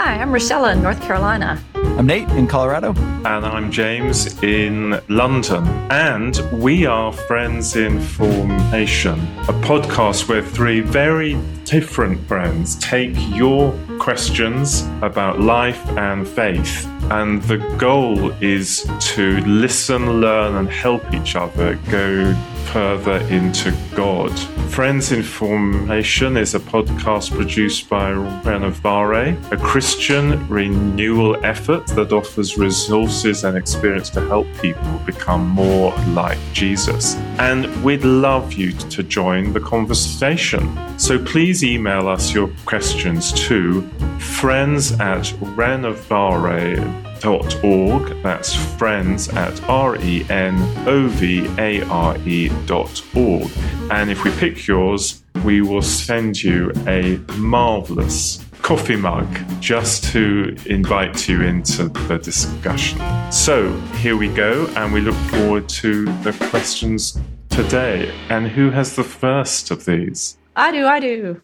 Hi, 0.00 0.14
I'm 0.22 0.30
Richella 0.30 0.74
in 0.74 0.80
North 0.80 1.02
Carolina. 1.02 1.60
I'm 1.74 2.06
Nate 2.06 2.28
in 2.28 2.46
Colorado. 2.46 2.94
And 3.24 3.44
I'm 3.44 3.68
James 3.72 4.40
in 4.44 5.00
London. 5.08 5.66
And 5.90 6.38
we 6.52 6.86
are 6.86 7.12
Friends 7.12 7.74
in 7.74 8.00
Formation, 8.00 9.18
a 9.48 9.52
podcast 9.66 10.28
where 10.28 10.40
three 10.40 10.78
very 10.78 11.34
different 11.64 12.20
friends 12.28 12.76
take 12.76 13.16
your 13.34 13.76
questions 13.98 14.88
about 15.02 15.40
life 15.40 15.84
and 15.98 16.28
faith. 16.28 16.86
And 17.10 17.42
the 17.42 17.58
goal 17.76 18.30
is 18.40 18.88
to 19.00 19.40
listen, 19.46 20.20
learn, 20.20 20.54
and 20.54 20.70
help 20.70 21.12
each 21.12 21.34
other 21.34 21.74
go 21.90 22.36
further 22.72 23.18
into 23.28 23.74
God. 23.94 24.38
Friends 24.70 25.12
in 25.12 25.22
Formation 25.22 26.36
is 26.36 26.54
a 26.54 26.60
podcast 26.60 27.30
produced 27.34 27.88
by 27.88 28.12
Renovare, 28.12 29.36
a 29.50 29.56
Christian 29.56 30.46
renewal 30.48 31.36
effort 31.44 31.86
that 31.88 32.12
offers 32.12 32.58
resources 32.58 33.44
and 33.44 33.56
experience 33.56 34.10
to 34.10 34.20
help 34.28 34.46
people 34.60 35.00
become 35.06 35.48
more 35.48 35.92
like 36.08 36.38
Jesus. 36.52 37.16
And 37.38 37.66
we'd 37.82 38.04
love 38.04 38.52
you 38.52 38.72
to 38.72 39.02
join 39.02 39.52
the 39.52 39.60
conversation. 39.60 40.64
So 40.98 41.18
please 41.18 41.64
email 41.64 42.08
us 42.08 42.34
your 42.34 42.48
questions 42.66 43.32
to 43.48 43.82
friends 44.18 44.92
at 44.92 45.24
renovare.com 45.58 47.07
renovare.org. 47.20 48.22
That's 48.22 48.54
friends 48.76 49.28
at 49.30 49.62
R 49.64 49.96
E 49.96 50.24
N 50.30 50.54
O 50.86 51.08
V 51.08 51.46
A 51.58 51.82
R 51.84 52.16
E 52.18 52.50
dot 52.66 53.02
org. 53.16 53.50
And 53.90 54.10
if 54.10 54.24
we 54.24 54.30
pick 54.32 54.66
yours, 54.66 55.22
we 55.44 55.60
will 55.60 55.82
send 55.82 56.42
you 56.42 56.72
a 56.86 57.16
marvelous 57.36 58.44
coffee 58.62 58.96
mug 58.96 59.26
just 59.60 60.04
to 60.12 60.56
invite 60.66 61.28
you 61.28 61.42
into 61.42 61.88
the 61.88 62.18
discussion. 62.18 63.00
So 63.32 63.72
here 63.96 64.16
we 64.16 64.28
go, 64.28 64.66
and 64.76 64.92
we 64.92 65.00
look 65.00 65.14
forward 65.30 65.68
to 65.70 66.04
the 66.22 66.32
questions 66.50 67.18
today. 67.48 68.12
And 68.28 68.48
who 68.48 68.70
has 68.70 68.96
the 68.96 69.04
first 69.04 69.70
of 69.70 69.84
these? 69.84 70.36
I 70.56 70.72
do, 70.72 70.86
I 70.86 71.00
do. 71.00 71.40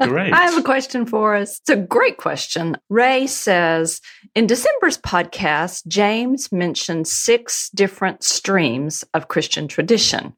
Great. 0.00 0.32
I 0.32 0.44
have 0.44 0.58
a 0.58 0.62
question 0.62 1.06
for 1.06 1.36
us. 1.36 1.60
It's 1.60 1.70
a 1.70 1.76
great 1.76 2.16
question. 2.16 2.76
Ray 2.88 3.26
says 3.26 4.00
In 4.36 4.46
December's 4.46 4.98
podcast, 4.98 5.86
James 5.86 6.52
mentioned 6.52 7.08
six 7.08 7.70
different 7.70 8.22
streams 8.22 9.02
of 9.14 9.28
Christian 9.28 9.66
tradition. 9.66 10.34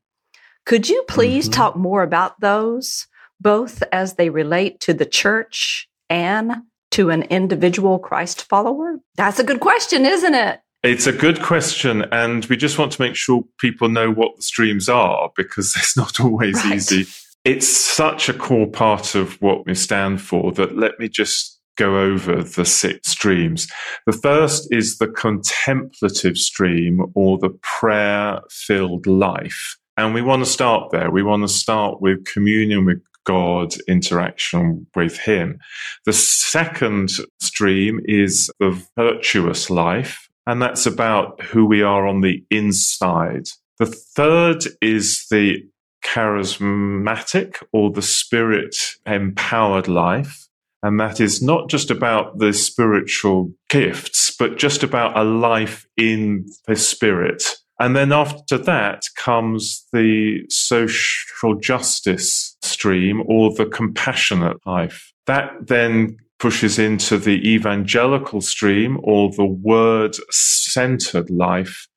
Could 0.66 0.88
you 0.88 1.02
please 1.08 1.46
mm-hmm. 1.46 1.54
talk 1.54 1.77
more 1.77 2.04
about 2.04 2.38
those, 2.38 3.08
both 3.41 3.82
as 3.91 4.14
they 4.14 4.30
relate 4.30 4.78
to 4.82 4.94
the 4.94 5.04
church 5.04 5.88
and 6.08 6.58
to 6.92 7.10
an 7.10 7.24
individual 7.24 7.98
Christ 7.98 8.42
follower? 8.42 9.00
That's 9.16 9.41
a 9.41 9.44
good 9.44 9.58
question, 9.58 10.06
isn't 10.06 10.34
it? 10.34 10.60
It's 10.84 11.08
a 11.08 11.12
good 11.12 11.42
question, 11.42 12.04
and 12.12 12.44
we 12.44 12.56
just 12.56 12.78
want 12.78 12.92
to 12.92 13.02
make 13.02 13.16
sure 13.16 13.42
people 13.58 13.88
know 13.88 14.12
what 14.12 14.36
the 14.36 14.42
streams 14.42 14.88
are 14.88 15.32
because 15.36 15.74
it's 15.76 15.96
not 15.96 16.20
always 16.20 16.54
right. 16.64 16.76
easy 16.76 17.06
it's 17.44 17.69
such 17.69 18.28
a 18.28 18.34
core 18.34 18.66
part 18.66 19.14
of 19.14 19.41
what 19.41 19.64
we 19.64 19.72
stand 19.74 20.20
for 20.20 20.52
that 20.52 20.76
let 20.76 20.98
me 20.98 21.08
just 21.08 21.58
go 21.79 21.98
over 21.98 22.43
the 22.43 22.65
six 22.65 23.11
streams. 23.11 23.69
The 24.07 24.12
first 24.12 24.69
is 24.71 24.98
the 24.98 25.09
contemplative 25.09 26.37
stream 26.37 27.01
or 27.15 27.39
the 27.39 27.57
prayer 27.62 28.41
filled 28.51 29.07
life. 29.07 29.77
And 29.97 30.15
we 30.15 30.23
want 30.23 30.45
to 30.45 30.51
start 30.51 30.91
there. 30.91 31.11
We 31.11 31.23
want 31.23 31.43
to 31.43 31.49
start 31.49 32.01
with 32.01 32.25
communion 32.25 32.84
with 32.84 33.03
God, 33.25 33.75
interaction 33.87 34.87
with 34.95 35.19
Him. 35.19 35.59
The 36.06 36.12
second 36.12 37.11
stream 37.41 38.01
is 38.05 38.51
the 38.59 38.83
virtuous 38.97 39.71
life, 39.71 40.29
and 40.47 40.62
that's 40.62 40.87
about 40.87 41.43
who 41.43 41.67
we 41.67 41.83
are 41.83 42.06
on 42.06 42.23
the 42.23 42.45
inside. 42.51 43.49
The 43.78 43.87
third 43.87 44.65
is 44.81 45.27
the 45.31 45.62
charismatic 46.05 47.62
or 47.72 47.91
the 47.91 48.03
spirit 48.03 48.77
empowered 49.05 49.88
life. 49.88 50.47
And 50.83 51.00
that 51.00 51.21
is 51.21 51.43
not 51.43 51.69
just 51.69 51.91
about 51.91 52.39
the 52.39 52.53
spiritual 52.53 53.53
gifts, 53.69 54.34
but 54.39 54.59
just 54.59 54.83
about 54.83 55.16
a 55.16 55.25
life 55.25 55.87
in 55.97 56.47
the 56.66 56.77
spirit. 56.77 57.43
And 57.81 57.94
then 57.97 58.12
after 58.12 58.59
that 58.59 59.03
comes 59.17 59.87
the 59.93 60.44
social 60.49 61.55
justice 61.61 62.56
stream 62.62 63.22
or 63.27 63.55
the 63.55 63.67
compassionate 63.67 64.59
life. 64.67 65.12
That 65.27 65.50
then 65.67 66.17
pushes 66.38 66.78
into 66.78 67.19
the 67.19 67.49
evangelical 67.49 68.41
stream 68.41 68.99
or 69.03 69.31
the 69.33 69.44
word 69.44 70.17
centered 70.31 71.31
life 71.31 71.88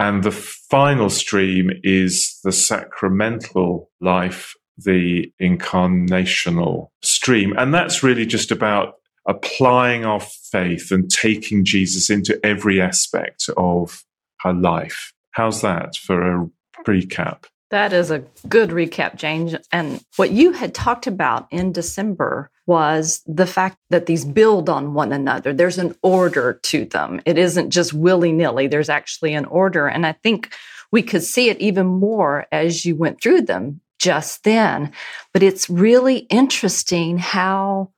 and 0.00 0.22
the 0.22 0.32
final 0.32 1.08
stream 1.08 1.70
is 1.82 2.38
the 2.42 2.52
sacramental 2.52 3.90
life, 4.00 4.54
the 4.76 5.32
incarnational 5.40 6.88
stream. 7.02 7.54
And 7.56 7.72
that's 7.72 8.02
really 8.02 8.26
just 8.26 8.50
about 8.50 8.96
applying 9.26 10.04
our 10.04 10.20
faith 10.20 10.90
and 10.90 11.10
taking 11.10 11.64
Jesus 11.64 12.10
into 12.10 12.38
every 12.44 12.80
aspect 12.80 13.48
of 13.56 14.04
her 14.40 14.52
life. 14.52 15.12
How's 15.30 15.62
that 15.62 15.96
for 15.96 16.22
a 16.22 16.50
recap? 16.86 17.44
That 17.70 17.92
is 17.92 18.10
a 18.10 18.22
good 18.48 18.70
recap, 18.70 19.16
James. 19.16 19.56
And 19.72 20.04
what 20.16 20.30
you 20.30 20.52
had 20.52 20.74
talked 20.74 21.06
about 21.06 21.48
in 21.50 21.72
December 21.72 22.50
was 22.66 23.22
the 23.26 23.46
fact 23.46 23.78
that 23.90 24.06
these 24.06 24.24
build 24.24 24.68
on 24.68 24.94
one 24.94 25.12
another. 25.12 25.52
There's 25.52 25.78
an 25.78 25.94
order 26.02 26.60
to 26.64 26.84
them. 26.84 27.20
It 27.26 27.36
isn't 27.36 27.70
just 27.70 27.92
willy 27.92 28.32
nilly, 28.32 28.68
there's 28.68 28.88
actually 28.88 29.34
an 29.34 29.44
order. 29.46 29.86
And 29.86 30.06
I 30.06 30.12
think 30.12 30.54
we 30.92 31.02
could 31.02 31.24
see 31.24 31.48
it 31.48 31.60
even 31.60 31.86
more 31.86 32.46
as 32.52 32.84
you 32.84 32.94
went 32.94 33.20
through 33.20 33.42
them 33.42 33.80
just 34.04 34.44
then. 34.44 34.92
But 35.32 35.42
it's 35.42 35.70
really 35.70 36.18
interesting 36.28 37.16
how 37.16 37.90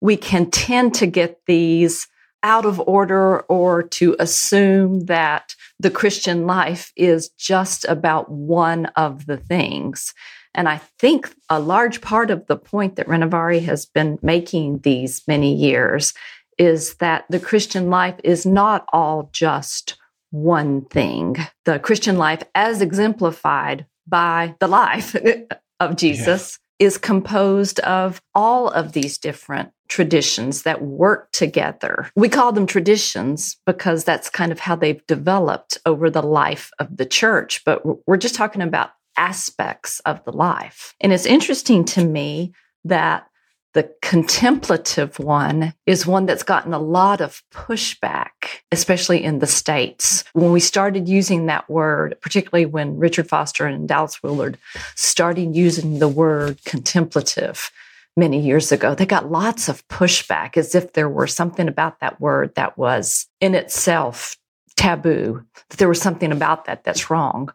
we 0.00 0.16
can 0.16 0.48
tend 0.48 0.94
to 0.94 1.06
get 1.06 1.40
these 1.46 2.06
out 2.44 2.64
of 2.64 2.80
order 2.80 3.40
or 3.40 3.82
to 3.82 4.14
assume 4.20 5.00
that 5.06 5.56
the 5.80 5.90
Christian 5.90 6.46
life 6.46 6.92
is 6.96 7.30
just 7.30 7.84
about 7.86 8.30
one 8.30 8.86
of 8.96 9.26
the 9.26 9.36
things. 9.36 10.14
And 10.54 10.68
I 10.68 10.78
think 10.98 11.34
a 11.48 11.58
large 11.58 12.00
part 12.00 12.30
of 12.30 12.46
the 12.46 12.56
point 12.56 12.94
that 12.96 13.08
Renovare 13.08 13.62
has 13.64 13.86
been 13.86 14.18
making 14.22 14.78
these 14.78 15.22
many 15.26 15.52
years 15.52 16.14
is 16.58 16.94
that 16.96 17.24
the 17.28 17.40
Christian 17.40 17.90
life 17.90 18.18
is 18.22 18.46
not 18.46 18.86
all 18.92 19.30
just 19.32 19.96
one 20.30 20.84
thing. 20.86 21.36
The 21.64 21.80
Christian 21.80 22.18
life, 22.18 22.42
as 22.54 22.80
exemplified 22.80 23.86
by 24.10 24.54
the 24.60 24.68
life 24.68 25.16
of 25.80 25.96
Jesus, 25.96 26.58
yeah. 26.78 26.86
is 26.86 26.98
composed 26.98 27.80
of 27.80 28.20
all 28.34 28.68
of 28.68 28.92
these 28.92 29.16
different 29.16 29.70
traditions 29.88 30.62
that 30.62 30.82
work 30.82 31.30
together. 31.32 32.10
We 32.14 32.28
call 32.28 32.52
them 32.52 32.66
traditions 32.66 33.56
because 33.66 34.04
that's 34.04 34.30
kind 34.30 34.52
of 34.52 34.60
how 34.60 34.76
they've 34.76 35.04
developed 35.06 35.78
over 35.84 36.10
the 36.10 36.22
life 36.22 36.70
of 36.78 36.96
the 36.96 37.06
church, 37.06 37.62
but 37.64 37.82
we're 38.06 38.16
just 38.16 38.34
talking 38.36 38.62
about 38.62 38.90
aspects 39.16 40.00
of 40.00 40.24
the 40.24 40.32
life. 40.32 40.94
And 41.00 41.12
it's 41.12 41.26
interesting 41.26 41.84
to 41.86 42.04
me 42.04 42.52
that 42.84 43.26
the 43.72 43.90
contemplative 44.02 45.18
one 45.18 45.74
is 45.86 46.06
one 46.06 46.26
that's 46.26 46.42
gotten 46.42 46.72
a 46.72 46.78
lot 46.78 47.20
of 47.20 47.42
pushback, 47.52 48.62
especially 48.72 49.22
in 49.22 49.38
the 49.38 49.46
States. 49.46 50.24
When 50.32 50.52
we 50.52 50.60
started 50.60 51.08
using 51.08 51.46
that 51.46 51.70
word, 51.70 52.16
particularly 52.20 52.66
when 52.66 52.98
Richard 52.98 53.28
Foster 53.28 53.66
and 53.66 53.88
Dallas 53.88 54.22
Willard 54.22 54.58
started 54.96 55.54
using 55.54 56.00
the 56.00 56.08
word 56.08 56.58
contemplative, 56.64 57.70
many 58.16 58.40
years 58.40 58.72
ago, 58.72 58.94
they 58.94 59.06
got 59.06 59.30
lots 59.30 59.68
of 59.68 59.86
pushback 59.88 60.56
as 60.56 60.74
if 60.74 60.92
there 60.92 61.08
were 61.08 61.26
something 61.26 61.68
about 61.68 62.00
that 62.00 62.20
word 62.20 62.54
that 62.54 62.76
was 62.76 63.26
in 63.40 63.54
itself 63.54 64.36
taboo, 64.76 65.44
that 65.68 65.78
there 65.78 65.88
was 65.88 66.00
something 66.00 66.32
about 66.32 66.64
that 66.64 66.84
that's 66.84 67.10
wrong. 67.10 67.50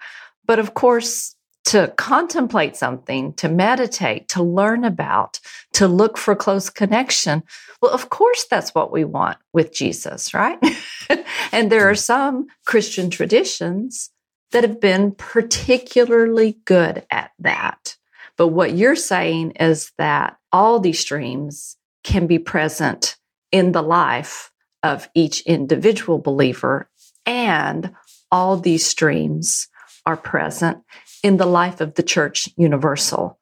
But 0.46 0.60
of 0.60 0.74
course, 0.74 1.36
to 1.66 1.92
contemplate 1.98 2.76
something, 2.76 3.34
to 3.34 3.50
meditate, 3.50 4.28
to 4.30 4.44
learn 4.44 4.86
about, 4.86 5.40
to 5.74 5.88
look 5.88 6.18
for 6.18 6.36
close 6.36 6.70
connection. 6.70 7.44
Well, 7.82 7.92
of 7.92 8.10
course, 8.10 8.46
that's 8.46 8.76
what 8.76 8.92
we 8.92 9.04
want 9.04 9.38
with 9.52 9.74
Jesus, 9.74 10.34
right? 10.34 10.60
and 11.52 11.72
there 11.72 11.90
are 11.90 11.96
some 11.96 12.48
Christian 12.66 13.10
traditions 13.10 14.12
that 14.52 14.64
have 14.64 14.80
been 14.80 15.12
particularly 15.12 16.60
good 16.66 17.06
at 17.10 17.32
that. 17.40 17.98
But 18.38 18.50
what 18.50 18.76
you're 18.76 18.96
saying 18.96 19.52
is 19.52 19.92
that 19.98 20.38
all 20.52 20.80
these 20.80 21.00
streams 21.00 21.78
can 22.04 22.28
be 22.28 22.38
present 22.38 23.18
in 23.52 23.72
the 23.72 23.82
life 23.82 24.52
of 24.84 25.10
each 25.16 25.42
individual 25.42 26.20
believer, 26.20 26.90
and 27.26 27.92
all 28.32 28.58
these 28.58 28.86
streams 28.86 29.68
are 30.06 30.18
present 30.18 30.78
in 31.26 31.38
the 31.38 31.48
life 31.48 31.82
of 31.82 31.96
the 31.96 32.04
church 32.04 32.48
universal, 32.56 33.40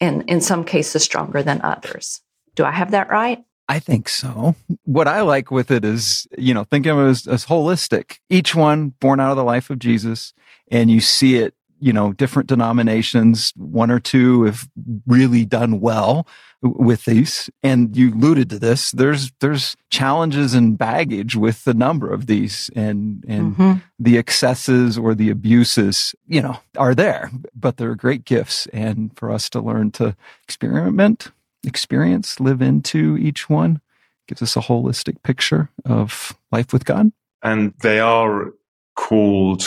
and 0.00 0.22
in 0.30 0.40
some 0.40 0.64
cases 0.64 1.02
stronger 1.02 1.42
than 1.42 1.60
others. 1.60 2.22
Do 2.54 2.64
I 2.64 2.70
have 2.70 2.92
that 2.92 3.10
right? 3.10 3.44
I 3.68 3.80
think 3.80 4.08
so. 4.08 4.56
What 4.84 5.06
I 5.06 5.20
like 5.20 5.50
with 5.50 5.70
it 5.70 5.84
is, 5.84 6.26
you 6.38 6.54
know, 6.54 6.64
think 6.64 6.86
of 6.86 6.98
it 6.98 7.02
as, 7.02 7.26
as 7.26 7.44
holistic. 7.44 8.20
Each 8.30 8.54
one 8.54 8.94
born 8.98 9.20
out 9.20 9.30
of 9.30 9.36
the 9.36 9.44
life 9.44 9.68
of 9.68 9.78
Jesus, 9.78 10.32
and 10.70 10.90
you 10.90 11.02
see 11.02 11.36
it 11.36 11.52
you 11.80 11.92
know, 11.92 12.12
different 12.12 12.48
denominations, 12.48 13.52
one 13.56 13.90
or 13.90 14.00
two 14.00 14.44
have 14.44 14.68
really 15.06 15.44
done 15.44 15.80
well 15.80 16.26
with 16.60 17.04
these. 17.04 17.48
And 17.62 17.96
you 17.96 18.12
alluded 18.12 18.50
to 18.50 18.58
this. 18.58 18.90
There's, 18.90 19.30
there's 19.40 19.76
challenges 19.90 20.54
and 20.54 20.76
baggage 20.76 21.36
with 21.36 21.64
the 21.64 21.74
number 21.74 22.12
of 22.12 22.26
these 22.26 22.70
and, 22.74 23.24
and 23.28 23.56
mm-hmm. 23.56 23.72
the 23.98 24.18
excesses 24.18 24.98
or 24.98 25.14
the 25.14 25.30
abuses, 25.30 26.14
you 26.26 26.42
know, 26.42 26.58
are 26.76 26.94
there, 26.94 27.30
but 27.54 27.76
they're 27.76 27.94
great 27.94 28.24
gifts. 28.24 28.66
And 28.72 29.16
for 29.16 29.30
us 29.30 29.48
to 29.50 29.60
learn 29.60 29.92
to 29.92 30.16
experiment, 30.44 31.30
experience, 31.64 32.40
live 32.40 32.60
into 32.60 33.16
each 33.16 33.48
one 33.48 33.80
gives 34.26 34.42
us 34.42 34.56
a 34.56 34.60
holistic 34.60 35.22
picture 35.22 35.70
of 35.84 36.36
life 36.52 36.72
with 36.72 36.84
God. 36.84 37.12
And 37.42 37.72
they 37.80 37.98
are 37.98 38.52
called 38.94 39.64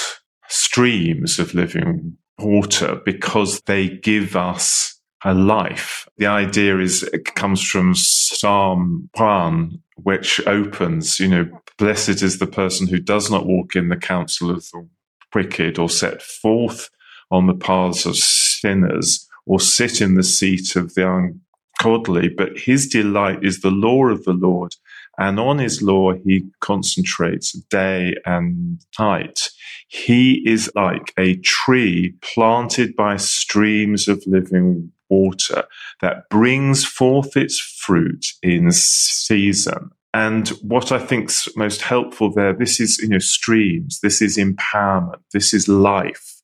streams 0.52 1.40
of 1.40 1.54
living 1.54 2.18
water 2.40 3.02
because 3.06 3.62
they 3.62 3.90
give 3.90 4.36
us 4.36 5.00
a 5.24 5.34
life. 5.34 6.08
The 6.18 6.26
idea 6.28 6.80
is 6.80 7.04
it 7.04 7.36
comes 7.36 7.64
from 7.64 7.94
Psalm 7.96 9.10
1, 9.16 9.80
which 9.96 10.46
opens, 10.48 11.20
you 11.20 11.28
know, 11.28 11.50
blessed 11.78 12.22
is 12.22 12.40
the 12.40 12.48
person 12.48 12.88
who 12.88 13.00
does 13.00 13.30
not 13.30 13.46
walk 13.46 13.76
in 13.76 13.90
the 13.90 13.98
counsel 13.98 14.50
of 14.50 14.68
the 14.72 14.88
wicked 15.34 15.80
or 15.80 15.90
set 15.90 16.22
forth 16.22 16.90
on 17.30 17.48
the 17.48 17.54
paths 17.54 18.06
of 18.06 18.16
sinners 18.16 19.28
or 19.46 19.60
sit 19.60 20.02
in 20.02 20.16
the 20.16 20.24
seat 20.24 20.76
of 20.76 20.94
the 20.96 21.42
ungodly, 21.82 22.30
but 22.30 22.58
his 22.58 22.88
delight 22.88 23.44
is 23.44 23.62
the 23.62 23.72
law 23.72 24.06
of 24.08 24.24
the 24.26 24.34
Lord 24.34 24.76
and 25.22 25.40
on 25.40 25.60
his 25.60 25.84
law, 25.84 26.14
he 26.14 26.42
concentrates 26.62 27.52
day 27.70 28.16
and 28.26 28.84
night. 28.98 29.50
He 29.88 30.42
is 30.50 30.72
like 30.74 31.14
a 31.16 31.36
tree 31.38 32.16
planted 32.22 32.96
by 32.96 33.18
streams 33.18 34.08
of 34.08 34.24
living 34.26 34.92
water 35.10 35.66
that 36.02 36.28
brings 36.30 36.84
forth 36.84 37.38
its 37.38 37.60
fruit 37.60 38.26
in 38.42 38.72
season. 38.72 39.92
And 40.12 40.50
what 40.64 40.92
I 40.92 40.98
think's 40.98 41.48
most 41.56 41.84
helpful 41.84 42.34
there, 42.34 42.54
this 42.54 42.80
is, 42.80 42.98
you 42.98 43.10
know, 43.10 43.20
streams. 43.20 44.00
This 44.02 44.24
is 44.24 44.38
empowerment. 44.38 45.22
This 45.34 45.54
is 45.54 45.68
life. 45.68 46.42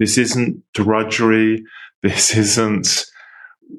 This 0.00 0.18
isn't 0.18 0.64
drudgery. 0.74 1.62
This 2.02 2.36
isn't 2.36 3.06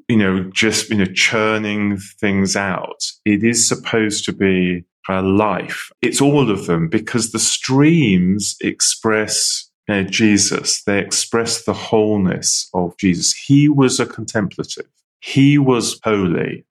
you 0.08 0.16
know, 0.16 0.44
just, 0.54 0.90
you 0.90 0.96
know, 0.96 1.06
churning 1.06 1.98
things 1.98 2.56
out. 2.56 3.04
It 3.24 3.44
is 3.44 3.66
supposed 3.66 4.24
to 4.26 4.32
be 4.32 4.84
a 5.08 5.22
life. 5.22 5.90
It's 6.02 6.20
all 6.20 6.50
of 6.50 6.66
them 6.66 6.88
because 6.88 7.32
the 7.32 7.38
streams 7.38 8.56
express 8.60 9.68
know, 9.88 10.02
Jesus. 10.04 10.82
They 10.84 10.98
express 10.98 11.64
the 11.64 11.72
wholeness 11.72 12.68
of 12.74 12.96
Jesus. 12.98 13.34
He 13.34 13.68
was 13.68 13.98
a 13.98 14.06
contemplative. 14.06 14.86
He 15.20 15.58
was 15.58 15.98
holy. 16.04 16.64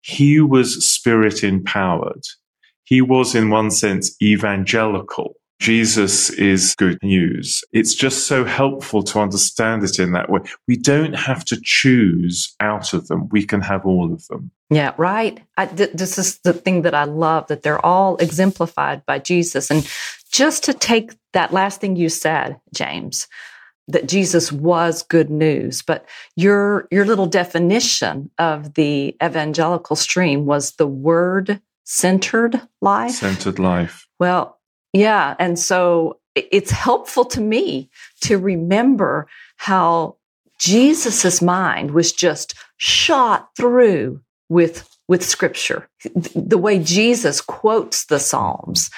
He 0.00 0.40
was 0.40 0.88
spirit 0.88 1.44
empowered. 1.44 2.24
He 2.84 3.02
was 3.02 3.34
in 3.34 3.50
one 3.50 3.70
sense 3.70 4.16
evangelical. 4.22 5.34
Jesus 5.60 6.30
is 6.30 6.74
good 6.74 6.98
news. 7.02 7.62
It's 7.70 7.94
just 7.94 8.26
so 8.26 8.46
helpful 8.46 9.02
to 9.02 9.20
understand 9.20 9.84
it 9.84 9.98
in 9.98 10.12
that 10.12 10.30
way. 10.30 10.40
We 10.66 10.76
don't 10.76 11.12
have 11.12 11.44
to 11.46 11.60
choose 11.62 12.54
out 12.60 12.94
of 12.94 13.08
them. 13.08 13.28
We 13.30 13.44
can 13.44 13.60
have 13.60 13.84
all 13.84 14.10
of 14.12 14.26
them. 14.28 14.50
Yeah, 14.70 14.94
right. 14.96 15.38
I, 15.58 15.66
th- 15.66 15.92
this 15.92 16.16
is 16.16 16.38
the 16.38 16.54
thing 16.54 16.82
that 16.82 16.94
I 16.94 17.04
love 17.04 17.48
that 17.48 17.62
they're 17.62 17.84
all 17.84 18.16
exemplified 18.16 19.04
by 19.04 19.18
Jesus. 19.18 19.70
And 19.70 19.86
just 20.32 20.64
to 20.64 20.72
take 20.72 21.12
that 21.34 21.52
last 21.52 21.80
thing 21.80 21.94
you 21.94 22.08
said, 22.08 22.58
James, 22.74 23.28
that 23.88 24.08
Jesus 24.08 24.50
was 24.50 25.02
good 25.02 25.30
news, 25.30 25.82
but 25.82 26.06
your 26.36 26.86
your 26.92 27.04
little 27.04 27.26
definition 27.26 28.30
of 28.38 28.74
the 28.74 29.16
evangelical 29.22 29.96
stream 29.96 30.46
was 30.46 30.72
the 30.72 30.86
word 30.86 31.60
centered 31.84 32.60
life. 32.80 33.16
Centered 33.16 33.58
life. 33.58 34.06
Well, 34.20 34.59
yeah. 34.92 35.36
And 35.38 35.58
so 35.58 36.18
it's 36.34 36.70
helpful 36.70 37.24
to 37.26 37.40
me 37.40 37.90
to 38.22 38.38
remember 38.38 39.26
how 39.56 40.16
Jesus's 40.58 41.40
mind 41.42 41.92
was 41.92 42.12
just 42.12 42.54
shot 42.76 43.50
through 43.56 44.20
with, 44.48 44.88
with 45.08 45.24
scripture. 45.24 45.88
The 46.34 46.58
way 46.58 46.78
Jesus 46.78 47.40
quotes 47.40 48.06
the 48.06 48.18
Psalms, 48.18 48.90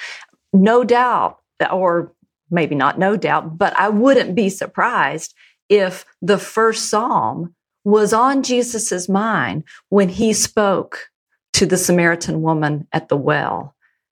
no 0.51 0.83
doubt, 0.83 1.39
or 1.71 2.11
maybe 2.49 2.75
not 2.75 2.99
no 2.99 3.17
doubt, 3.17 3.57
but 3.57 3.77
I 3.77 3.89
wouldn't 3.89 4.35
be 4.35 4.49
surprised 4.49 5.33
if 5.69 6.05
the 6.21 6.37
first 6.37 6.89
Psalm 6.89 7.55
was 7.83 8.13
on 8.13 8.43
Jesus's 8.43 9.09
mind 9.09 9.63
when 9.89 10.09
he 10.09 10.33
spoke 10.33 11.09
to 11.53 11.65
the 11.65 11.77
Samaritan 11.77 12.41
woman 12.41 12.87
at 12.91 13.09
the 13.09 13.17
well 13.17 13.75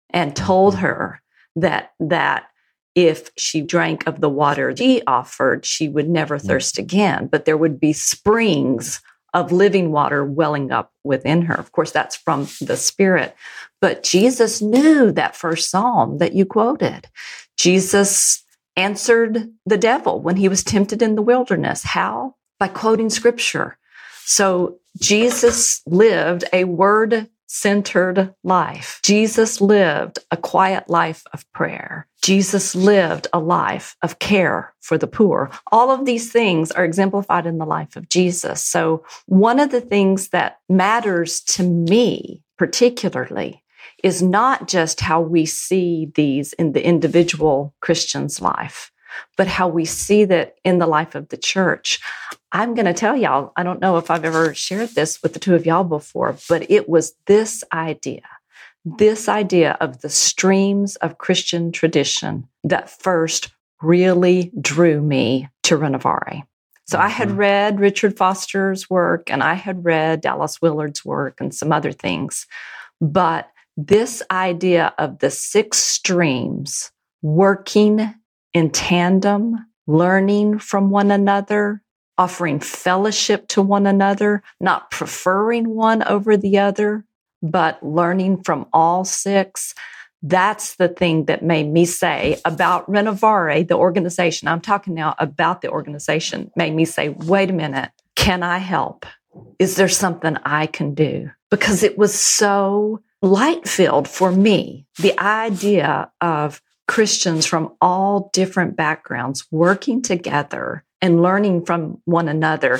and 0.09 0.35
told 0.35 0.77
her 0.77 1.21
that 1.55 1.93
that 1.99 2.47
if 2.95 3.31
she 3.37 3.61
drank 3.61 4.05
of 4.05 4.21
the 4.21 4.29
water 4.29 4.73
he 4.77 5.01
offered, 5.07 5.65
she 5.65 5.89
would 5.89 6.07
never 6.07 6.37
thirst 6.37 6.77
again, 6.77 7.27
but 7.27 7.45
there 7.45 7.57
would 7.57 7.79
be 7.79 7.93
springs 7.93 9.01
of 9.33 9.51
living 9.51 9.91
water 9.91 10.23
welling 10.23 10.71
up 10.71 10.93
within 11.03 11.41
her. 11.43 11.55
Of 11.55 11.71
course, 11.71 11.91
that's 11.91 12.15
from 12.15 12.47
the 12.61 12.77
Spirit. 12.77 13.35
But 13.81 14.03
Jesus 14.03 14.61
knew 14.61 15.11
that 15.11 15.35
first 15.35 15.71
psalm 15.71 16.19
that 16.19 16.33
you 16.33 16.45
quoted. 16.45 17.09
Jesus 17.57 18.43
answered 18.75 19.51
the 19.65 19.77
devil 19.77 20.21
when 20.21 20.35
he 20.35 20.47
was 20.47 20.63
tempted 20.63 21.01
in 21.01 21.15
the 21.15 21.21
wilderness. 21.21 21.83
How? 21.83 22.35
By 22.59 22.67
quoting 22.67 23.09
scripture. 23.09 23.77
So 24.25 24.77
Jesus 24.99 25.81
lived 25.85 26.43
a 26.53 26.63
word 26.65 27.29
centered 27.53 28.33
life. 28.43 28.99
Jesus 29.03 29.61
lived 29.61 30.17
a 30.31 30.37
quiet 30.37 30.89
life 30.89 31.23
of 31.33 31.45
prayer. 31.53 32.07
Jesus 32.23 32.73
lived 32.73 33.27
a 33.31 33.39
life 33.39 33.95
of 34.01 34.17
care 34.17 34.73
for 34.81 34.97
the 34.97 35.05
poor. 35.05 35.51
All 35.71 35.91
of 35.91 36.05
these 36.05 36.31
things 36.31 36.71
are 36.71 36.83
exemplified 36.83 37.45
in 37.45 37.59
the 37.59 37.65
life 37.65 37.95
of 37.95 38.09
Jesus. 38.09 38.63
So 38.63 39.05
one 39.27 39.59
of 39.59 39.69
the 39.69 39.81
things 39.81 40.29
that 40.29 40.57
matters 40.67 41.41
to 41.41 41.63
me 41.63 42.41
particularly 42.57 43.63
is 44.03 44.23
not 44.23 44.67
just 44.67 44.99
how 44.99 45.21
we 45.21 45.45
see 45.45 46.11
these 46.15 46.53
in 46.53 46.71
the 46.71 46.83
individual 46.83 47.75
Christian's 47.81 48.41
life, 48.41 48.91
but 49.37 49.47
how 49.47 49.67
we 49.67 49.85
see 49.85 50.25
that 50.25 50.55
in 50.63 50.79
the 50.79 50.87
life 50.87 51.15
of 51.15 51.29
the 51.29 51.37
church. 51.37 51.99
I'm 52.51 52.75
going 52.75 52.85
to 52.85 52.93
tell 52.93 53.15
y'all, 53.15 53.51
I 53.55 53.63
don't 53.63 53.81
know 53.81 53.97
if 53.97 54.11
I've 54.11 54.25
ever 54.25 54.53
shared 54.53 54.89
this 54.89 55.21
with 55.23 55.33
the 55.33 55.39
two 55.39 55.55
of 55.55 55.65
y'all 55.65 55.83
before, 55.83 56.37
but 56.47 56.69
it 56.69 56.87
was 56.87 57.13
this 57.25 57.63
idea, 57.73 58.21
this 58.85 59.27
idea 59.27 59.77
of 59.81 60.01
the 60.01 60.09
streams 60.09 60.95
of 60.97 61.17
Christian 61.17 61.71
tradition 61.71 62.47
that 62.63 62.89
first 62.89 63.49
really 63.81 64.51
drew 64.59 65.01
me 65.01 65.49
to 65.63 65.77
Renovare. 65.77 66.43
So. 66.85 66.99
I 66.99 67.07
had 67.07 67.29
mm-hmm. 67.29 67.37
read 67.37 67.79
Richard 67.79 68.17
Foster's 68.17 68.89
work 68.89 69.31
and 69.31 69.41
I 69.41 69.53
had 69.53 69.85
read 69.85 70.21
Dallas 70.21 70.61
Willard's 70.61 71.03
work 71.03 71.39
and 71.39 71.53
some 71.53 71.71
other 71.71 71.91
things. 71.91 72.45
But 73.01 73.49
this 73.77 74.21
idea 74.29 74.93
of 74.97 75.19
the 75.19 75.31
six 75.31 75.79
streams 75.79 76.91
working 77.21 78.13
in 78.53 78.69
tandem, 78.69 79.65
learning 79.87 80.59
from 80.59 80.89
one 80.89 81.11
another, 81.11 81.81
offering 82.17 82.59
fellowship 82.59 83.47
to 83.49 83.61
one 83.61 83.87
another, 83.87 84.43
not 84.59 84.91
preferring 84.91 85.69
one 85.69 86.03
over 86.03 86.37
the 86.37 86.59
other, 86.59 87.05
but 87.41 87.83
learning 87.83 88.43
from 88.43 88.67
all 88.71 89.03
six. 89.03 89.73
That's 90.21 90.75
the 90.75 90.87
thing 90.87 91.25
that 91.25 91.43
made 91.43 91.67
me 91.67 91.85
say 91.85 92.39
about 92.45 92.89
Renovare, 92.89 93.67
the 93.67 93.75
organization. 93.75 94.47
I'm 94.47 94.61
talking 94.61 94.93
now 94.93 95.15
about 95.17 95.61
the 95.61 95.69
organization, 95.69 96.51
made 96.55 96.73
me 96.73 96.85
say, 96.85 97.09
wait 97.09 97.49
a 97.49 97.53
minute, 97.53 97.89
can 98.15 98.43
I 98.43 98.59
help? 98.59 99.05
Is 99.59 99.75
there 99.75 99.89
something 99.89 100.37
I 100.45 100.67
can 100.67 100.93
do? 100.93 101.31
Because 101.49 101.83
it 101.83 101.97
was 101.97 102.17
so 102.17 103.01
light 103.21 103.67
filled 103.67 104.07
for 104.07 104.31
me. 104.31 104.85
The 104.99 105.19
idea 105.19 106.11
of 106.21 106.61
Christians 106.87 107.45
from 107.45 107.73
all 107.81 108.29
different 108.33 108.75
backgrounds 108.75 109.45
working 109.51 110.01
together 110.01 110.83
and 111.01 111.21
learning 111.21 111.65
from 111.65 112.01
one 112.05 112.27
another. 112.27 112.79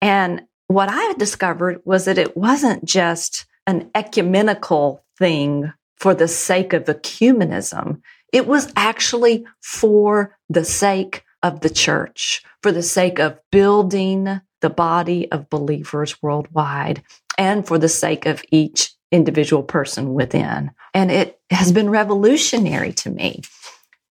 And 0.00 0.42
what 0.68 0.88
I 0.88 1.02
had 1.02 1.18
discovered 1.18 1.80
was 1.84 2.04
that 2.06 2.18
it 2.18 2.36
wasn't 2.36 2.84
just 2.84 3.46
an 3.66 3.90
ecumenical 3.94 5.04
thing 5.18 5.72
for 5.96 6.14
the 6.14 6.28
sake 6.28 6.72
of 6.72 6.84
ecumenism. 6.84 8.00
It 8.32 8.46
was 8.46 8.72
actually 8.76 9.46
for 9.62 10.36
the 10.48 10.64
sake 10.64 11.24
of 11.42 11.60
the 11.60 11.70
church, 11.70 12.42
for 12.62 12.72
the 12.72 12.82
sake 12.82 13.18
of 13.18 13.38
building 13.50 14.40
the 14.60 14.70
body 14.70 15.30
of 15.30 15.50
believers 15.50 16.20
worldwide, 16.22 17.02
and 17.38 17.66
for 17.66 17.78
the 17.78 17.88
sake 17.88 18.26
of 18.26 18.42
each 18.50 18.95
individual 19.10 19.62
person 19.62 20.14
within. 20.14 20.70
And 20.94 21.10
it 21.10 21.40
has 21.50 21.72
been 21.72 21.90
revolutionary 21.90 22.92
to 22.94 23.10
me. 23.10 23.42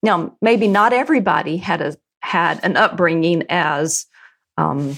Now, 0.01 0.35
maybe 0.41 0.67
not 0.67 0.93
everybody 0.93 1.57
had 1.57 1.81
a 1.81 1.95
had 2.21 2.59
an 2.63 2.75
upbringing 2.75 3.43
as 3.49 4.07
um, 4.57 4.95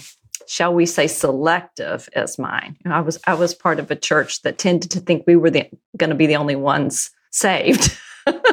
shall 0.48 0.74
we 0.74 0.86
say 0.86 1.08
selective 1.08 2.08
as 2.16 2.40
mine. 2.40 2.78
You 2.84 2.90
know, 2.90 2.96
I 2.96 3.02
was 3.02 3.20
I 3.28 3.34
was 3.34 3.54
part 3.54 3.80
of 3.80 3.92
a 3.92 3.96
church 3.96 4.42
that 4.44 4.58
tended 4.58 4.92
to 4.92 5.00
think 5.00 5.26
we 5.28 5.36
were 5.36 5.50
the 5.50 5.70
going 5.98 6.10
to 6.10 6.16
be 6.16 6.28
the 6.28 6.38
only 6.38 6.56
ones 6.56 7.12
saved. 7.32 7.98
but 8.26 8.48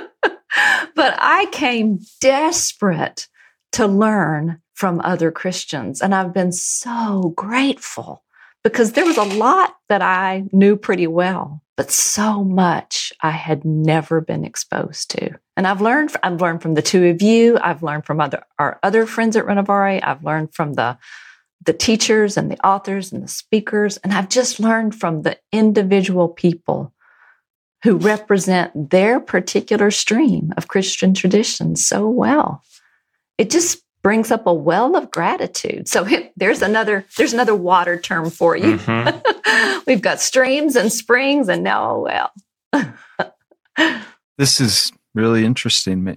I 0.96 1.46
came 1.52 2.00
desperate 2.20 3.28
to 3.72 3.86
learn 3.86 4.60
from 4.74 5.00
other 5.04 5.30
Christians 5.30 6.00
and 6.00 6.14
I've 6.14 6.34
been 6.34 6.52
so 6.52 7.32
grateful 7.36 8.23
because 8.64 8.92
there 8.92 9.04
was 9.04 9.18
a 9.18 9.22
lot 9.22 9.76
that 9.88 10.02
I 10.02 10.44
knew 10.50 10.74
pretty 10.74 11.06
well, 11.06 11.62
but 11.76 11.90
so 11.90 12.42
much 12.42 13.12
I 13.20 13.30
had 13.30 13.64
never 13.64 14.22
been 14.22 14.44
exposed 14.44 15.10
to. 15.10 15.38
And 15.56 15.66
I've 15.66 15.82
learned, 15.82 16.16
I've 16.22 16.40
learned 16.40 16.62
from 16.62 16.74
the 16.74 16.82
two 16.82 17.06
of 17.06 17.20
you. 17.20 17.58
I've 17.58 17.82
learned 17.82 18.06
from 18.06 18.20
other, 18.20 18.42
our 18.58 18.80
other 18.82 19.06
friends 19.06 19.36
at 19.36 19.44
Renovare. 19.44 20.02
I've 20.02 20.24
learned 20.24 20.54
from 20.54 20.72
the, 20.72 20.98
the 21.64 21.74
teachers 21.74 22.36
and 22.36 22.50
the 22.50 22.66
authors 22.66 23.12
and 23.12 23.22
the 23.22 23.28
speakers. 23.28 23.98
And 23.98 24.14
I've 24.14 24.30
just 24.30 24.58
learned 24.58 24.94
from 24.94 25.22
the 25.22 25.38
individual 25.52 26.28
people 26.28 26.92
who 27.84 27.96
represent 27.98 28.90
their 28.90 29.20
particular 29.20 29.90
stream 29.90 30.52
of 30.56 30.68
Christian 30.68 31.12
tradition 31.12 31.76
so 31.76 32.08
well. 32.08 32.64
It 33.36 33.50
just 33.50 33.83
brings 34.04 34.30
up 34.30 34.46
a 34.46 34.54
well 34.54 34.94
of 34.94 35.10
gratitude. 35.10 35.88
So 35.88 36.06
there's 36.36 36.62
another 36.62 37.06
there's 37.16 37.32
another 37.32 37.56
water 37.56 37.98
term 37.98 38.30
for 38.30 38.54
you. 38.54 38.76
Mm-hmm. 38.76 39.80
We've 39.86 40.02
got 40.02 40.20
streams 40.20 40.76
and 40.76 40.92
springs 40.92 41.48
and 41.48 41.64
now 41.64 41.96
a 41.96 42.00
well. 42.00 42.30
this 44.38 44.60
is 44.60 44.92
really 45.14 45.44
interesting. 45.44 46.16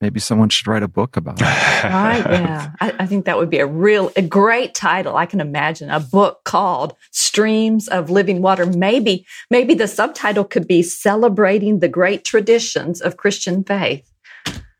Maybe 0.00 0.20
someone 0.20 0.50
should 0.50 0.66
write 0.66 0.82
a 0.82 0.88
book 0.88 1.16
about 1.16 1.40
it. 1.40 1.44
right? 1.44 2.18
Yeah, 2.18 2.72
I, 2.80 2.94
I, 3.00 3.06
think 3.06 3.24
that 3.24 3.38
would 3.38 3.48
be 3.48 3.58
a 3.60 3.66
real, 3.66 4.12
a 4.14 4.20
great 4.20 4.74
title. 4.74 5.16
I 5.16 5.24
can 5.24 5.40
imagine 5.40 5.88
a 5.88 6.00
book 6.00 6.44
called 6.44 6.94
"Streams 7.12 7.88
of 7.88 8.10
Living 8.10 8.42
Water." 8.42 8.66
Maybe, 8.66 9.26
maybe 9.50 9.72
the 9.72 9.88
subtitle 9.88 10.44
could 10.44 10.68
be 10.68 10.82
"Celebrating 10.82 11.78
the 11.78 11.88
Great 11.88 12.24
Traditions 12.24 13.00
of 13.00 13.16
Christian 13.16 13.64
Faith." 13.64 14.12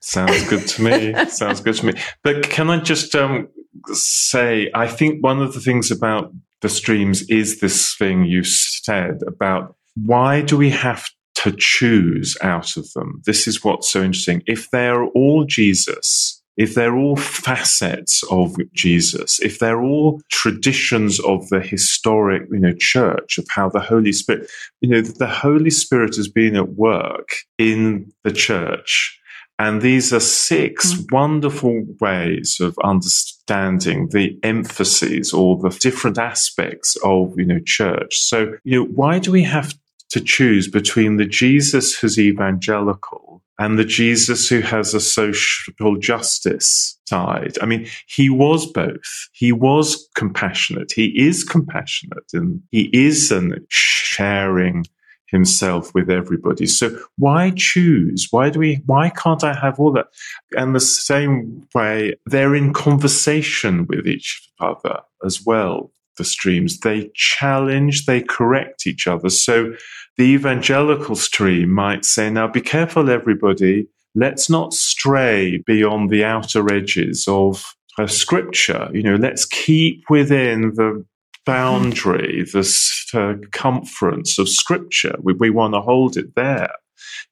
Sounds 0.07 0.49
good 0.49 0.69
to 0.69 0.83
me. 0.83 1.15
Sounds 1.31 1.61
good 1.61 1.75
to 1.75 1.87
me. 1.87 1.93
But 2.23 2.49
can 2.49 2.71
I 2.71 2.79
just 2.79 3.17
um, 3.17 3.49
say, 3.89 4.71
I 4.73 4.87
think 4.87 5.21
one 5.21 5.43
of 5.43 5.53
the 5.53 5.59
things 5.59 5.91
about 5.91 6.33
the 6.61 6.69
streams 6.69 7.29
is 7.29 7.59
this 7.59 7.97
thing 7.97 8.25
you 8.25 8.45
said 8.45 9.19
about 9.27 9.75
why 9.97 10.43
do 10.43 10.57
we 10.57 10.71
have 10.71 11.09
to 11.43 11.51
choose 11.51 12.37
out 12.41 12.77
of 12.77 12.93
them? 12.93 13.21
This 13.27 13.49
is 13.49 13.65
what's 13.65 13.91
so 13.91 14.05
interesting. 14.05 14.45
If 14.47 14.71
they're 14.71 15.05
all 15.05 15.45
Jesus, 15.45 16.41
if 16.57 16.77
they're 16.77 16.97
all 16.97 17.17
facets 17.17 18.23
of 18.31 18.57
Jesus, 18.75 19.41
if 19.41 19.59
they're 19.59 19.83
all 19.83 20.21
traditions 20.31 21.19
of 21.19 21.49
the 21.49 21.61
historic, 21.61 22.43
you 22.53 22.61
know, 22.61 22.75
church 22.79 23.39
of 23.39 23.47
how 23.51 23.71
the 23.71 23.81
Holy 23.81 24.13
Spirit, 24.13 24.49
you 24.81 24.89
know, 24.89 25.01
the 25.01 25.27
Holy 25.27 25.71
Spirit 25.71 26.15
has 26.15 26.29
been 26.29 26.55
at 26.55 26.75
work 26.75 27.31
in 27.59 28.13
the 28.23 28.33
church 28.33 29.16
and 29.59 29.81
these 29.81 30.13
are 30.13 30.21
6 30.21 30.93
mm. 30.93 31.13
wonderful 31.13 31.85
ways 32.01 32.59
of 32.61 32.79
understanding 32.85 34.09
the 34.11 34.39
emphases 34.43 35.33
or 35.33 35.59
the 35.59 35.71
different 35.71 36.19
aspects 36.19 36.97
of, 37.05 37.35
you 37.39 37.47
know, 37.47 37.61
church. 37.61 38.19
So, 38.19 38.55
you 38.65 38.81
know, 38.81 38.87
why 38.87 39.19
do 39.19 39.33
we 39.33 39.43
have 39.45 39.75
to 40.11 40.21
choose 40.21 40.69
between 40.69 41.17
the 41.17 41.27
Jesus 41.27 41.97
who's 41.99 42.19
evangelical 42.19 43.43
and 43.59 43.79
the 43.79 43.85
Jesus 43.85 44.49
who 44.49 44.61
has 44.61 44.93
a 44.93 45.01
social 45.01 45.97
justice 45.97 46.99
side. 47.09 47.57
I 47.63 47.67
mean, 47.67 47.87
he 48.07 48.29
was 48.29 48.67
both. 48.67 49.29
He 49.33 49.53
was 49.53 50.09
compassionate. 50.15 50.93
He 50.95 51.07
is 51.19 51.43
compassionate 51.43 52.31
and 52.33 52.61
he 52.71 52.91
is 52.93 53.33
an 53.33 53.67
sharing 53.69 54.85
himself 55.29 55.93
with 55.95 56.11
everybody. 56.11 56.67
So 56.67 56.97
why 57.17 57.53
choose? 57.57 58.29
Why 58.31 58.51
do 58.51 58.59
we, 58.59 58.83
why 58.87 59.11
can't 59.11 59.45
I 59.45 59.55
have 59.55 59.81
all 59.81 59.93
that? 59.93 60.07
And 60.53 60.75
the 60.75 60.81
same 60.81 61.67
way, 61.75 62.15
they're 62.27 62.55
in 62.55 62.73
conversation 62.73 63.87
with 63.87 64.07
each 64.07 64.49
other 64.61 65.01
as 65.25 65.45
well. 65.45 65.91
The 66.17 66.25
streams, 66.25 66.81
they 66.81 67.11
challenge, 67.15 68.07
they 68.07 68.23
correct 68.23 68.87
each 68.87 69.07
other. 69.07 69.29
So 69.29 69.75
the 70.17 70.25
evangelical 70.25 71.17
stream 71.17 71.71
might 71.71 72.05
say, 72.05 72.31
now 72.31 72.49
be 72.49 72.63
careful, 72.63 73.11
everybody. 73.11 73.89
Let's 74.15 74.49
not 74.49 74.73
stray 74.73 75.59
beyond 75.67 76.09
the 76.09 76.25
outer 76.25 76.73
edges 76.73 77.27
of 77.29 77.75
a 77.99 78.09
scripture. 78.09 78.89
You 78.95 79.03
know, 79.03 79.17
let's 79.17 79.45
keep 79.45 80.05
within 80.09 80.73
the 80.75 81.05
boundary, 81.47 82.45
the 82.53 82.65
circumference 82.65 84.39
of 84.39 84.49
scripture. 84.49 85.15
We, 85.23 85.33
we 85.33 85.51
want 85.51 85.75
to 85.75 85.81
hold 85.81 86.17
it 86.17 86.35
there. 86.35 86.73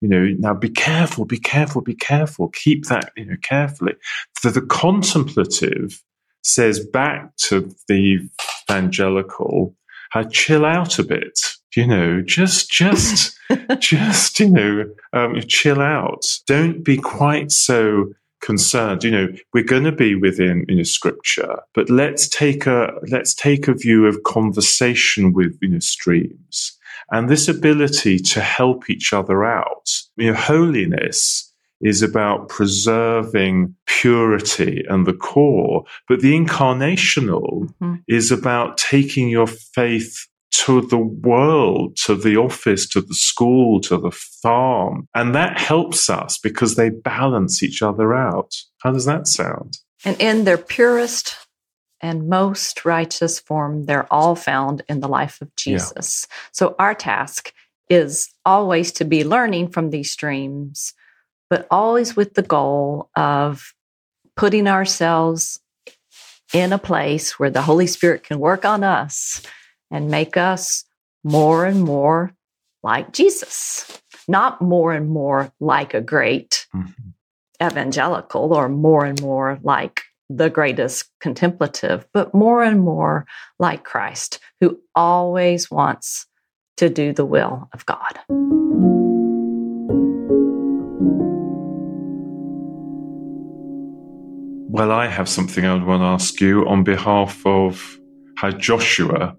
You 0.00 0.09
know, 0.09 0.26
now 0.38 0.54
be 0.54 0.71
careful, 0.71 1.25
be 1.25 1.38
careful, 1.38 1.83
be 1.83 1.94
careful. 1.94 2.49
Keep 2.49 2.87
that, 2.87 3.12
you 3.16 3.26
know, 3.26 3.37
carefully. 3.42 3.94
The, 4.42 4.50
the 4.50 4.62
contemplative 4.62 6.02
says 6.42 6.85
back 6.87 7.37
to 7.37 7.75
the 7.88 8.28
evangelical, 8.68 9.75
uh, 10.14 10.25
chill 10.25 10.64
out 10.64 10.99
a 10.99 11.04
bit. 11.04 11.38
You 11.75 11.87
know, 11.88 12.23
just, 12.23 12.71
just, 12.71 13.37
just, 13.78 14.38
you 14.38 14.49
know, 14.49 14.85
um, 15.12 15.40
chill 15.49 15.80
out. 15.80 16.23
Don't 16.47 16.85
be 16.85 16.97
quite 16.97 17.50
so 17.50 18.12
concerned 18.45 19.03
you 19.03 19.11
know 19.11 19.27
we're 19.55 19.65
going 19.65 19.85
to 19.85 19.93
be 19.93 20.15
within 20.15 20.65
you 20.69 20.77
know 20.77 20.83
scripture 20.83 21.61
but 21.75 21.89
let's 21.89 22.29
take 22.29 22.67
a 22.67 22.93
let's 23.11 23.33
take 23.35 23.67
a 23.69 23.75
view 23.75 24.07
of 24.07 24.23
conversation 24.25 25.33
with 25.33 25.57
you 25.63 25.69
know 25.69 25.79
streams 25.79 26.79
and 27.11 27.29
this 27.29 27.49
ability 27.49 28.19
to 28.19 28.41
help 28.41 28.91
each 28.91 29.13
other 29.15 29.45
out 29.45 29.91
you 30.17 30.31
know 30.31 30.37
holiness 30.37 31.51
is 31.81 32.03
about 32.03 32.49
preserving 32.49 33.75
purity 33.87 34.85
and 34.91 35.07
the 35.07 35.15
core 35.15 35.83
but 36.07 36.21
the 36.21 36.35
incarnational 36.35 37.67
mm-hmm. 37.81 37.95
is 38.09 38.31
about 38.31 38.77
taking 38.77 39.29
your 39.31 39.47
faith 39.47 40.27
to 40.55 40.83
the 40.83 40.99
world, 40.99 41.97
to 41.97 42.15
the 42.15 42.37
office, 42.37 42.89
to 42.89 43.01
the 43.01 43.15
school, 43.15 43.81
to 43.81 43.99
the 43.99 44.11
farm. 44.11 45.09
And 45.15 45.35
that 45.35 45.59
helps 45.59 46.09
us 46.09 46.39
because 46.39 46.77
they 46.77 46.91
balance 46.91 47.63
each 47.63 47.83
other 47.83 48.15
out. 48.15 48.55
How 48.79 48.93
does 48.93 49.05
that 49.05 49.27
sound? 49.27 49.79
And 50.05 50.21
in 50.21 50.45
their 50.45 50.59
purest 50.59 51.37
and 52.01 52.29
most 52.29 52.85
righteous 52.85 53.41
form, 53.41 53.87
they're 53.87 54.13
all 54.13 54.37
found 54.37 54.83
in 54.89 55.01
the 55.01 55.09
life 55.09 55.41
of 55.41 55.55
Jesus. 55.57 56.27
Yeah. 56.29 56.37
So 56.53 56.77
our 56.79 56.95
task 56.95 57.53
is 57.89 58.29
always 58.45 58.93
to 58.93 59.05
be 59.05 59.25
learning 59.25 59.69
from 59.69 59.91
these 59.91 60.11
streams, 60.11 60.95
but 61.51 61.67
always 61.71 62.15
with 62.15 62.35
the 62.35 62.43
goal 62.43 63.11
of 63.17 63.75
putting 64.37 64.69
ourselves 64.69 65.61
in 66.53 66.73
a 66.73 66.79
place 66.79 67.39
where 67.39 67.51
the 67.51 67.63
Holy 67.63 67.87
Spirit 67.87 68.23
can 68.23 68.39
work 68.39 68.65
on 68.65 68.85
us 68.85 69.43
and 69.91 70.11
make 70.11 70.37
us 70.37 70.85
more 71.23 71.64
and 71.64 71.83
more 71.83 72.33
like 72.83 73.12
Jesus, 73.12 74.00
not 74.29 74.61
more 74.61 74.93
and 74.93 75.09
more 75.09 75.53
like 75.61 75.95
a 75.95 76.00
great 76.00 76.67
mm-hmm. 76.75 77.67
evangelical 77.67 78.55
or 78.55 78.69
more 78.69 79.05
and 79.05 79.21
more 79.23 79.59
like 79.62 80.03
the 80.29 80.50
greatest 80.50 81.11
contemplative, 81.21 82.07
but 82.12 82.35
more 82.35 82.62
and 82.62 82.81
more 82.81 83.26
like 83.59 83.85
Christ, 83.85 84.41
who 84.61 84.81
always 84.95 85.71
wants 85.71 86.26
to 86.76 86.88
do 86.88 87.12
the 87.12 87.25
will 87.25 87.69
of 87.73 87.87
God. 87.87 88.19
Well, 94.75 94.91
I 94.91 95.07
have 95.07 95.29
something 95.29 95.64
I 95.64 95.73
would 95.75 95.85
want 95.85 96.00
to 96.00 96.07
ask 96.07 96.41
you 96.41 96.67
on 96.67 96.83
behalf 96.83 97.47
of 97.47 97.97
how 98.37 98.50
Joshua 98.50 99.37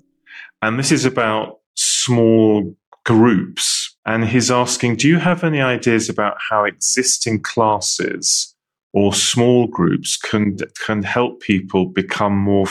and 0.65 0.79
this 0.79 0.91
is 0.91 1.05
about 1.05 1.59
small 1.75 2.75
groups. 3.03 3.95
And 4.07 4.25
he's 4.25 4.49
asking, 4.49 4.95
do 4.95 5.07
you 5.07 5.19
have 5.19 5.43
any 5.43 5.61
ideas 5.61 6.09
about 6.09 6.37
how 6.49 6.63
existing 6.63 7.41
classes 7.43 8.55
or 8.91 9.13
small 9.13 9.67
groups 9.67 10.17
can, 10.17 10.57
can 10.83 11.03
help 11.03 11.39
people 11.39 11.85
become 11.85 12.35
more 12.35 12.65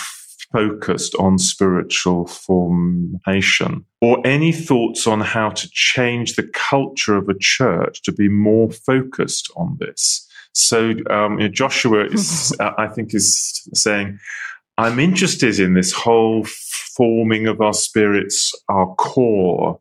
focused 0.53 1.15
on 1.21 1.39
spiritual 1.39 2.27
formation? 2.27 3.85
Or 4.01 4.21
any 4.27 4.51
thoughts 4.51 5.07
on 5.07 5.21
how 5.21 5.51
to 5.51 5.71
change 5.71 6.35
the 6.35 6.51
culture 6.53 7.17
of 7.17 7.29
a 7.29 7.39
church 7.39 8.03
to 8.03 8.13
be 8.13 8.29
more 8.29 8.73
focused 8.73 9.53
on 9.57 9.77
this? 9.79 10.29
So 10.53 10.95
um, 11.11 11.39
Joshua 11.53 12.07
is, 12.07 12.57
I 12.61 12.89
think, 12.89 13.15
is 13.15 13.69
saying, 13.73 14.19
I'm 14.77 14.99
interested 14.99 15.61
in 15.61 15.75
this 15.75 15.93
whole 15.93 16.45
forming 16.45 17.47
of 17.47 17.61
our 17.61 17.75
spirits, 17.75 18.53
our 18.69 18.95
core, 18.97 19.81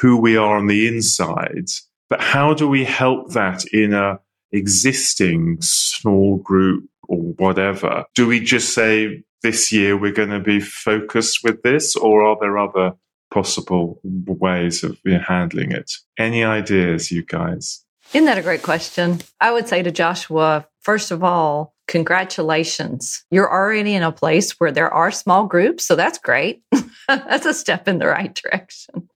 who 0.00 0.16
we 0.16 0.36
are 0.36 0.56
on 0.56 0.66
the 0.66 0.88
inside. 0.88 1.68
But 2.10 2.20
how 2.20 2.52
do 2.52 2.68
we 2.68 2.84
help 2.84 3.32
that 3.32 3.64
in 3.72 3.94
a 3.94 4.18
existing 4.50 5.58
small 5.60 6.38
group 6.38 6.88
or 7.08 7.18
whatever? 7.18 8.04
Do 8.14 8.26
we 8.26 8.40
just 8.40 8.74
say 8.74 9.22
this 9.42 9.72
year 9.72 9.96
we're 9.96 10.12
going 10.12 10.30
to 10.30 10.40
be 10.40 10.60
focused 10.60 11.44
with 11.44 11.62
this, 11.62 11.96
or 11.96 12.22
are 12.22 12.36
there 12.40 12.58
other 12.58 12.94
possible 13.32 14.00
ways 14.02 14.84
of 14.84 14.98
handling 15.26 15.72
it? 15.72 15.90
Any 16.18 16.44
ideas, 16.44 17.10
you 17.10 17.22
guys? 17.22 17.84
Isn't 18.12 18.26
that 18.26 18.38
a 18.38 18.42
great 18.42 18.62
question? 18.62 19.20
I 19.40 19.52
would 19.52 19.68
say 19.68 19.82
to 19.82 19.90
Joshua, 19.90 20.66
first 20.82 21.10
of 21.10 21.24
all, 21.24 21.74
congratulations. 21.88 23.24
You're 23.30 23.52
already 23.52 23.94
in 23.94 24.02
a 24.02 24.12
place 24.12 24.52
where 24.60 24.72
there 24.72 24.92
are 24.92 25.10
small 25.10 25.46
groups, 25.46 25.84
so 25.84 25.96
that's 25.96 26.18
great. 26.18 26.62
that's 27.08 27.46
a 27.46 27.54
step 27.54 27.88
in 27.88 27.98
the 27.98 28.06
right 28.06 28.34
direction. 28.34 29.08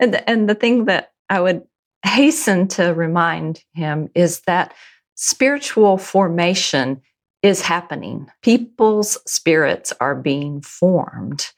And 0.00 0.14
the, 0.14 0.28
and 0.28 0.48
the 0.48 0.54
thing 0.54 0.86
that 0.86 1.12
I 1.28 1.40
would 1.40 1.62
hasten 2.04 2.68
to 2.68 2.94
remind 2.94 3.62
him 3.74 4.08
is 4.14 4.40
that 4.42 4.74
spiritual 5.14 5.98
formation 5.98 7.00
is 7.42 7.60
happening. 7.60 8.28
People's 8.42 9.18
spirits 9.26 9.92
are 10.00 10.14
being 10.14 10.60
formed. 10.62 11.50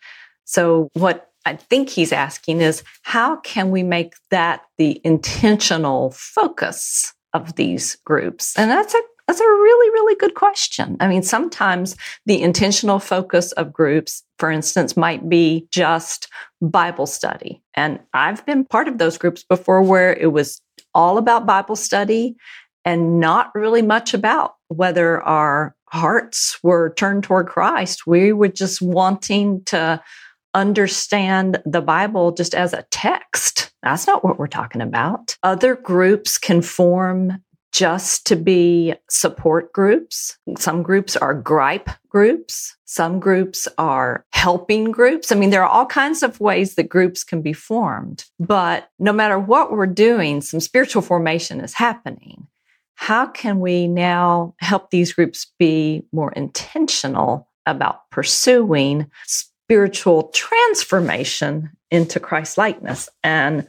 So, 0.45 0.91
what 0.95 1.31
I 1.45 1.55
think 1.57 1.89
he's 1.89 2.13
asking 2.13 2.61
is 2.61 2.83
how 3.03 3.37
can 3.37 3.71
we 3.71 3.85
make 3.85 4.15
that 4.31 4.63
the 4.79 5.01
intentional 5.05 6.11
focus 6.11 7.15
of 7.33 7.55
these 7.55 7.97
groups? 8.05 8.57
And 8.59 8.69
that's 8.71 8.95
a 8.95 9.01
that's 9.27 9.41
a 9.41 9.45
really, 9.45 9.91
really 9.91 10.15
good 10.17 10.35
question. 10.35 10.97
I 11.01 11.09
mean, 11.09 11.23
sometimes 11.23 11.97
the 12.27 12.41
intentional 12.41 12.99
focus 12.99 13.53
of 13.53 13.73
groups, 13.73 14.23
for 14.39 14.51
instance, 14.51 14.97
might 14.97 15.29
be 15.29 15.67
just 15.73 16.29
Bible 16.61 17.07
study. 17.07 17.63
And 17.75 17.99
I've 18.15 18.47
been 18.47 18.65
part 18.65 18.89
of 18.89 18.99
those 18.99 19.19
groups 19.19 19.43
before 19.43 19.83
where 19.83 20.15
it 20.15 20.33
was 20.33 20.61
all 20.95 21.19
about 21.19 21.47
Bible 21.47 21.77
study 21.77 22.37
and 22.85 23.19
not 23.19 23.51
really 23.55 23.83
much 23.83 24.15
about 24.15 24.55
whether 24.69 25.21
our 25.23 25.75
hearts 25.89 26.59
were 26.63 26.95
turned 26.95 27.25
toward 27.25 27.49
Christ. 27.49 28.07
We 28.07 28.33
were 28.33 28.49
just 28.49 28.81
wanting 28.81 29.65
to 29.67 30.03
understand 30.55 31.61
the 31.67 31.83
Bible 31.83 32.33
just 32.33 32.55
as 32.55 32.73
a 32.73 32.87
text. 32.91 33.73
That's 33.83 34.07
not 34.07 34.25
what 34.25 34.39
we're 34.39 34.47
talking 34.47 34.81
about. 34.81 35.37
Other 35.43 35.75
groups 35.75 36.39
can 36.39 36.63
form 36.63 37.43
just 37.73 38.27
to 38.27 38.37
be 38.37 38.95
support 39.11 39.73
groups. 39.73 40.39
Some 40.59 40.83
groups 40.83 41.17
are 41.17 41.35
gripe 41.35 41.91
groups. 42.09 42.77
Some 42.85 43.21
groups 43.21 43.69
are 43.77 44.25
helping 44.33 44.91
groups. 44.93 45.31
I 45.31 45.35
mean, 45.35 45.51
there 45.51 45.63
are 45.63 45.69
all 45.69 45.87
kinds 45.87 46.23
of 46.23 46.41
ways 46.41 46.77
that 46.77 46.89
groups 46.89 47.23
can 47.25 47.43
be 47.43 47.53
formed. 47.53 48.25
But 48.39 48.89
no 48.99 49.13
matter 49.13 49.39
what 49.39 49.73
we're 49.73 49.87
doing, 49.87 50.41
some 50.41 50.61
spiritual 50.61 51.03
formation 51.03 51.61
is 51.61 51.75
happening. 51.75 52.47
How 52.95 53.27
can 53.27 53.61
we 53.61 53.89
now 53.89 54.55
help 54.59 54.91
these 54.91 55.13
groups 55.13 55.53
be 55.59 56.05
more 56.13 56.33
intentional 56.33 57.49
about 57.67 58.09
pursuing 58.11 59.11
spiritual 59.27 60.29
transformation 60.29 61.71
into 61.91 62.21
Christ 62.21 62.57
likeness? 62.57 63.11
And 63.23 63.67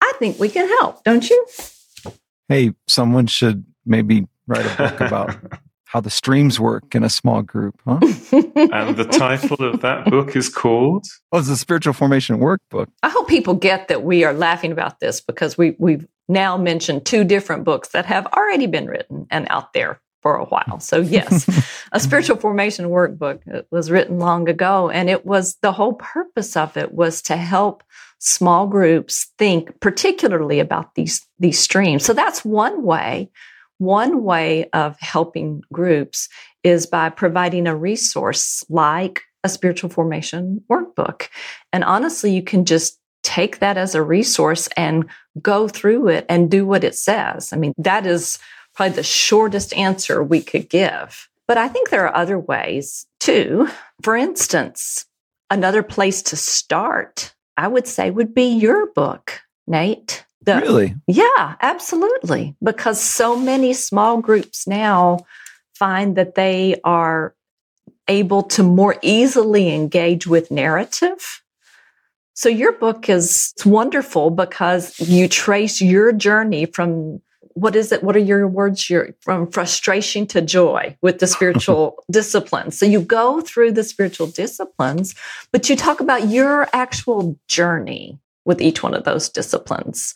I 0.00 0.12
think 0.18 0.38
we 0.38 0.48
can 0.48 0.68
help, 0.68 1.02
don't 1.02 1.28
you? 1.28 1.46
Hey, 2.50 2.72
someone 2.88 3.28
should 3.28 3.64
maybe 3.86 4.26
write 4.48 4.66
a 4.66 4.76
book 4.76 5.00
about 5.00 5.36
how 5.84 6.00
the 6.00 6.10
streams 6.10 6.60
work 6.60 6.94
in 6.94 7.04
a 7.04 7.08
small 7.08 7.42
group, 7.42 7.80
huh? 7.86 8.00
and 8.32 8.96
the 8.96 9.08
title 9.10 9.64
of 9.64 9.80
that 9.80 10.04
book 10.10 10.36
is 10.36 10.48
called? 10.48 11.06
Oh, 11.32 11.38
it's 11.38 11.48
the 11.48 11.56
Spiritual 11.56 11.94
Formation 11.94 12.38
Workbook. 12.38 12.88
I 13.02 13.08
hope 13.08 13.28
people 13.28 13.54
get 13.54 13.88
that 13.88 14.02
we 14.02 14.24
are 14.24 14.34
laughing 14.34 14.72
about 14.72 15.00
this 15.00 15.20
because 15.20 15.56
we, 15.56 15.76
we've 15.78 16.06
now 16.28 16.56
mentioned 16.56 17.06
two 17.06 17.24
different 17.24 17.64
books 17.64 17.90
that 17.90 18.04
have 18.06 18.26
already 18.26 18.66
been 18.66 18.86
written 18.86 19.26
and 19.30 19.46
out 19.48 19.72
there 19.72 20.00
for 20.20 20.36
a 20.36 20.44
while. 20.44 20.80
So, 20.80 21.00
yes, 21.00 21.48
a 21.92 22.00
spiritual 22.00 22.36
formation 22.36 22.86
workbook 22.86 23.46
it 23.46 23.66
was 23.70 23.90
written 23.90 24.18
long 24.18 24.48
ago. 24.48 24.90
And 24.90 25.08
it 25.08 25.24
was 25.24 25.56
the 25.62 25.72
whole 25.72 25.94
purpose 25.94 26.56
of 26.56 26.76
it 26.76 26.92
was 26.92 27.22
to 27.22 27.36
help 27.36 27.82
small 28.20 28.66
groups 28.66 29.32
think 29.38 29.80
particularly 29.80 30.60
about 30.60 30.94
these, 30.94 31.26
these 31.38 31.58
streams. 31.58 32.04
So 32.04 32.12
that's 32.12 32.44
one 32.44 32.82
way. 32.82 33.30
One 33.78 34.22
way 34.22 34.68
of 34.70 34.98
helping 35.00 35.62
groups 35.72 36.28
is 36.62 36.86
by 36.86 37.08
providing 37.08 37.66
a 37.66 37.74
resource 37.74 38.62
like 38.68 39.22
a 39.42 39.48
spiritual 39.48 39.88
formation 39.88 40.62
workbook. 40.70 41.28
And 41.72 41.82
honestly, 41.82 42.32
you 42.32 42.42
can 42.42 42.66
just 42.66 42.98
take 43.22 43.58
that 43.60 43.78
as 43.78 43.94
a 43.94 44.02
resource 44.02 44.68
and 44.76 45.06
go 45.40 45.66
through 45.66 46.08
it 46.08 46.26
and 46.28 46.50
do 46.50 46.66
what 46.66 46.84
it 46.84 46.94
says. 46.94 47.52
I 47.52 47.56
mean, 47.56 47.72
that 47.78 48.06
is 48.06 48.38
probably 48.74 48.96
the 48.96 49.02
shortest 49.02 49.74
answer 49.74 50.22
we 50.22 50.42
could 50.42 50.68
give. 50.68 51.28
But 51.48 51.56
I 51.56 51.68
think 51.68 51.88
there 51.88 52.06
are 52.06 52.14
other 52.14 52.38
ways 52.38 53.06
too. 53.18 53.68
For 54.02 54.14
instance, 54.14 55.06
another 55.48 55.82
place 55.82 56.22
to 56.24 56.36
start 56.36 57.34
I 57.56 57.68
would 57.68 57.86
say 57.86 58.10
would 58.10 58.34
be 58.34 58.44
your 58.44 58.86
book, 58.92 59.40
Nate. 59.66 60.24
The, 60.42 60.56
really? 60.56 60.94
Yeah, 61.06 61.56
absolutely. 61.60 62.56
Because 62.62 63.00
so 63.00 63.36
many 63.36 63.74
small 63.74 64.20
groups 64.20 64.66
now 64.66 65.18
find 65.74 66.16
that 66.16 66.34
they 66.34 66.80
are 66.82 67.34
able 68.08 68.42
to 68.42 68.62
more 68.62 68.96
easily 69.02 69.74
engage 69.74 70.26
with 70.26 70.50
narrative. 70.50 71.42
So 72.34 72.48
your 72.48 72.72
book 72.72 73.08
is 73.08 73.52
wonderful 73.66 74.30
because 74.30 74.98
you 74.98 75.28
trace 75.28 75.80
your 75.80 76.12
journey 76.12 76.64
from 76.64 77.20
what 77.54 77.76
is 77.76 77.92
it? 77.92 78.02
What 78.02 78.16
are 78.16 78.20
your 78.20 78.46
words? 78.46 78.88
You're 78.88 79.14
from 79.20 79.50
frustration 79.50 80.26
to 80.28 80.40
joy 80.40 80.96
with 81.02 81.18
the 81.18 81.26
spiritual 81.26 82.02
disciplines. 82.10 82.78
So 82.78 82.86
you 82.86 83.00
go 83.00 83.40
through 83.40 83.72
the 83.72 83.84
spiritual 83.84 84.28
disciplines, 84.28 85.14
but 85.52 85.68
you 85.68 85.76
talk 85.76 86.00
about 86.00 86.28
your 86.28 86.68
actual 86.72 87.38
journey 87.48 88.18
with 88.44 88.60
each 88.60 88.82
one 88.82 88.94
of 88.94 89.04
those 89.04 89.28
disciplines. 89.28 90.14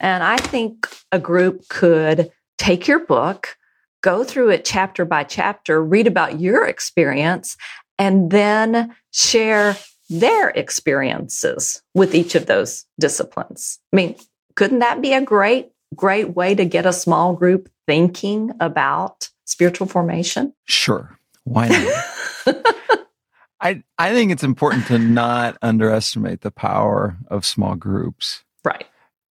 And 0.00 0.22
I 0.22 0.36
think 0.36 0.88
a 1.12 1.18
group 1.18 1.68
could 1.68 2.30
take 2.58 2.88
your 2.88 3.00
book, 3.00 3.56
go 4.02 4.24
through 4.24 4.50
it 4.50 4.64
chapter 4.64 5.04
by 5.04 5.24
chapter, 5.24 5.82
read 5.82 6.06
about 6.06 6.40
your 6.40 6.66
experience, 6.66 7.56
and 7.98 8.30
then 8.30 8.94
share 9.12 9.76
their 10.08 10.50
experiences 10.50 11.82
with 11.94 12.14
each 12.14 12.34
of 12.34 12.46
those 12.46 12.84
disciplines. 12.98 13.78
I 13.92 13.96
mean, 13.96 14.16
couldn't 14.54 14.78
that 14.78 15.02
be 15.02 15.12
a 15.12 15.20
great 15.20 15.70
great 15.96 16.34
way 16.34 16.54
to 16.54 16.64
get 16.64 16.86
a 16.86 16.92
small 16.92 17.34
group 17.34 17.68
thinking 17.86 18.52
about 18.60 19.30
spiritual 19.44 19.86
formation? 19.86 20.52
Sure. 20.64 21.18
Why 21.44 21.68
not? 21.68 22.56
I 23.60 23.82
I 23.98 24.12
think 24.12 24.32
it's 24.32 24.42
important 24.42 24.86
to 24.86 24.98
not 24.98 25.56
underestimate 25.62 26.42
the 26.42 26.50
power 26.50 27.16
of 27.28 27.46
small 27.46 27.74
groups. 27.74 28.44
Right. 28.64 28.86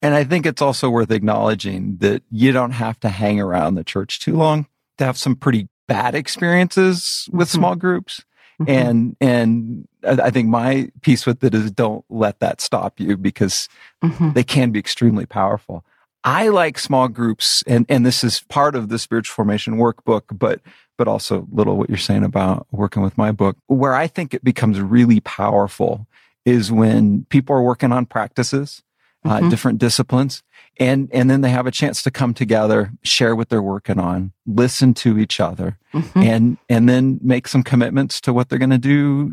And 0.02 0.14
I 0.14 0.24
think 0.24 0.46
it's 0.46 0.62
also 0.62 0.88
worth 0.88 1.10
acknowledging 1.10 1.98
that 1.98 2.22
you 2.30 2.52
don't 2.52 2.72
have 2.72 2.98
to 3.00 3.08
hang 3.08 3.40
around 3.40 3.74
the 3.74 3.84
church 3.84 4.20
too 4.20 4.34
long 4.34 4.66
to 4.98 5.04
have 5.04 5.18
some 5.18 5.36
pretty 5.36 5.68
bad 5.88 6.14
experiences 6.14 7.28
with 7.32 7.48
mm-hmm. 7.48 7.58
small 7.58 7.76
groups. 7.76 8.24
Mm-hmm. 8.60 8.70
And 8.70 9.16
and 9.20 9.88
I 10.04 10.30
think 10.30 10.48
my 10.48 10.90
piece 11.02 11.26
with 11.26 11.42
it 11.42 11.54
is 11.54 11.70
don't 11.70 12.04
let 12.08 12.40
that 12.40 12.60
stop 12.60 13.00
you 13.00 13.16
because 13.16 13.68
mm-hmm. 14.02 14.32
they 14.32 14.44
can 14.44 14.70
be 14.70 14.78
extremely 14.78 15.26
powerful. 15.26 15.84
I 16.24 16.48
like 16.48 16.78
small 16.78 17.08
groups, 17.08 17.62
and 17.66 17.86
and 17.88 18.04
this 18.04 18.22
is 18.22 18.40
part 18.48 18.74
of 18.74 18.88
the 18.88 18.98
spiritual 18.98 19.34
formation 19.34 19.76
workbook, 19.76 20.22
but 20.32 20.60
but 20.98 21.08
also 21.08 21.46
little 21.50 21.76
what 21.76 21.88
you're 21.88 21.98
saying 21.98 22.24
about 22.24 22.66
working 22.70 23.02
with 23.02 23.16
my 23.16 23.32
book. 23.32 23.56
Where 23.66 23.94
I 23.94 24.06
think 24.06 24.34
it 24.34 24.44
becomes 24.44 24.80
really 24.80 25.20
powerful 25.20 26.06
is 26.44 26.70
when 26.70 27.24
people 27.30 27.56
are 27.56 27.62
working 27.62 27.92
on 27.92 28.06
practices, 28.06 28.82
uh, 29.24 29.30
mm-hmm. 29.30 29.46
uh, 29.46 29.50
different 29.50 29.78
disciplines, 29.78 30.42
and 30.78 31.08
and 31.12 31.30
then 31.30 31.40
they 31.40 31.50
have 31.50 31.66
a 31.66 31.70
chance 31.70 32.02
to 32.02 32.10
come 32.10 32.34
together, 32.34 32.92
share 33.02 33.34
what 33.34 33.48
they're 33.48 33.62
working 33.62 33.98
on, 33.98 34.32
listen 34.46 34.92
to 34.94 35.18
each 35.18 35.40
other, 35.40 35.78
mm-hmm. 35.94 36.18
and 36.18 36.58
and 36.68 36.88
then 36.88 37.18
make 37.22 37.48
some 37.48 37.62
commitments 37.62 38.20
to 38.20 38.32
what 38.34 38.48
they're 38.48 38.58
going 38.58 38.70
to 38.70 38.78
do. 38.78 39.32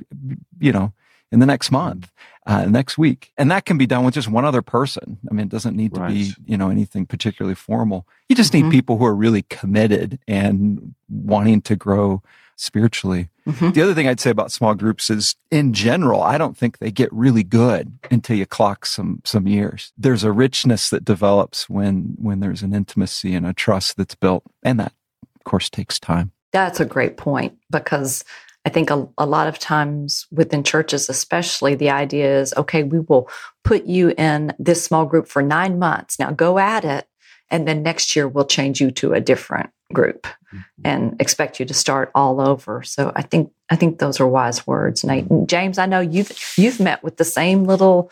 You 0.60 0.72
know, 0.72 0.94
in 1.32 1.40
the 1.40 1.46
next 1.46 1.72
month, 1.72 2.12
uh, 2.46 2.66
next 2.66 2.98
week. 2.98 3.32
And 3.38 3.52
that 3.52 3.66
can 3.66 3.78
be 3.78 3.86
done 3.86 4.06
with 4.06 4.14
just 4.14 4.30
one 4.30 4.46
other 4.46 4.62
person. 4.62 5.18
I 5.30 5.34
mean, 5.34 5.48
it 5.48 5.52
doesn't 5.52 5.76
need 5.76 5.94
to 5.96 6.02
right. 6.02 6.14
be, 6.14 6.34
you 6.46 6.58
know, 6.58 6.70
anything 6.70 7.06
particularly 7.06 7.56
formal. 7.56 8.08
You 8.30 8.36
just 8.36 8.54
mm-hmm. 8.54 8.70
need 8.70 8.72
people 8.72 8.98
who 8.98 9.06
are 9.06 9.16
really 9.16 9.44
committed 9.44 10.20
and 10.28 10.96
wanting 11.10 11.62
to 11.64 11.76
grow 11.76 12.22
spiritually. 12.56 13.30
Mm-hmm. 13.48 13.72
The 13.72 13.82
other 13.82 13.94
thing 13.94 14.08
I'd 14.08 14.20
say 14.20 14.32
about 14.32 14.52
small 14.52 14.74
groups 14.74 15.10
is 15.10 15.36
in 15.52 15.74
general, 15.74 16.24
I 16.24 16.38
don't 16.38 16.58
think 16.58 16.80
they 16.80 16.92
get 16.92 17.14
really 17.14 17.44
good 17.44 18.00
until 18.10 18.36
you 18.36 18.46
clock 18.46 18.86
some, 18.86 19.22
some 19.24 19.48
years. 19.48 19.94
There's 19.98 20.24
a 20.24 20.32
richness 20.32 20.90
that 20.90 21.06
develops 21.06 21.70
when, 21.70 22.16
when 22.18 22.40
there's 22.40 22.64
an 22.64 22.74
intimacy 22.74 23.36
and 23.36 23.46
a 23.46 23.54
trust 23.54 23.96
that's 23.98 24.16
built. 24.16 24.44
And 24.64 24.80
that 24.80 24.94
of 25.36 25.44
course 25.44 25.70
takes 25.70 26.00
time. 26.00 26.32
That's 26.52 26.80
a 26.80 26.86
great 26.86 27.18
point 27.18 27.58
because 27.70 28.24
I 28.68 28.70
think 28.70 28.90
a, 28.90 29.08
a, 29.18 29.26
lot 29.26 29.48
of 29.48 29.60
times 29.60 30.28
within 30.30 30.62
churches, 30.62 31.08
especially, 31.08 31.76
the 31.76 31.90
idea 31.90 32.42
is 32.42 32.54
okay, 32.58 32.84
we 32.84 33.00
will 33.00 33.30
put 33.64 33.86
you 33.86 34.14
in 34.18 34.54
this 34.60 34.84
small 34.84 35.06
group 35.06 35.30
for 35.30 35.42
nine 35.42 35.80
months. 35.80 36.20
Now 36.20 36.32
go 36.32 36.60
at 36.60 36.84
it. 36.84 37.08
And 37.50 37.66
then 37.66 37.82
next 37.82 38.14
year 38.14 38.28
we'll 38.28 38.44
change 38.44 38.82
you 38.82 38.92
to 38.92 39.14
a 39.14 39.22
different 39.22 39.70
group 39.94 40.24
mm-hmm. 40.24 40.82
and 40.84 41.16
expect 41.22 41.62
you 41.62 41.66
to 41.66 41.74
start 41.74 42.12
all 42.14 42.42
over. 42.42 42.84
So 42.84 43.14
I 43.16 43.22
think 43.22 43.54
I 43.70 43.78
think 43.78 44.00
those 44.00 44.20
are 44.20 44.28
wise 44.28 44.68
words. 44.68 45.06
Nate 45.06 45.30
and 45.30 45.48
James, 45.48 45.78
I 45.78 45.86
know 45.86 46.02
you've 46.02 46.34
you've 46.58 46.82
met 46.82 47.02
with 47.06 47.16
the 47.16 47.24
same 47.24 47.64
little 47.64 48.12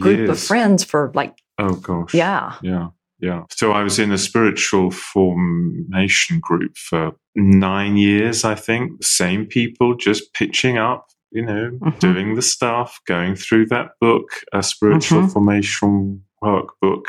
group 0.00 0.28
of 0.28 0.40
friends 0.40 0.82
for 0.82 1.12
like 1.14 1.40
oh 1.58 1.76
gosh. 1.76 2.12
Yeah. 2.12 2.54
Yeah. 2.60 2.88
Yeah. 3.22 3.44
So 3.50 3.70
I 3.70 3.84
was 3.84 4.00
in 4.00 4.10
a 4.10 4.18
spiritual 4.18 4.90
formation 4.90 6.40
group 6.40 6.76
for 6.76 7.12
nine 7.36 7.96
years, 7.96 8.44
I 8.44 8.56
think. 8.56 8.98
The 8.98 9.06
same 9.06 9.46
people 9.46 9.94
just 9.94 10.34
pitching 10.34 10.76
up, 10.76 11.06
you 11.30 11.46
know, 11.46 11.70
mm-hmm. 11.70 11.98
doing 12.00 12.34
the 12.34 12.42
stuff, 12.42 13.00
going 13.06 13.36
through 13.36 13.66
that 13.66 13.92
book, 14.00 14.28
a 14.52 14.60
spiritual 14.64 15.20
mm-hmm. 15.20 15.28
formation 15.28 16.24
workbook, 16.42 17.04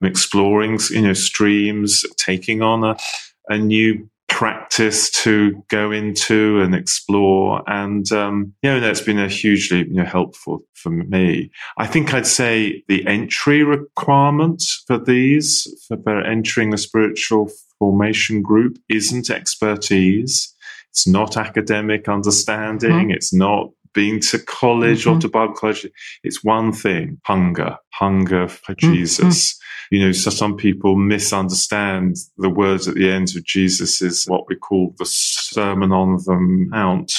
exploring, 0.00 0.78
you 0.90 1.02
know, 1.02 1.12
streams, 1.12 2.04
taking 2.16 2.62
on 2.62 2.84
a, 2.84 2.96
a 3.48 3.58
new 3.58 4.08
practice 4.28 5.10
to 5.10 5.62
go 5.68 5.90
into 5.90 6.60
and 6.60 6.74
explore. 6.74 7.62
And, 7.66 8.10
um, 8.12 8.54
you 8.62 8.70
know, 8.70 8.80
that's 8.80 9.00
been 9.00 9.18
a 9.18 9.28
hugely, 9.28 9.78
you 9.78 9.94
know, 9.94 10.04
helpful 10.04 10.60
for 10.74 10.90
me. 10.90 11.50
I 11.76 11.86
think 11.86 12.14
I'd 12.14 12.26
say 12.26 12.84
the 12.88 13.06
entry 13.06 13.64
requirement 13.64 14.62
for 14.86 14.98
these, 14.98 15.66
for 15.88 16.22
entering 16.22 16.72
a 16.72 16.78
spiritual 16.78 17.50
formation 17.78 18.42
group 18.42 18.78
isn't 18.88 19.30
expertise. 19.30 20.54
It's 20.90 21.06
not 21.06 21.36
academic 21.36 22.08
understanding. 22.08 22.90
Mm-hmm. 22.90 23.10
It's 23.10 23.32
not 23.32 23.70
being 23.92 24.20
to 24.20 24.38
college 24.38 25.04
mm-hmm. 25.04 25.16
or 25.16 25.20
to 25.20 25.28
Bible 25.28 25.54
college. 25.54 25.86
It's 26.22 26.44
one 26.44 26.72
thing, 26.72 27.20
hunger, 27.24 27.76
hunger 27.94 28.48
for 28.48 28.74
mm-hmm. 28.74 28.92
Jesus. 28.92 29.58
You 29.90 30.04
know, 30.04 30.12
so 30.12 30.30
some 30.30 30.56
people 30.56 30.96
misunderstand 30.96 32.16
the 32.36 32.50
words 32.50 32.88
at 32.88 32.94
the 32.94 33.10
end 33.10 33.34
of 33.36 33.44
Jesus 33.44 34.02
is 34.02 34.26
what 34.26 34.44
we 34.48 34.56
call 34.56 34.94
the 34.98 35.06
Sermon 35.06 35.92
on 35.92 36.16
the 36.16 36.36
Mount, 36.70 37.12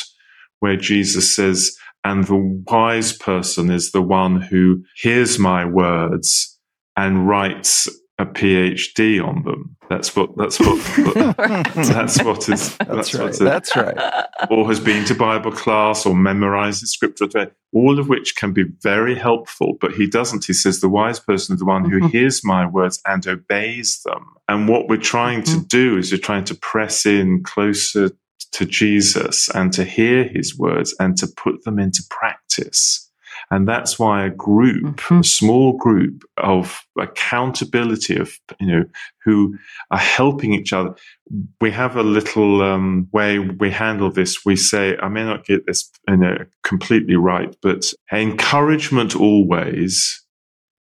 where 0.60 0.78
Jesus 0.78 1.36
says, 1.36 1.76
and 2.04 2.26
the 2.26 2.64
wise 2.68 3.12
person 3.12 3.70
is 3.70 3.92
the 3.92 4.02
one 4.02 4.42
who 4.42 4.84
hears 4.96 5.38
my 5.38 5.66
words 5.66 6.58
and 6.96 7.28
writes 7.28 7.88
a 8.20 8.26
PhD 8.26 9.26
on 9.26 9.44
them. 9.44 9.78
That's 9.90 10.16
what. 10.16 10.36
That's 10.38 10.60
what. 10.60 10.78
that's 11.76 12.22
what 12.22 12.50
is. 12.50 12.78
That's, 12.78 13.12
that's 13.12 13.16
right. 13.16 13.34
that's 13.34 13.76
right. 13.76 14.26
Or 14.52 14.68
has 14.68 14.80
been 14.80 15.06
to 15.06 15.16
Bible 15.16 15.54
class 15.54 16.06
or 16.06 16.14
memorizes 16.14 16.88
scripture. 16.88 17.28
All 17.74 17.98
of 17.98 18.10
which 18.10 18.36
can 18.36 18.52
be 18.52 18.66
very 18.82 19.16
helpful. 19.16 19.78
But 19.80 19.94
he 19.94 20.06
doesn't. 20.06 20.46
He 20.46 20.54
says 20.54 20.82
the 20.82 20.90
wise 20.90 21.20
person 21.20 21.54
is 21.54 21.60
the 21.60 21.66
one 21.66 21.90
who 21.90 22.00
mm-hmm. 22.00 22.08
hears 22.08 22.44
my 22.44 22.68
words 22.68 23.02
and 23.08 23.26
obeys 23.26 24.02
them. 24.04 24.26
And 24.48 24.68
what 24.68 24.90
we're 24.90 24.98
trying 24.98 25.42
mm-hmm. 25.42 25.62
to 25.62 25.66
do 25.66 25.98
is 25.98 26.12
we're 26.12 26.18
trying 26.18 26.44
to 26.46 26.56
press 26.56 27.06
in 27.06 27.42
closer 27.44 28.12
to 28.52 28.66
Jesus 28.66 29.50
and 29.50 29.72
to 29.74 29.86
hear 29.86 30.26
his 30.26 30.58
words 30.58 30.94
and 31.00 31.18
to 31.18 31.28
put 31.28 31.64
them 31.64 31.80
into 31.80 32.04
practice. 32.10 33.09
And 33.52 33.68
that's 33.68 33.98
why 33.98 34.26
a 34.26 34.30
group, 34.30 34.98
mm-hmm. 34.98 35.20
a 35.20 35.24
small 35.24 35.74
group 35.78 36.24
of 36.38 36.82
accountability 37.00 38.16
of, 38.18 38.32
you 38.60 38.68
know, 38.68 38.84
who 39.24 39.58
are 39.90 39.98
helping 39.98 40.54
each 40.54 40.72
other. 40.72 40.96
We 41.60 41.72
have 41.72 41.96
a 41.96 42.04
little 42.04 42.62
um, 42.62 43.08
way 43.12 43.40
we 43.40 43.72
handle 43.72 44.12
this. 44.12 44.46
We 44.46 44.56
say, 44.56 44.98
I 44.98 45.08
may 45.08 45.24
not 45.24 45.46
get 45.46 45.66
this 45.66 45.90
you 46.08 46.18
know, 46.18 46.38
completely 46.64 47.16
right, 47.16 47.56
but 47.64 47.92
encouragement 48.12 49.16
always, 49.16 50.24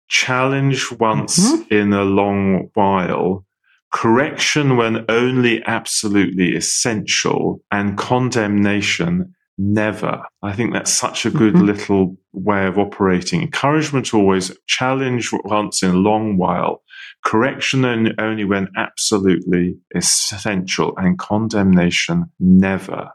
challenge 0.08 0.90
once 0.92 1.38
mm-hmm. 1.38 1.74
in 1.74 1.92
a 1.92 2.04
long 2.04 2.70
while, 2.74 3.44
correction 3.92 4.76
when 4.76 5.04
only 5.10 5.62
absolutely 5.64 6.56
essential, 6.56 7.62
and 7.70 7.98
condemnation 7.98 9.34
never. 9.58 10.22
I 10.42 10.52
think 10.52 10.72
that's 10.72 10.92
such 10.92 11.26
a 11.26 11.30
good 11.30 11.54
mm-hmm. 11.54 11.66
little 11.66 12.16
way 12.32 12.66
of 12.66 12.78
operating. 12.78 13.42
Encouragement 13.42 14.12
always, 14.14 14.50
challenge 14.66 15.30
once 15.44 15.82
in 15.82 15.90
a 15.90 15.94
long 15.94 16.36
while, 16.36 16.82
correction 17.24 17.84
only 18.18 18.44
when 18.44 18.68
absolutely 18.76 19.76
essential, 19.94 20.94
and 20.96 21.18
condemnation 21.18 22.26
never. 22.38 23.10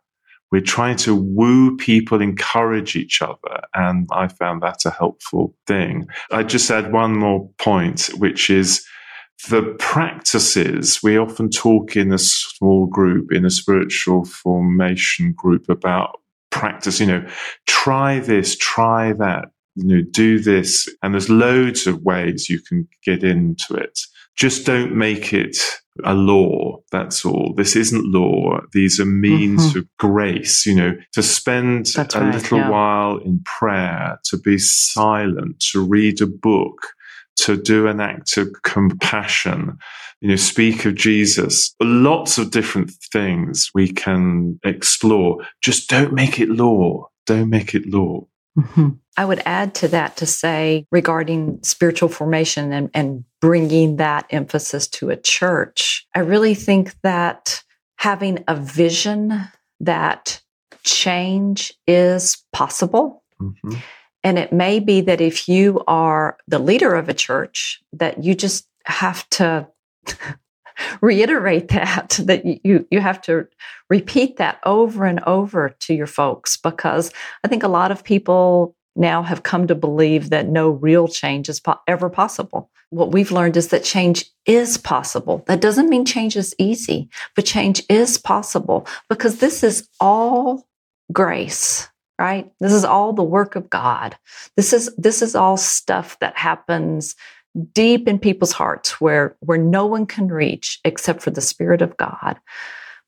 We're 0.52 0.62
trying 0.62 0.98
to 0.98 1.16
woo 1.16 1.78
people, 1.78 2.22
encourage 2.22 2.96
each 2.96 3.22
other. 3.22 3.62
And 3.76 4.08
I 4.12 4.30
found 4.30 4.64
that 4.64 4.86
a 4.86 4.90
helpful 4.90 5.56
thing. 5.68 6.08
I 6.32 6.42
just 6.42 6.72
add 6.72 6.92
one 6.92 7.16
more 7.16 7.48
point, 7.60 8.10
which 8.18 8.50
is 8.50 8.84
the 9.48 9.76
practices 9.80 11.02
we 11.04 11.18
often 11.18 11.50
talk 11.50 11.96
in 11.96 12.12
a 12.12 12.18
small 12.18 12.88
group, 12.88 13.32
in 13.32 13.46
a 13.46 13.52
spiritual 13.52 14.26
formation 14.26 15.34
group 15.34 15.70
about 15.70 16.20
practice, 16.60 17.00
you 17.00 17.06
know, 17.06 17.26
try 17.68 18.20
this, 18.20 18.58
try 18.58 19.14
that, 19.14 19.46
you 19.76 19.86
know, 19.86 20.02
do 20.12 20.40
this. 20.40 20.94
And 21.02 21.14
there's 21.14 21.30
loads 21.30 21.88
of 21.88 22.02
ways 22.04 22.50
you 22.50 22.62
can 22.62 22.88
get 23.06 23.24
into 23.24 23.76
it. 23.76 23.98
Just 24.36 24.66
don't 24.66 24.94
make 24.94 25.34
it 25.34 25.58
a 26.04 26.14
law. 26.14 26.78
That's 26.92 27.26
all. 27.26 27.54
This 27.56 27.76
isn't 27.76 28.12
law. 28.12 28.60
These 28.74 29.00
are 29.00 29.06
means 29.06 29.70
mm-hmm. 29.70 29.80
of 29.80 29.98
grace, 29.98 30.66
you 30.66 30.76
know, 30.76 30.96
to 31.14 31.24
spend 31.24 31.88
that's 31.96 32.16
a 32.16 32.20
right, 32.20 32.34
little 32.34 32.58
yeah. 32.58 32.70
while 32.70 33.18
in 33.18 33.42
prayer, 33.46 34.20
to 34.26 34.38
be 34.38 34.58
silent, 34.58 35.62
to 35.72 35.86
read 35.86 36.22
a 36.22 36.28
book, 36.28 36.88
to 37.46 37.58
do 37.62 37.88
an 37.88 38.00
act 38.00 38.38
of 38.38 38.50
compassion, 38.64 39.78
you 40.22 40.30
know, 40.30 40.36
speak 40.36 40.86
of 40.86 40.96
Jesus. 40.96 41.74
Lots 41.82 42.38
of 42.38 42.52
different 42.52 42.92
things 43.12 43.72
we 43.74 43.92
can 43.92 44.60
explore. 44.64 45.38
Just 45.62 45.90
don't 45.90 46.14
make 46.14 46.40
it 46.40 46.50
law. 46.50 47.10
Don't 47.26 47.50
make 47.50 47.76
it 47.76 47.88
law. 47.88 48.26
Mm-hmm. 48.58 48.90
I 49.18 49.26
would 49.26 49.42
add 49.46 49.76
to 49.76 49.88
that 49.90 50.18
to 50.18 50.26
say 50.26 50.86
regarding 50.92 51.60
spiritual 51.64 52.10
formation 52.10 52.74
and, 52.74 52.90
and 52.94 53.24
bringing 53.42 53.98
that 53.98 54.26
emphasis 54.30 54.88
to 54.88 55.10
a 55.10 55.18
church, 55.18 56.08
I 56.16 56.20
really 56.20 56.56
think 56.56 56.96
that 57.04 57.64
having 57.98 58.44
a 58.48 58.56
vision 58.56 59.42
that 59.80 60.42
change 60.84 61.74
is 61.86 62.44
possible. 62.54 63.24
Mm-hmm. 63.42 63.76
And 64.24 64.38
it 64.38 64.52
may 64.52 64.80
be 64.80 65.02
that 65.02 65.22
if 65.22 65.48
you 65.48 65.82
are 65.88 66.38
the 66.48 66.60
leader 66.60 66.96
of 66.96 67.10
a 67.10 67.14
church, 67.14 67.82
that 67.94 68.24
you 68.24 68.36
just 68.36 68.68
have 68.86 69.30
to 69.32 69.68
reiterate 71.02 71.68
that 71.70 72.20
that 72.24 72.46
you 72.66 72.88
you 72.90 73.02
have 73.02 73.22
to 73.22 73.48
repeat 73.90 74.38
that 74.38 74.60
over 74.66 75.06
and 75.06 75.20
over 75.26 75.76
to 75.82 75.94
your 75.94 76.08
folks 76.08 76.56
because 76.56 77.12
I 77.44 77.50
think 77.50 77.64
a 77.64 77.68
lot 77.68 77.92
of 77.92 78.04
people 78.04 78.76
now 78.96 79.24
have 79.24 79.44
come 79.44 79.68
to 79.68 79.76
believe 79.76 80.30
that 80.30 80.48
no 80.48 80.70
real 80.70 81.08
change 81.08 81.50
is 81.50 81.60
po- 81.60 81.80
ever 81.88 82.10
possible. 82.10 82.70
What 82.90 83.12
we've 83.12 83.32
learned 83.32 83.56
is 83.56 83.70
that 83.70 83.84
change 83.84 84.26
is 84.46 84.78
possible. 84.78 85.44
That 85.48 85.62
doesn't 85.62 85.90
mean 85.90 86.06
change 86.06 86.36
is 86.36 86.56
easy, 86.58 87.10
but 87.36 87.46
change 87.46 87.84
is 87.90 88.18
possible 88.18 88.88
because 89.08 89.40
this 89.40 89.64
is 89.64 89.88
all 90.00 90.68
grace, 91.14 91.88
right? 92.20 92.52
This 92.60 92.74
is 92.74 92.84
all 92.84 93.14
the 93.14 93.24
work 93.24 93.56
of 93.56 93.70
God. 93.70 94.18
This 94.58 94.74
is 94.74 94.94
this 94.98 95.22
is 95.22 95.36
all 95.36 95.58
stuff 95.58 96.20
that 96.20 96.38
happens 96.38 97.16
deep 97.74 98.08
in 98.08 98.20
people's 98.20 98.52
hearts 98.52 99.02
where, 99.02 99.36
where 99.40 99.58
no 99.58 99.86
one 99.86 100.06
can 100.06 100.28
reach 100.28 100.80
except 100.84 101.22
for 101.22 101.32
the 101.32 101.42
Spirit 101.42 101.82
of 101.82 101.98
God. 101.98 102.40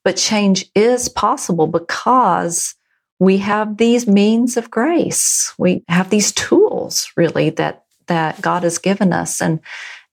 But 0.04 0.18
change 0.18 0.66
is 0.76 1.10
possible 1.10 1.68
because 1.68 2.76
we 3.20 3.38
have 3.38 3.78
these 3.78 4.08
means 4.08 4.58
of 4.58 4.72
grace. 4.72 5.54
We 5.60 5.84
have 5.88 6.10
these 6.10 6.32
tools 6.32 7.12
really 7.16 7.52
that, 7.52 7.84
that 8.08 8.42
God 8.42 8.64
has 8.64 8.80
given 8.80 9.14
us. 9.14 9.42
And, 9.42 9.60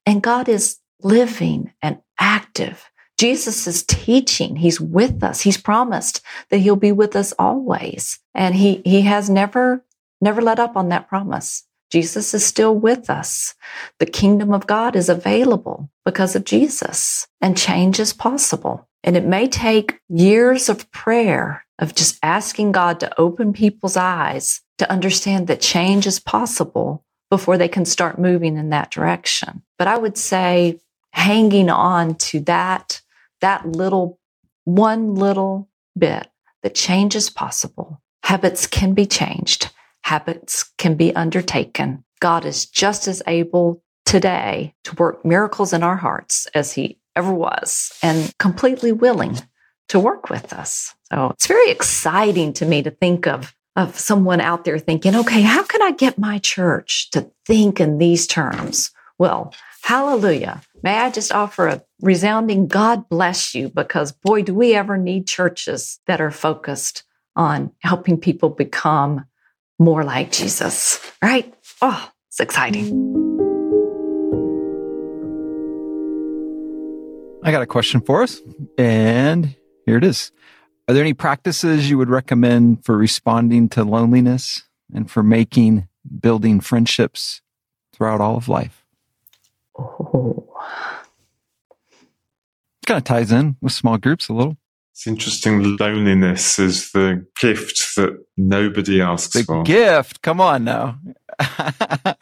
and 0.05 0.21
God 0.21 0.47
is 0.47 0.77
living 1.01 1.73
and 1.81 1.99
active. 2.19 2.89
Jesus 3.19 3.67
is 3.67 3.83
teaching. 3.83 4.55
He's 4.55 4.79
with 4.79 5.23
us. 5.23 5.41
He's 5.41 5.57
promised 5.57 6.21
that 6.49 6.59
he'll 6.59 6.77
be 6.77 6.93
with 6.93 7.17
us 7.17 7.33
always. 7.37 8.17
And 8.33 8.55
he, 8.55 8.81
he 8.85 9.01
has 9.01 9.29
never, 9.29 9.83
never 10.21 10.41
let 10.41 10.57
up 10.57 10.77
on 10.77 10.87
that 10.89 11.09
promise. 11.09 11.65
Jesus 11.91 12.33
is 12.33 12.45
still 12.45 12.73
with 12.73 13.09
us. 13.09 13.55
The 13.99 14.05
kingdom 14.05 14.53
of 14.53 14.67
God 14.67 14.95
is 14.95 15.09
available 15.09 15.89
because 16.05 16.33
of 16.33 16.45
Jesus 16.45 17.27
and 17.41 17.57
change 17.57 17.99
is 17.99 18.13
possible. 18.13 18.87
And 19.03 19.17
it 19.17 19.25
may 19.25 19.49
take 19.49 19.99
years 20.07 20.69
of 20.69 20.89
prayer 20.91 21.65
of 21.77 21.95
just 21.95 22.19
asking 22.23 22.71
God 22.71 23.01
to 23.01 23.19
open 23.19 23.51
people's 23.51 23.97
eyes 23.97 24.61
to 24.77 24.89
understand 24.89 25.47
that 25.47 25.59
change 25.59 26.07
is 26.07 26.21
possible 26.21 27.03
before 27.29 27.57
they 27.57 27.67
can 27.67 27.83
start 27.83 28.17
moving 28.17 28.55
in 28.55 28.69
that 28.69 28.91
direction. 28.91 29.61
But 29.77 29.89
I 29.89 29.97
would 29.97 30.17
say 30.17 30.79
hanging 31.11 31.69
on 31.69 32.15
to 32.15 32.39
that, 32.41 33.01
that 33.41 33.65
little, 33.65 34.19
one 34.65 35.15
little 35.15 35.69
bit 35.97 36.27
that 36.63 36.75
change 36.75 37.15
is 37.15 37.29
possible. 37.29 38.01
Habits 38.23 38.67
can 38.67 38.93
be 38.93 39.05
changed. 39.05 39.71
Habits 40.03 40.63
can 40.77 40.95
be 40.95 41.15
undertaken. 41.15 42.03
God 42.19 42.45
is 42.45 42.65
just 42.65 43.07
as 43.07 43.23
able 43.27 43.81
today 44.05 44.73
to 44.83 44.95
work 44.95 45.23
miracles 45.23 45.73
in 45.73 45.83
our 45.83 45.95
hearts 45.95 46.47
as 46.53 46.73
he 46.73 46.99
ever 47.15 47.33
was 47.33 47.91
and 48.01 48.33
completely 48.39 48.91
willing 48.91 49.37
to 49.89 49.99
work 49.99 50.29
with 50.29 50.53
us. 50.53 50.93
So 51.11 51.31
it's 51.31 51.47
very 51.47 51.69
exciting 51.69 52.53
to 52.53 52.65
me 52.65 52.83
to 52.83 52.91
think 52.91 53.27
of 53.27 53.55
of 53.75 53.97
someone 53.97 54.41
out 54.41 54.65
there 54.65 54.77
thinking, 54.77 55.15
okay, 55.15 55.41
how 55.41 55.63
can 55.63 55.81
I 55.81 55.91
get 55.91 56.17
my 56.17 56.39
church 56.39 57.09
to 57.11 57.31
think 57.45 57.79
in 57.79 57.97
these 57.97 58.27
terms? 58.27 58.91
Well, 59.17 59.53
hallelujah. 59.83 60.61
May 60.81 60.97
I 60.97 61.09
just 61.09 61.33
offer 61.33 61.67
a 61.67 61.83
resounding 62.01 62.67
God 62.67 63.09
bless 63.09 63.53
you 63.53 63.69
because 63.69 64.13
boy, 64.13 64.43
do 64.43 64.53
we 64.53 64.75
ever 64.75 64.97
need 64.97 65.27
churches 65.27 65.99
that 66.07 66.21
are 66.21 66.31
focused 66.31 67.03
on 67.35 67.71
helping 67.79 68.17
people 68.17 68.49
become 68.49 69.25
more 69.77 70.03
like 70.03 70.31
Jesus, 70.31 70.99
right? 71.21 71.53
Oh, 71.81 72.09
it's 72.29 72.39
exciting. 72.39 72.87
I 77.43 77.51
got 77.51 77.61
a 77.61 77.67
question 77.67 78.01
for 78.01 78.23
us, 78.23 78.41
and 78.77 79.55
here 79.85 79.97
it 79.97 80.03
is. 80.03 80.31
Are 80.87 80.93
there 80.93 81.03
any 81.03 81.13
practices 81.13 81.89
you 81.89 81.97
would 81.97 82.09
recommend 82.09 82.85
for 82.85 82.97
responding 82.97 83.69
to 83.69 83.83
loneliness 83.83 84.63
and 84.93 85.09
for 85.09 85.23
making, 85.23 85.87
building 86.19 86.59
friendships 86.59 87.41
throughout 87.93 88.21
all 88.21 88.37
of 88.37 88.49
life? 88.49 88.85
Oh. 89.79 90.45
It 91.91 92.85
kind 92.85 92.97
of 92.97 93.03
ties 93.03 93.31
in 93.31 93.55
with 93.61 93.73
small 93.73 93.97
groups 93.97 94.29
a 94.29 94.33
little. 94.33 94.57
It's 94.99 95.07
interesting. 95.07 95.77
Loneliness 95.77 96.59
is 96.59 96.91
the 96.91 97.25
gift 97.39 97.95
that 97.95 98.21
nobody 98.35 99.01
asks 99.01 99.33
the 99.33 99.43
for. 99.43 99.63
gift. 99.63 100.21
Come 100.21 100.41
on 100.41 100.65
now. 100.65 100.99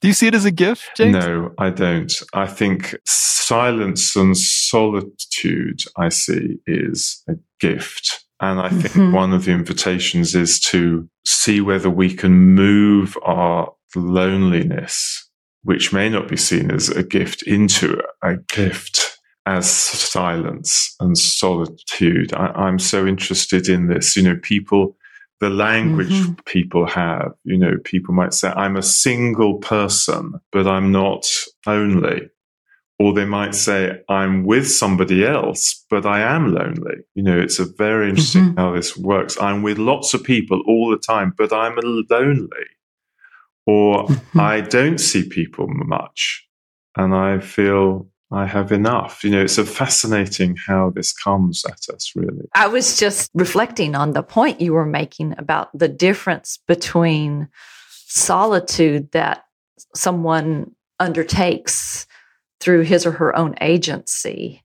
Do 0.00 0.08
you 0.08 0.12
see 0.12 0.26
it 0.26 0.34
as 0.34 0.44
a 0.44 0.50
gift, 0.50 0.90
James? 0.96 1.14
No, 1.14 1.54
I 1.56 1.70
don't. 1.70 2.12
I 2.34 2.46
think 2.46 2.94
silence 3.06 4.14
and 4.16 4.36
solitude, 4.36 5.80
I 5.96 6.10
see, 6.10 6.58
is 6.66 7.22
a 7.26 7.36
gift. 7.58 8.24
And 8.40 8.60
I 8.60 8.68
think 8.68 8.94
mm-hmm. 8.94 9.12
one 9.14 9.32
of 9.32 9.46
the 9.46 9.52
invitations 9.52 10.34
is 10.34 10.60
to 10.60 11.08
see 11.24 11.62
whether 11.62 11.88
we 11.88 12.14
can 12.14 12.32
move 12.32 13.16
our 13.22 13.72
loneliness, 13.96 15.29
which 15.62 15.92
may 15.92 16.08
not 16.08 16.28
be 16.28 16.36
seen 16.36 16.70
as 16.70 16.88
a 16.88 17.02
gift, 17.02 17.42
into 17.42 18.00
a 18.22 18.36
gift 18.36 19.18
as 19.46 19.70
silence 19.70 20.94
and 21.00 21.16
solitude. 21.16 22.32
I, 22.34 22.68
am 22.68 22.78
so 22.78 23.06
interested 23.06 23.68
in 23.68 23.88
this. 23.88 24.16
You 24.16 24.22
know, 24.22 24.36
people, 24.42 24.96
the 25.40 25.50
language 25.50 26.08
mm-hmm. 26.08 26.34
people 26.46 26.86
have, 26.86 27.32
you 27.44 27.58
know, 27.58 27.76
people 27.84 28.14
might 28.14 28.34
say, 28.34 28.48
I'm 28.50 28.76
a 28.76 28.82
single 28.82 29.58
person, 29.58 30.34
but 30.52 30.66
I'm 30.66 30.92
not 30.92 31.26
lonely. 31.66 32.28
Or 32.98 33.14
they 33.14 33.24
might 33.24 33.54
say, 33.54 34.02
I'm 34.10 34.44
with 34.44 34.70
somebody 34.70 35.24
else, 35.24 35.86
but 35.88 36.04
I 36.04 36.20
am 36.20 36.52
lonely. 36.52 36.96
You 37.14 37.22
know, 37.22 37.40
it's 37.40 37.58
a 37.58 37.64
very 37.64 38.10
interesting 38.10 38.50
mm-hmm. 38.50 38.58
how 38.58 38.74
this 38.74 38.94
works. 38.94 39.40
I'm 39.40 39.62
with 39.62 39.78
lots 39.78 40.12
of 40.12 40.22
people 40.22 40.62
all 40.66 40.90
the 40.90 40.98
time, 40.98 41.32
but 41.36 41.50
I'm 41.50 41.78
lonely. 42.10 42.66
Or. 43.70 44.08
I 44.40 44.60
don't 44.60 44.98
see 44.98 45.28
people 45.28 45.66
much 45.68 46.46
and 46.96 47.14
I 47.14 47.38
feel 47.40 48.08
I 48.32 48.46
have 48.46 48.70
enough. 48.70 49.24
You 49.24 49.30
know, 49.30 49.42
it's 49.42 49.58
a 49.58 49.64
fascinating 49.64 50.56
how 50.66 50.90
this 50.94 51.12
comes 51.12 51.64
at 51.64 51.92
us, 51.92 52.12
really. 52.14 52.48
I 52.54 52.68
was 52.68 52.98
just 52.98 53.30
reflecting 53.34 53.96
on 53.96 54.12
the 54.12 54.22
point 54.22 54.60
you 54.60 54.72
were 54.72 54.86
making 54.86 55.34
about 55.36 55.76
the 55.76 55.88
difference 55.88 56.58
between 56.68 57.48
solitude 57.88 59.10
that 59.12 59.44
someone 59.94 60.74
undertakes 61.00 62.06
through 62.60 62.82
his 62.82 63.04
or 63.04 63.12
her 63.12 63.36
own 63.36 63.56
agency 63.60 64.62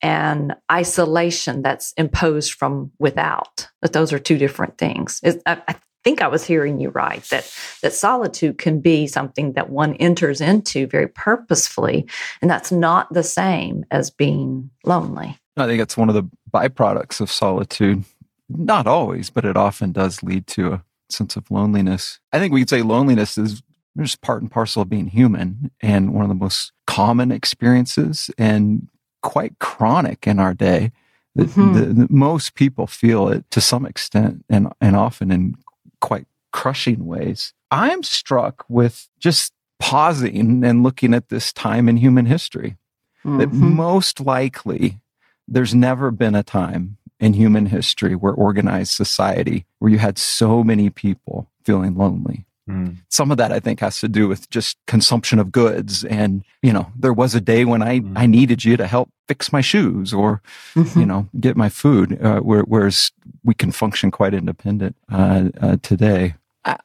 and 0.00 0.54
isolation 0.70 1.62
that's 1.62 1.92
imposed 1.96 2.52
from 2.52 2.92
without. 3.00 3.68
That 3.82 3.92
those 3.92 4.12
are 4.12 4.18
two 4.20 4.38
different 4.38 4.78
things. 4.78 5.20
I, 5.24 5.60
I 5.66 5.74
think 6.04 6.22
I 6.22 6.28
was 6.28 6.44
hearing 6.44 6.80
you 6.80 6.90
right 6.90 7.22
that 7.24 7.52
that 7.82 7.92
solitude 7.92 8.58
can 8.58 8.80
be 8.80 9.06
something 9.06 9.52
that 9.54 9.70
one 9.70 9.94
enters 9.94 10.40
into 10.40 10.86
very 10.86 11.08
purposefully, 11.08 12.06
and 12.40 12.50
that's 12.50 12.72
not 12.72 13.12
the 13.12 13.22
same 13.22 13.84
as 13.90 14.10
being 14.10 14.70
lonely. 14.84 15.38
I 15.56 15.66
think 15.66 15.80
it's 15.80 15.96
one 15.96 16.08
of 16.08 16.14
the 16.14 16.28
byproducts 16.52 17.20
of 17.20 17.30
solitude. 17.30 18.04
Not 18.48 18.86
always, 18.86 19.28
but 19.28 19.44
it 19.44 19.56
often 19.56 19.92
does 19.92 20.22
lead 20.22 20.46
to 20.48 20.72
a 20.72 20.84
sense 21.10 21.36
of 21.36 21.50
loneliness. 21.50 22.20
I 22.32 22.38
think 22.38 22.52
we 22.52 22.60
could 22.60 22.70
say 22.70 22.82
loneliness 22.82 23.36
is 23.36 23.62
just 23.98 24.20
part 24.20 24.42
and 24.42 24.50
parcel 24.50 24.82
of 24.82 24.88
being 24.88 25.08
human 25.08 25.70
and 25.80 26.14
one 26.14 26.22
of 26.22 26.28
the 26.28 26.34
most 26.34 26.72
common 26.86 27.32
experiences 27.32 28.30
and 28.38 28.88
quite 29.22 29.58
chronic 29.58 30.26
in 30.26 30.38
our 30.38 30.54
day. 30.54 30.92
Mm-hmm. 31.36 31.74
The, 31.74 31.80
the, 31.80 32.06
most 32.10 32.54
people 32.54 32.86
feel 32.86 33.28
it 33.28 33.48
to 33.50 33.60
some 33.60 33.86
extent 33.86 34.44
and, 34.48 34.72
and 34.80 34.96
often 34.96 35.30
in 35.30 35.56
quite 36.00 36.26
crushing 36.52 37.06
ways. 37.06 37.52
I'm 37.70 38.02
struck 38.02 38.64
with 38.68 39.08
just 39.18 39.52
pausing 39.78 40.64
and 40.64 40.82
looking 40.82 41.14
at 41.14 41.28
this 41.28 41.52
time 41.52 41.88
in 41.88 41.96
human 41.96 42.26
history 42.26 42.76
mm-hmm. 43.24 43.38
that 43.38 43.52
most 43.52 44.20
likely 44.20 45.00
there's 45.46 45.74
never 45.74 46.10
been 46.10 46.34
a 46.34 46.42
time 46.42 46.96
in 47.20 47.32
human 47.32 47.66
history 47.66 48.14
where 48.14 48.32
organized 48.32 48.92
society 48.92 49.66
where 49.78 49.90
you 49.90 49.98
had 49.98 50.18
so 50.18 50.62
many 50.62 50.90
people 50.90 51.48
feeling 51.64 51.96
lonely. 51.96 52.46
Mm. 52.68 52.98
Some 53.08 53.30
of 53.30 53.38
that 53.38 53.52
I 53.52 53.60
think 53.60 53.80
has 53.80 54.00
to 54.00 54.08
do 54.08 54.28
with 54.28 54.48
just 54.50 54.76
consumption 54.86 55.38
of 55.38 55.50
goods. 55.50 56.04
And, 56.04 56.44
you 56.62 56.72
know, 56.72 56.92
there 56.96 57.12
was 57.12 57.34
a 57.34 57.40
day 57.40 57.64
when 57.64 57.82
I, 57.82 58.00
mm. 58.00 58.12
I 58.14 58.26
needed 58.26 58.64
you 58.64 58.76
to 58.76 58.86
help 58.86 59.10
fix 59.26 59.52
my 59.52 59.60
shoes 59.60 60.12
or, 60.12 60.42
mm-hmm. 60.74 61.00
you 61.00 61.06
know, 61.06 61.28
get 61.40 61.56
my 61.56 61.68
food, 61.68 62.22
uh, 62.22 62.40
whereas 62.40 63.12
we 63.44 63.54
can 63.54 63.72
function 63.72 64.10
quite 64.10 64.34
independent 64.34 64.96
uh, 65.10 65.48
uh, 65.60 65.76
today. 65.82 66.34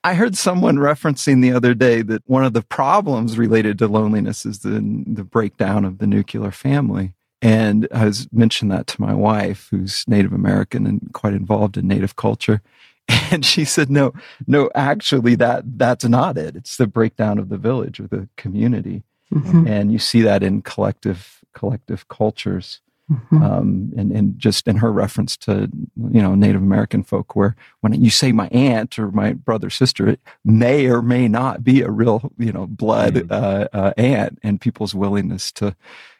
I 0.04 0.13
heard 0.13 0.38
someone 0.38 0.78
referencing 0.78 1.41
the 1.41 1.52
other 1.52 1.74
day 1.74 2.02
that 2.04 2.24
one 2.26 2.46
of 2.46 2.54
the 2.54 2.62
problems 2.62 3.38
related 3.38 3.78
to 3.80 3.88
loneliness 3.88 4.46
is 4.46 4.60
the, 4.60 5.04
the 5.06 5.26
breakdown 5.26 5.84
of 5.84 5.98
the 5.98 6.08
nuclear 6.08 6.52
family. 6.52 7.13
And 7.41 7.89
I 7.93 8.06
was 8.06 8.32
mentioned 8.32 8.72
that 8.72 8.88
to 8.88 9.02
my 9.02 9.13
wife, 9.13 9.67
who's 9.72 10.06
Native 10.08 10.32
American 10.32 10.88
and 10.88 11.10
quite 11.12 11.34
involved 11.34 11.76
in 11.76 11.88
Native 11.88 12.15
culture. 12.15 12.62
And 13.31 13.43
she 13.43 13.65
said, 13.65 13.89
no, 13.89 14.13
no, 14.45 14.69
actually 14.75 15.33
that, 15.35 15.63
that's 15.79 16.05
not 16.05 16.37
it. 16.37 16.55
It's 16.55 16.77
the 16.77 16.85
breakdown 16.85 17.39
of 17.39 17.49
the 17.49 17.57
village 17.57 17.99
or 17.99 18.05
the 18.05 18.29
community. 18.37 19.01
Mm-hmm. 19.33 19.67
And 19.67 19.91
you 19.91 19.97
see 19.97 20.21
that 20.21 20.43
in 20.43 20.61
collective, 20.61 21.43
collective 21.53 22.07
cultures. 22.09 22.81
Mm-hmm. 23.11 23.43
Um, 23.43 23.93
and, 23.97 24.11
and 24.11 24.39
just 24.39 24.67
in 24.67 24.77
her 24.77 24.91
reference 24.91 25.35
to, 25.37 25.69
you 26.11 26.21
know, 26.21 26.35
Native 26.35 26.61
American 26.61 27.03
folk, 27.03 27.35
where 27.35 27.55
when 27.81 27.93
you 28.01 28.09
say 28.09 28.31
my 28.31 28.47
aunt 28.49 28.97
or 28.97 29.11
my 29.11 29.33
brother, 29.33 29.69
sister, 29.69 30.07
it 30.07 30.19
may 30.45 30.85
or 30.85 31.01
may 31.01 31.27
not 31.27 31.63
be 31.63 31.81
a 31.81 31.89
real, 31.89 32.31
you 32.37 32.51
know, 32.51 32.67
blood 32.67 33.15
mm-hmm. 33.15 33.31
uh, 33.31 33.65
uh, 33.73 33.93
aunt 33.97 34.39
and 34.43 34.61
people's 34.61 34.95
willingness 34.95 35.51
to 35.53 35.75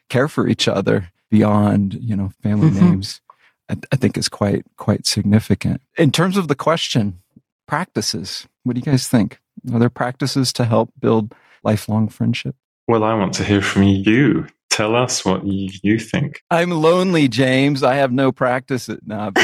care 0.08 0.28
for 0.28 0.46
each 0.46 0.68
other 0.68 1.12
beyond, 1.30 1.94
you 1.94 2.14
know, 2.16 2.32
family 2.42 2.70
mm-hmm. 2.70 2.90
names. 2.90 3.20
I, 3.68 3.76
I 3.92 3.96
think 3.96 4.16
is 4.16 4.28
quite 4.28 4.64
quite 4.76 5.06
significant. 5.06 5.80
In 5.96 6.10
terms 6.10 6.36
of 6.36 6.48
the 6.48 6.54
question, 6.54 7.20
practices. 7.66 8.46
What 8.62 8.74
do 8.74 8.80
you 8.80 8.84
guys 8.84 9.08
think? 9.08 9.40
Are 9.72 9.78
there 9.78 9.90
practices 9.90 10.52
to 10.54 10.64
help 10.64 10.90
build 10.98 11.34
lifelong 11.62 12.08
friendship? 12.08 12.56
Well, 12.86 13.04
I 13.04 13.14
want 13.14 13.32
to 13.34 13.44
hear 13.44 13.62
from 13.62 13.84
you. 13.84 14.46
Tell 14.70 14.96
us 14.96 15.24
what 15.24 15.46
you 15.46 15.98
think. 15.98 16.42
I'm 16.50 16.70
lonely, 16.70 17.28
James. 17.28 17.82
I 17.82 17.94
have 17.94 18.12
no 18.12 18.32
practice. 18.32 18.88
At, 18.88 19.06
no, 19.06 19.30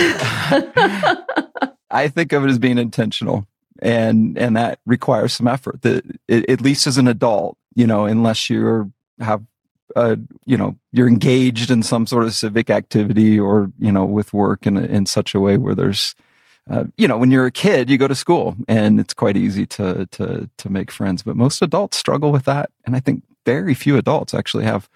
I 1.91 2.09
think 2.09 2.33
of 2.33 2.45
it 2.45 2.51
as 2.51 2.59
being 2.59 2.79
intentional, 2.79 3.47
and 3.81 4.37
and 4.37 4.57
that 4.57 4.81
requires 4.87 5.33
some 5.33 5.47
effort. 5.47 5.83
That 5.83 6.05
at 6.29 6.61
least 6.61 6.87
as 6.87 6.99
an 6.99 7.07
adult, 7.07 7.57
you 7.75 7.87
know, 7.87 8.07
unless 8.07 8.51
you 8.51 8.93
have 9.21 9.43
uh, 9.96 10.16
you 10.44 10.57
know 10.57 10.76
you're 10.92 11.09
engaged 11.09 11.70
in 11.70 11.83
some 11.83 12.07
sort 12.07 12.24
of 12.24 12.35
civic 12.35 12.70
activity 12.70 13.38
or 13.38 13.70
you 13.79 13.92
know 13.92 14.05
with 14.05 14.33
work 14.33 14.66
in 14.66 14.76
in 14.76 15.07
such 15.07 15.35
a 15.35 15.40
way 15.40 15.57
where 15.57 15.74
there's 15.74 16.14
uh, 16.70 16.85
you 16.96 17.09
know 17.09 17.18
when 17.18 17.31
you're 17.31 17.46
a 17.46 17.53
kid 17.53 17.90
you 17.90 17.98
go 17.98 18.09
to 18.09 18.14
school 18.14 18.57
and 18.68 19.00
it's 19.00 19.14
quite 19.14 19.37
easy 19.37 19.66
to 19.66 20.07
to 20.07 20.48
to 20.57 20.70
make 20.70 20.90
friends. 20.90 21.22
But 21.22 21.37
most 21.37 21.62
adults 21.62 21.96
struggle 21.96 22.33
with 22.33 22.44
that. 22.44 22.70
And 22.87 22.96
i 22.96 23.00
think 23.00 23.24
very 23.46 23.74
few 23.74 23.96
adults 23.96 24.35
actually 24.35 24.64
have 24.64 24.88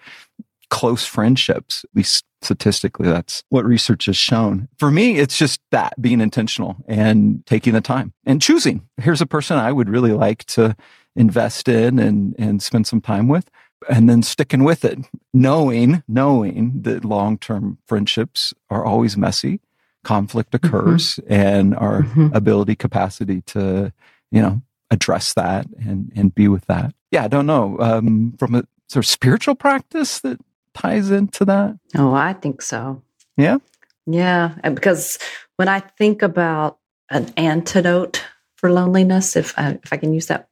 close 0.69 1.05
friendships 1.05 1.83
at 1.83 1.95
least 1.95 2.25
statistically 2.41 3.07
that's 3.07 3.43
what 3.49 3.65
research 3.65 4.05
has 4.05 4.17
shown. 4.17 4.67
For 4.77 4.91
me 4.91 5.17
it's 5.17 5.37
just 5.37 5.59
that 5.71 5.99
being 6.01 6.21
intentional 6.21 6.77
and 6.87 7.45
taking 7.45 7.73
the 7.73 7.81
time 7.81 8.13
and 8.25 8.41
choosing. 8.41 8.87
Here's 9.01 9.21
a 9.21 9.25
person 9.25 9.57
i 9.57 9.71
would 9.71 9.89
really 9.89 10.13
like 10.13 10.45
to 10.45 10.75
invest 11.15 11.67
in 11.67 11.97
and 11.99 12.35
and 12.37 12.61
spend 12.61 12.87
some 12.87 13.01
time 13.01 13.27
with 13.27 13.49
and 13.89 14.09
then 14.09 14.23
sticking 14.23 14.63
with 14.63 14.85
it, 14.85 14.99
knowing, 15.33 16.03
knowing 16.07 16.81
that 16.83 17.05
long 17.05 17.37
term 17.37 17.77
friendships 17.85 18.53
are 18.69 18.85
always 18.85 19.15
messy, 19.17 19.59
conflict 20.05 20.51
mm-hmm. 20.51 20.67
occurs 20.67 21.15
mm-hmm. 21.15 21.33
and 21.33 21.75
our 21.75 22.03
mm-hmm. 22.03 22.27
ability 22.33 22.75
capacity 22.75 23.41
to 23.41 23.91
you 24.31 24.41
know 24.41 24.61
address 24.91 25.33
that 25.33 25.65
and 25.79 26.11
and 26.15 26.33
be 26.35 26.47
with 26.47 26.65
that 26.67 26.93
yeah 27.11 27.23
i 27.25 27.27
don't 27.27 27.47
know 27.47 27.77
um 27.79 28.33
from 28.37 28.55
a 28.55 28.63
sort 28.87 29.03
of 29.03 29.09
spiritual 29.09 29.55
practice 29.55 30.19
that 30.21 30.39
ties 30.73 31.09
into 31.11 31.43
that 31.43 31.77
oh 31.97 32.13
i 32.13 32.31
think 32.33 32.61
so 32.61 33.01
yeah 33.35 33.57
yeah 34.05 34.53
because 34.73 35.17
when 35.57 35.67
i 35.67 35.79
think 35.79 36.21
about 36.21 36.77
an 37.09 37.27
antidote 37.35 38.23
for 38.55 38.71
loneliness 38.71 39.35
if 39.35 39.57
I, 39.57 39.79
if 39.83 39.91
I 39.91 39.97
can 39.97 40.13
use 40.13 40.27
that 40.27 40.47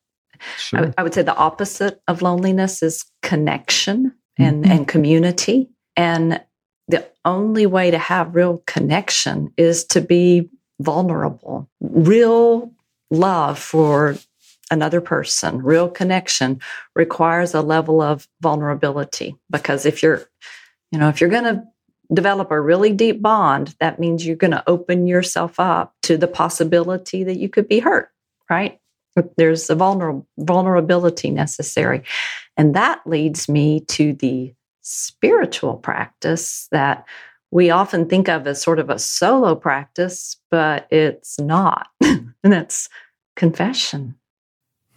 sure. 0.58 0.88
I, 0.88 0.94
I 0.98 1.04
would 1.04 1.14
say 1.14 1.22
the 1.22 1.36
opposite 1.36 2.02
of 2.08 2.22
loneliness 2.22 2.84
is 2.84 3.06
connection 3.22 4.14
and, 4.38 4.64
mm-hmm. 4.64 4.72
and 4.72 4.88
community 4.88 5.70
and 5.96 6.42
the 6.88 7.08
only 7.26 7.66
way 7.66 7.92
to 7.92 7.98
have 7.98 8.36
real 8.36 8.62
connection 8.66 9.54
is 9.58 9.86
to 9.86 10.02
be 10.02 10.50
vulnerable. 10.80 11.70
Real 11.80 12.72
love 13.10 13.58
for 13.60 14.18
another 14.72 15.02
person, 15.02 15.62
real 15.62 15.90
connection 15.90 16.60
requires 16.96 17.54
a 17.54 17.62
level 17.62 18.02
of 18.02 18.28
vulnerability 18.42 19.36
because 19.50 19.86
if 19.86 20.02
you're, 20.02 20.28
you 20.92 21.00
know, 21.00 21.10
if 21.10 21.22
you're 21.22 21.30
going 21.30 21.44
to 21.44 21.64
develop 22.14 22.52
a 22.52 22.60
really 22.60 22.92
deep 22.92 23.22
bond, 23.22 23.76
that 23.80 24.00
means 24.00 24.26
you're 24.26 24.36
going 24.36 24.52
to 24.52 24.64
open 24.68 25.08
yourself 25.08 25.60
up 25.60 25.94
to 26.04 26.18
the 26.18 26.28
possibility 26.28 27.24
that 27.24 27.38
you 27.38 27.50
could 27.50 27.68
be 27.68 27.80
hurt, 27.80 28.10
right? 28.50 28.80
There's 29.38 29.70
a 29.70 29.76
vulner- 29.76 30.26
vulnerability 30.40 31.30
necessary. 31.30 32.04
And 32.58 32.76
that 32.76 33.02
leads 33.06 33.48
me 33.50 33.82
to 33.82 34.14
the 34.14 34.54
spiritual 34.82 35.76
practice 35.76 36.68
that 36.72 37.06
we 37.52 37.70
often 37.70 38.10
think 38.10 38.28
of 38.30 38.48
as 38.48 38.62
sort 38.62 38.80
of 38.80 38.90
a 38.90 39.00
solo 39.00 39.56
practice, 39.56 40.38
but 40.50 40.88
it's 40.92 41.40
not. 41.40 41.88
and 42.02 42.34
that's 42.44 42.90
confession. 43.36 44.16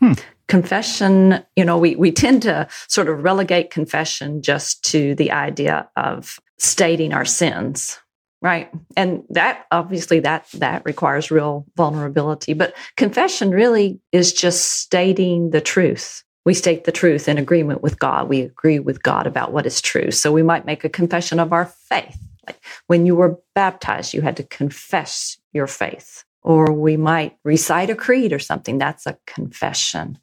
Hmm. 0.00 0.12
Confession, 0.48 1.44
you 1.56 1.64
know, 1.64 1.76
we, 1.76 1.96
we 1.96 2.12
tend 2.12 2.42
to 2.42 2.68
sort 2.88 3.08
of 3.08 3.22
relegate 3.24 3.70
confession 3.70 4.42
just 4.42 4.84
to 4.84 5.14
the 5.16 5.32
idea 5.32 5.88
of 5.96 6.38
stating 6.58 7.12
our 7.12 7.24
sins, 7.24 7.98
right? 8.42 8.70
And 8.96 9.24
that 9.30 9.66
obviously 9.72 10.20
that 10.20 10.46
that 10.54 10.84
requires 10.84 11.30
real 11.30 11.66
vulnerability. 11.76 12.52
But 12.52 12.74
confession 12.96 13.50
really 13.50 14.00
is 14.12 14.32
just 14.32 14.80
stating 14.80 15.50
the 15.50 15.60
truth 15.60 16.22
we 16.46 16.54
state 16.54 16.84
the 16.84 16.92
truth 16.92 17.28
in 17.28 17.38
agreement 17.38 17.82
with 17.82 17.98
God. 17.98 18.28
We 18.28 18.40
agree 18.40 18.78
with 18.78 19.02
God 19.02 19.26
about 19.26 19.52
what 19.52 19.66
is 19.66 19.80
true. 19.80 20.12
So 20.12 20.30
we 20.30 20.44
might 20.44 20.64
make 20.64 20.84
a 20.84 20.88
confession 20.88 21.40
of 21.40 21.52
our 21.52 21.66
faith. 21.66 22.16
Like 22.46 22.64
when 22.86 23.04
you 23.04 23.16
were 23.16 23.40
baptized, 23.56 24.14
you 24.14 24.22
had 24.22 24.36
to 24.36 24.44
confess 24.44 25.36
your 25.52 25.66
faith. 25.66 26.24
Or 26.42 26.72
we 26.72 26.96
might 26.96 27.36
recite 27.42 27.90
a 27.90 27.96
creed 27.96 28.32
or 28.32 28.38
something. 28.38 28.78
That's 28.78 29.06
a 29.06 29.18
confession. 29.26 30.20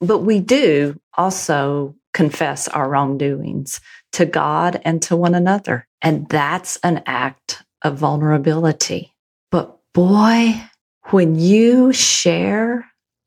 But 0.00 0.18
we 0.18 0.40
do 0.40 1.00
also 1.16 1.94
confess 2.12 2.68
our 2.68 2.88
wrongdoings 2.88 3.80
to 4.12 4.26
God 4.26 4.80
and 4.84 5.00
to 5.02 5.16
one 5.16 5.34
another. 5.34 5.86
And 6.02 6.28
that's 6.28 6.78
an 6.82 7.02
act 7.06 7.62
of 7.82 7.98
vulnerability. 7.98 9.14
But 9.50 9.78
boy, 9.94 10.62
when 11.10 11.38
you 11.38 11.92
share 11.92 12.86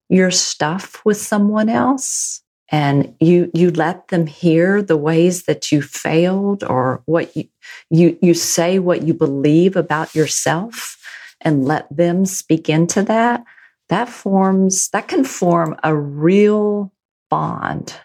your 0.10 0.32
stuff 0.32 1.04
with 1.06 1.18
someone 1.18 1.70
else 1.70 2.42
and 2.70 3.16
you 3.20 3.52
you 3.54 3.72
let 3.72 4.08
them 4.08 4.26
hear 4.26 4.82
the 4.82 4.98
ways 4.98 5.44
that 5.44 5.72
you 5.72 5.82
failed 5.82 6.64
or 6.64 7.02
what 7.06 7.36
you 7.36 7.46
you 7.90 8.18
you 8.22 8.34
say 8.34 8.80
what 8.80 9.04
you 9.04 9.14
believe 9.14 9.76
about 9.76 10.14
yourself 10.16 10.98
and 11.42 11.66
let 11.66 11.88
them 11.96 12.26
speak 12.26 12.70
into 12.70 13.02
that 13.04 13.44
that 13.90 14.08
forms 14.08 14.90
that 14.90 15.08
can 15.08 15.24
form 15.24 15.76
a 15.84 15.96
real 15.96 16.92
bond 17.30 18.00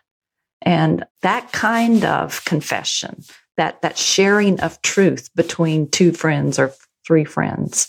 and 0.62 1.05
that 1.23 1.53
kind 1.53 2.05
of 2.05 2.44
confession 2.44 3.23
that 3.57 3.83
that 3.83 3.99
sharing 3.99 4.61
of 4.61 4.81
truth 4.83 5.29
between 5.35 5.90
two 5.90 6.12
friends 6.12 6.59
or 6.59 6.73
three 7.07 7.25
friends 7.25 7.88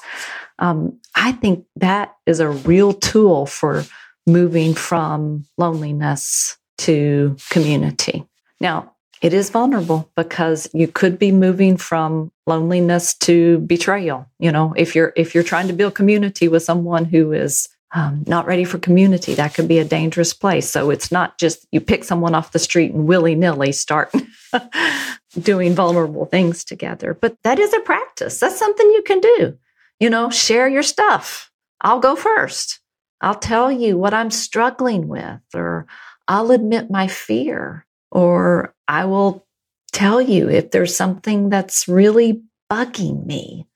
um, 0.59 0.99
I 1.15 1.31
think 1.31 1.65
that 1.77 2.15
is 2.25 2.39
a 2.39 2.49
real 2.49 2.93
tool 2.93 3.45
for 3.45 3.83
moving 4.27 4.73
from 4.73 5.45
loneliness 5.57 6.57
to 6.79 7.35
community. 7.49 8.25
Now, 8.59 8.93
it 9.21 9.33
is 9.33 9.49
vulnerable 9.49 10.09
because 10.15 10.69
you 10.73 10.87
could 10.87 11.19
be 11.19 11.31
moving 11.31 11.75
from 11.75 12.31
loneliness 12.47 13.15
to 13.15 13.59
betrayal. 13.59 14.27
You 14.39 14.51
know, 14.51 14.73
if 14.77 14.95
you're 14.95 15.11
if 15.17 15.35
you're 15.35 15.43
trying 15.43 15.67
to 15.67 15.73
build 15.73 15.95
community 15.95 16.47
with 16.47 16.63
someone 16.63 17.05
who 17.05 17.33
is 17.33 17.67
um, 17.93 18.23
not 18.27 18.45
ready 18.45 18.63
for 18.63 18.77
community, 18.77 19.33
that 19.35 19.53
could 19.53 19.67
be 19.67 19.79
a 19.79 19.85
dangerous 19.85 20.33
place. 20.33 20.69
So 20.69 20.89
it's 20.89 21.11
not 21.11 21.39
just 21.39 21.65
you 21.71 21.81
pick 21.81 22.03
someone 22.03 22.35
off 22.35 22.51
the 22.51 22.59
street 22.59 22.93
and 22.93 23.07
willy 23.07 23.35
nilly 23.35 23.71
start 23.71 24.13
doing 25.39 25.73
vulnerable 25.73 26.25
things 26.25 26.63
together. 26.63 27.13
But 27.13 27.37
that 27.43 27.59
is 27.59 27.73
a 27.73 27.79
practice. 27.79 28.39
That's 28.39 28.59
something 28.59 28.85
you 28.91 29.01
can 29.01 29.19
do 29.19 29.57
you 29.99 30.09
know, 30.09 30.29
share 30.29 30.67
your 30.67 30.83
stuff. 30.83 31.51
I'll 31.81 31.99
go 31.99 32.15
first. 32.15 32.79
I'll 33.21 33.35
tell 33.35 33.71
you 33.71 33.97
what 33.97 34.13
I'm 34.13 34.31
struggling 34.31 35.07
with, 35.07 35.41
or 35.53 35.87
I'll 36.27 36.51
admit 36.51 36.89
my 36.89 37.07
fear, 37.07 37.85
or 38.11 38.73
I 38.87 39.05
will 39.05 39.45
tell 39.91 40.21
you 40.21 40.49
if 40.49 40.71
there's 40.71 40.95
something 40.95 41.49
that's 41.49 41.87
really 41.87 42.41
bugging 42.71 43.25
me 43.25 43.67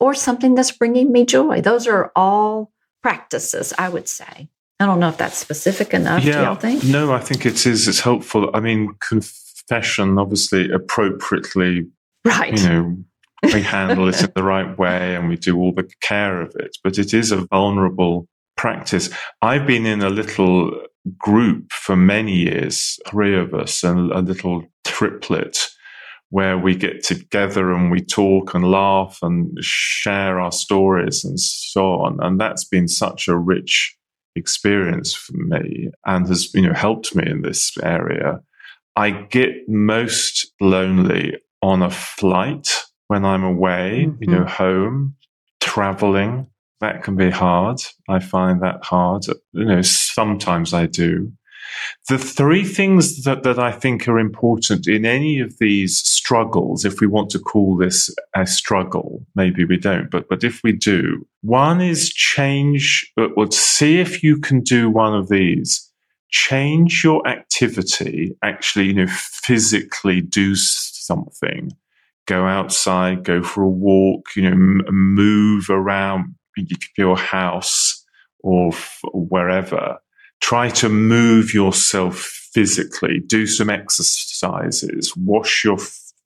or 0.00 0.14
something 0.14 0.54
that's 0.54 0.70
bringing 0.70 1.12
me 1.12 1.26
joy. 1.26 1.60
Those 1.60 1.86
are 1.86 2.12
all 2.16 2.70
practices, 3.02 3.72
I 3.78 3.88
would 3.88 4.08
say. 4.08 4.48
I 4.80 4.86
don't 4.86 5.00
know 5.00 5.08
if 5.08 5.16
that's 5.16 5.36
specific 5.36 5.92
enough. 5.92 6.22
Yeah, 6.22 6.38
do 6.38 6.42
y'all 6.44 6.54
think? 6.54 6.84
No, 6.84 7.12
I 7.12 7.18
think 7.18 7.44
it 7.44 7.66
is. 7.66 7.88
It's 7.88 8.00
helpful. 8.00 8.50
I 8.54 8.60
mean, 8.60 8.94
confession, 9.00 10.18
obviously, 10.18 10.70
appropriately, 10.70 11.86
right? 12.24 12.56
You 12.56 12.68
know, 12.68 12.96
we 13.52 13.62
handle 13.62 14.08
it 14.08 14.22
in 14.22 14.30
the 14.34 14.44
right 14.44 14.78
way 14.78 15.16
and 15.16 15.28
we 15.28 15.36
do 15.36 15.58
all 15.58 15.72
the 15.72 15.90
care 16.00 16.40
of 16.40 16.54
it. 16.56 16.76
But 16.84 16.98
it 16.98 17.12
is 17.12 17.32
a 17.32 17.44
vulnerable 17.46 18.28
practice. 18.56 19.10
I've 19.42 19.66
been 19.66 19.84
in 19.84 20.02
a 20.02 20.10
little 20.10 20.80
group 21.16 21.72
for 21.72 21.96
many 21.96 22.36
years, 22.36 22.98
three 23.08 23.36
of 23.36 23.54
us, 23.54 23.82
and 23.82 24.12
a 24.12 24.20
little 24.20 24.64
triplet 24.84 25.68
where 26.30 26.58
we 26.58 26.74
get 26.74 27.02
together 27.02 27.72
and 27.72 27.90
we 27.90 28.00
talk 28.00 28.54
and 28.54 28.70
laugh 28.70 29.18
and 29.22 29.56
share 29.60 30.38
our 30.38 30.52
stories 30.52 31.24
and 31.24 31.40
so 31.40 31.94
on. 32.00 32.18
And 32.20 32.38
that's 32.38 32.64
been 32.64 32.88
such 32.88 33.28
a 33.28 33.36
rich 33.36 33.96
experience 34.36 35.14
for 35.14 35.32
me 35.34 35.90
and 36.06 36.26
has, 36.28 36.52
you 36.54 36.62
know, 36.62 36.74
helped 36.74 37.14
me 37.14 37.24
in 37.26 37.42
this 37.42 37.76
area. 37.82 38.40
I 38.94 39.10
get 39.10 39.68
most 39.68 40.52
lonely 40.60 41.38
on 41.62 41.82
a 41.82 41.90
flight 41.90 42.68
when 43.06 43.24
I'm 43.24 43.44
away, 43.44 44.06
mm-hmm. 44.06 44.16
you 44.22 44.30
know, 44.30 44.44
home, 44.44 45.16
traveling. 45.60 46.46
That 46.80 47.02
can 47.02 47.16
be 47.16 47.30
hard. 47.30 47.78
I 48.08 48.20
find 48.20 48.62
that 48.62 48.84
hard. 48.84 49.24
You 49.52 49.64
know, 49.64 49.82
sometimes 49.82 50.72
I 50.72 50.86
do. 50.86 51.32
The 52.08 52.18
three 52.18 52.64
things 52.64 53.24
that, 53.24 53.42
that 53.42 53.58
I 53.58 53.72
think 53.72 54.08
are 54.08 54.18
important 54.18 54.86
in 54.86 55.04
any 55.04 55.40
of 55.40 55.58
these 55.58 55.98
struggles, 55.98 56.84
if 56.84 57.00
we 57.00 57.06
want 57.06 57.30
to 57.30 57.38
call 57.38 57.76
this 57.76 58.14
a 58.34 58.46
struggle, 58.46 59.24
maybe 59.34 59.64
we 59.64 59.76
don't, 59.76 60.10
but, 60.10 60.28
but 60.28 60.44
if 60.44 60.60
we 60.62 60.72
do, 60.72 61.26
one 61.42 61.80
is 61.80 62.08
change, 62.10 63.10
or 63.36 63.50
see 63.50 64.00
if 64.00 64.22
you 64.22 64.38
can 64.38 64.60
do 64.60 64.90
one 64.90 65.14
of 65.14 65.28
these. 65.28 65.84
Change 66.30 67.02
your 67.02 67.26
activity, 67.26 68.36
actually, 68.42 68.88
you 68.88 68.92
know, 68.92 69.06
physically 69.08 70.20
do 70.20 70.54
something 70.54 71.72
go 72.28 72.46
outside, 72.46 73.24
go 73.24 73.42
for 73.42 73.62
a 73.62 73.68
walk, 73.68 74.36
you 74.36 74.42
know, 74.42 74.52
m- 74.52 74.82
move 74.90 75.68
around 75.70 76.34
your 76.96 77.16
house 77.16 78.04
or 78.40 78.68
f- 78.68 79.00
wherever. 79.12 79.96
Try 80.40 80.70
to 80.70 80.88
move 80.88 81.52
yourself 81.52 82.48
physically, 82.52 83.20
do 83.26 83.46
some 83.46 83.70
exercises, 83.70 85.14
wash 85.16 85.64
your 85.64 85.78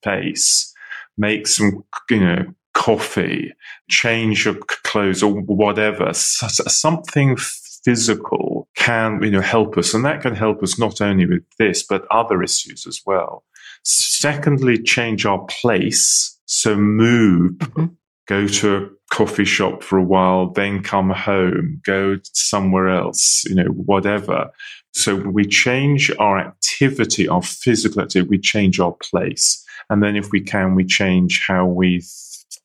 face, 0.03 0.73
make 1.17 1.47
some, 1.47 1.85
you 2.11 2.21
know, 2.21 2.55
coffee, 2.75 3.53
change 3.89 4.45
your 4.45 4.55
clothes 4.85 5.23
or 5.23 5.33
whatever. 5.33 6.13
Something 6.13 7.37
physical 7.85 8.69
can, 8.77 9.23
you 9.23 9.31
know, 9.31 9.41
help 9.41 9.77
us. 9.77 9.95
And 9.95 10.05
that 10.05 10.23
can 10.23 10.35
help 10.35 10.63
us 10.63 10.79
not 10.79 11.01
only 11.01 11.27
with 11.27 11.45
this, 11.59 11.83
but 11.83 12.07
other 12.11 12.43
issues 12.43 12.87
as 12.87 13.01
well. 13.05 13.45
Secondly, 13.85 14.81
change 14.83 15.27
our 15.27 15.45
place. 15.47 16.39
So 16.47 16.77
move, 16.77 17.53
mm-hmm. 17.55 17.87
go 18.27 18.47
to 18.47 18.77
a 18.77 18.89
coffee 19.13 19.45
shop 19.45 19.83
for 19.83 19.99
a 19.99 20.03
while, 20.03 20.51
then 20.51 20.83
come 20.83 21.11
home, 21.11 21.81
go 21.85 22.19
somewhere 22.33 22.89
else, 22.89 23.45
you 23.45 23.55
know, 23.55 23.67
whatever. 23.67 24.51
So 24.95 25.15
we 25.15 25.45
change 25.45 26.11
our 26.19 26.39
activity, 26.39 27.29
our 27.29 27.43
physical 27.43 28.01
activity, 28.01 28.29
we 28.29 28.39
change 28.39 28.81
our 28.81 28.97
place. 29.11 29.63
And 29.91 30.03
then 30.03 30.17
if 30.17 30.33
we 30.33 30.41
can, 30.41 30.75
we 30.75 30.87
change 30.87 31.45
how 31.47 31.67
we 31.67 32.03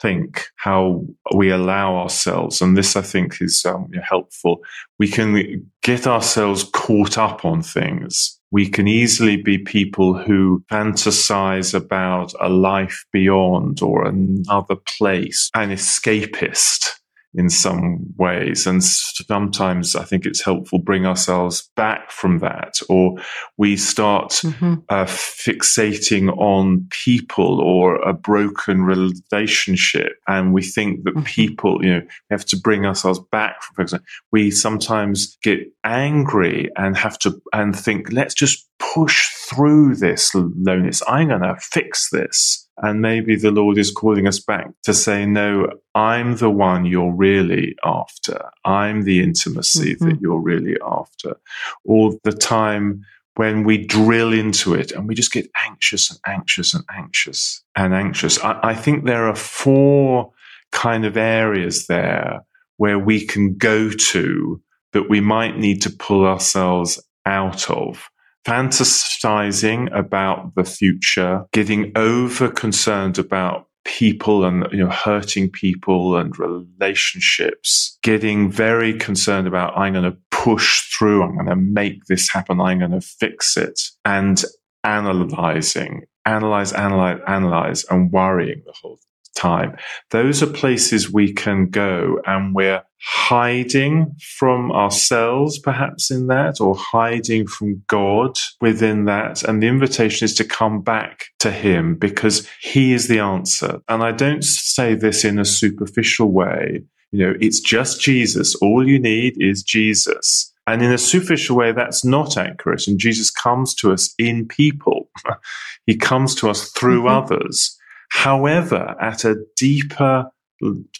think, 0.02 0.48
how 0.56 1.04
we 1.34 1.50
allow 1.50 1.96
ourselves, 1.96 2.62
and 2.62 2.78
this 2.78 2.96
I 2.96 3.02
think 3.02 3.42
is 3.42 3.66
um, 3.66 3.90
helpful. 4.04 4.62
We 5.00 5.08
can 5.08 5.70
get 5.84 6.08
ourselves 6.08 6.64
caught 6.74 7.18
up 7.18 7.46
on 7.46 7.62
things. 7.62 8.40
We 8.52 8.70
can 8.70 8.88
easily 8.88 9.38
be 9.38 9.58
people 9.58 10.18
who 10.18 10.64
fantasize 10.72 11.74
about 11.74 12.34
a 12.40 12.50
life 12.50 13.06
beyond 13.12 13.82
or 13.82 14.06
another 14.06 14.78
place, 14.98 15.50
an 15.54 15.72
escapist 15.72 16.98
in 17.38 17.50
some 17.50 18.00
ways. 18.18 18.66
And 18.66 18.84
sometimes 18.84 19.96
I 19.96 20.04
think 20.04 20.26
it's 20.26 20.44
helpful 20.44 20.80
bring 20.80 21.06
ourselves 21.06 21.70
back 21.76 22.12
from 22.12 22.40
that, 22.40 22.80
or 22.90 23.16
we 23.58 23.78
start 23.78 24.32
mm-hmm. 24.44 24.76
uh, 24.90 25.06
fixating 25.06 26.36
on 26.38 26.88
people 26.90 27.62
or 27.62 27.96
a 27.98 28.14
broken 28.14 28.82
relationship, 28.82 30.14
and 30.28 30.54
we 30.54 30.64
think 30.64 31.04
that 31.04 31.14
mm-hmm. 31.14 31.24
people, 31.24 31.86
you 31.86 31.94
know, 31.94 32.02
we 32.02 32.32
have 32.32 32.46
to 32.46 32.58
bring 32.58 32.86
ourselves 32.86 33.20
back. 33.32 33.62
For 33.62 33.84
example, 33.84 34.08
we 34.32 34.50
sometimes 34.50 35.38
get 35.44 35.60
angry 35.84 36.70
and 36.76 36.98
have 36.98 37.20
to 37.20 37.40
and 37.54 37.78
think, 37.78 38.12
let's 38.12 38.34
just 38.34 38.68
push 38.80 39.28
through 39.50 39.96
this 39.96 40.34
loneliness. 40.34 41.02
I'm 41.08 41.30
going 41.30 41.42
to 41.42 41.56
fix 41.60 42.10
this. 42.10 42.68
And 42.78 43.02
maybe 43.02 43.36
the 43.36 43.52
Lord 43.52 43.78
is 43.78 43.92
calling 43.92 44.28
us 44.28 44.40
back 44.40 44.70
to 44.84 44.94
say, 44.94 45.26
no, 45.26 45.68
I'm 45.96 46.38
the 46.38 46.52
one 46.52 46.86
you're 46.86 47.14
really 47.14 47.76
after. 47.84 48.52
I'm 48.66 49.04
the 49.04 49.24
intimacy 49.24 49.96
mm-hmm. 49.96 50.10
that 50.10 50.22
you're 50.22 50.40
really 50.40 50.76
after. 50.86 51.38
Or 51.86 52.14
the 52.24 52.34
time 52.34 53.04
when 53.36 53.64
we 53.64 53.86
drill 53.86 54.34
into 54.34 54.74
it 54.74 54.92
and 54.92 55.08
we 55.08 55.16
just 55.16 55.32
get 55.32 55.50
anxious 55.66 56.12
and 56.12 56.20
anxious 56.28 56.74
and 56.74 56.84
anxious 56.96 57.64
and 57.76 57.94
anxious. 57.94 58.40
I, 58.44 58.60
I 58.62 58.76
think 58.76 59.06
there 59.06 59.28
are 59.28 59.36
four 59.36 60.32
kind 60.72 61.06
of 61.06 61.18
areas 61.18 61.88
there 61.88 62.46
where 62.78 63.00
we 63.00 63.26
can 63.26 63.56
go 63.56 63.90
to 63.90 64.62
that 64.94 65.10
we 65.10 65.22
might 65.22 65.58
need 65.58 65.82
to 65.84 65.90
pull 65.90 66.26
ourselves 66.26 67.02
out 67.26 67.70
of 67.70 68.10
fantasizing 68.48 69.94
about 69.94 70.56
the 70.56 70.64
future, 70.64 71.46
getting 71.52 71.92
over 71.98 72.50
concerned 72.50 73.20
about 73.20 73.68
people 73.84 74.46
and 74.46 74.68
you 74.72 74.80
know 74.80 74.90
hurting 74.90 75.50
people 75.50 76.18
and 76.18 76.38
relationships 76.38 77.98
getting 78.04 78.52
very 78.52 78.94
concerned 78.94 79.48
about 79.48 79.72
i'm 79.78 79.94
going 79.94 80.04
to 80.04 80.18
push 80.30 80.82
through 80.92 81.24
i'm 81.24 81.36
going 81.36 81.46
to 81.46 81.56
make 81.56 82.04
this 82.10 82.30
happen 82.30 82.60
i'm 82.60 82.80
going 82.80 82.92
to 82.92 83.00
fix 83.00 83.56
it 83.56 83.80
and 84.04 84.44
analyzing 84.84 86.02
analyze 86.26 86.74
analyze 86.74 87.22
analyze 87.28 87.86
and 87.86 88.12
worrying 88.12 88.62
the 88.66 88.74
whole 88.74 89.00
time. 89.38 89.78
Those 90.12 90.42
are 90.42 90.48
places 90.48 91.12
we 91.12 91.34
can 91.34 91.70
go 91.70 92.20
and 92.26 92.54
we're 92.54 92.84
hiding 93.00 94.16
from 94.38 94.72
ourselves, 94.72 95.60
perhaps 95.60 96.10
in 96.10 96.28
that, 96.28 96.60
or 96.60 96.76
hiding 96.76 97.48
from 97.48 97.84
God 97.88 98.38
within 98.60 99.06
that. 99.06 99.44
And 99.44 99.62
the 99.62 99.68
invitation 99.68 100.26
is 100.26 100.34
to 100.36 100.44
come 100.44 100.82
back 100.82 101.26
to 101.40 101.52
Him 101.52 101.96
because 101.96 102.48
He 102.60 102.94
is 102.94 103.08
the 103.08 103.20
answer. 103.20 103.80
And 103.88 104.04
I 104.04 104.12
don't 104.12 104.44
say 104.44 104.96
this 104.96 105.24
in 105.24 105.40
a 105.40 105.46
superficial 105.46 106.32
way. 106.32 106.84
You 107.12 107.20
know, 107.20 107.34
it's 107.40 107.60
just 107.60 108.02
Jesus. 108.02 108.56
All 108.56 108.88
you 108.88 109.00
need 109.00 109.36
is 109.38 109.64
Jesus. 109.64 110.54
And 110.66 110.82
in 110.82 110.92
a 110.92 110.98
superficial 110.98 111.56
way, 111.56 111.72
that's 111.72 112.04
not 112.04 112.36
accurate. 112.36 112.88
And 112.88 113.00
Jesus 113.00 113.32
comes 113.32 113.74
to 113.76 113.94
us 113.94 114.14
in 114.20 114.48
people. 114.48 115.10
he 115.86 115.96
comes 115.96 116.36
to 116.36 116.50
us 116.50 116.70
through 116.72 117.04
mm-hmm. 117.04 117.34
others. 117.34 117.78
However, 118.10 118.96
at 119.00 119.26
a 119.26 119.36
deeper 119.56 120.30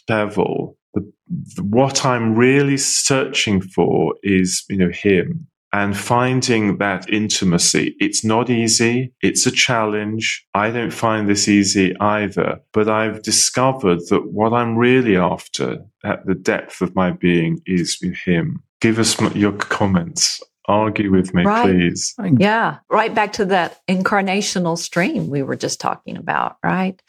level, 0.08 0.76
the, 0.94 1.12
the, 1.56 1.62
what 1.62 2.04
I'm 2.04 2.34
really 2.34 2.76
searching 2.76 3.60
for 3.60 4.14
is, 4.22 4.64
you 4.68 4.76
know, 4.76 4.90
him 4.90 5.48
and 5.72 5.96
finding 5.96 6.78
that 6.78 7.10
intimacy. 7.10 7.94
It's 8.00 8.24
not 8.24 8.48
easy. 8.48 9.12
It's 9.20 9.46
a 9.46 9.50
challenge. 9.50 10.46
I 10.54 10.70
don't 10.70 10.92
find 10.92 11.28
this 11.28 11.46
easy 11.46 11.94
either, 12.00 12.60
but 12.72 12.88
I've 12.88 13.22
discovered 13.22 14.00
that 14.08 14.32
what 14.32 14.54
I'm 14.54 14.76
really 14.76 15.16
after 15.16 15.84
at 16.04 16.24
the 16.24 16.34
depth 16.34 16.80
of 16.80 16.94
my 16.94 17.10
being 17.10 17.60
is 17.66 17.98
him. 18.24 18.62
Give 18.80 18.98
us 18.98 19.20
your 19.34 19.52
comments 19.52 20.40
argue 20.68 21.10
with 21.10 21.34
me, 21.34 21.44
right. 21.44 21.64
please. 21.64 22.14
Yeah, 22.38 22.78
right 22.90 23.14
back 23.14 23.32
to 23.34 23.46
that 23.46 23.80
incarnational 23.88 24.78
stream 24.78 25.28
we 25.28 25.42
were 25.42 25.56
just 25.56 25.80
talking 25.80 26.16
about, 26.16 26.56
right? 26.62 27.00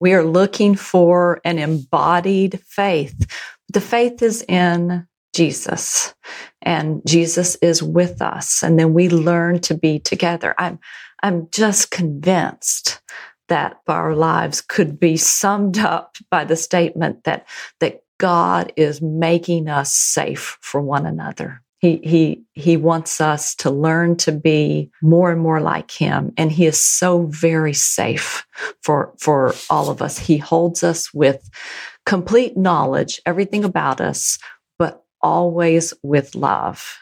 We 0.00 0.14
are 0.14 0.24
looking 0.24 0.74
for 0.74 1.40
an 1.44 1.58
embodied 1.58 2.60
faith. 2.66 3.30
The 3.72 3.80
faith 3.80 4.22
is 4.22 4.42
in 4.48 5.06
Jesus, 5.34 6.14
and 6.60 7.02
Jesus 7.06 7.56
is 7.56 7.82
with 7.82 8.20
us, 8.20 8.62
and 8.62 8.78
then 8.78 8.94
we 8.94 9.08
learn 9.08 9.60
to 9.60 9.74
be 9.74 10.00
together. 10.00 10.54
I'm, 10.58 10.80
I'm 11.22 11.48
just 11.50 11.90
convinced 11.90 13.00
that 13.48 13.80
our 13.86 14.14
lives 14.14 14.60
could 14.60 14.98
be 14.98 15.16
summed 15.16 15.78
up 15.78 16.16
by 16.30 16.44
the 16.44 16.56
statement 16.56 17.24
that 17.24 17.46
that 17.80 18.00
God 18.18 18.72
is 18.76 19.02
making 19.02 19.68
us 19.68 19.92
safe 19.94 20.58
for 20.60 20.80
one 20.80 21.06
another. 21.06 21.61
He, 21.82 21.96
he, 22.04 22.44
he 22.52 22.76
wants 22.76 23.20
us 23.20 23.56
to 23.56 23.70
learn 23.70 24.16
to 24.18 24.30
be 24.30 24.92
more 25.02 25.32
and 25.32 25.40
more 25.40 25.60
like 25.60 25.90
him. 25.90 26.32
And 26.36 26.52
he 26.52 26.64
is 26.64 26.82
so 26.82 27.26
very 27.26 27.72
safe 27.72 28.46
for, 28.82 29.12
for 29.18 29.52
all 29.68 29.90
of 29.90 30.00
us. 30.00 30.16
He 30.16 30.38
holds 30.38 30.84
us 30.84 31.12
with 31.12 31.50
complete 32.06 32.56
knowledge, 32.56 33.20
everything 33.26 33.64
about 33.64 34.00
us, 34.00 34.38
but 34.78 35.04
always 35.20 35.92
with 36.04 36.36
love. 36.36 36.98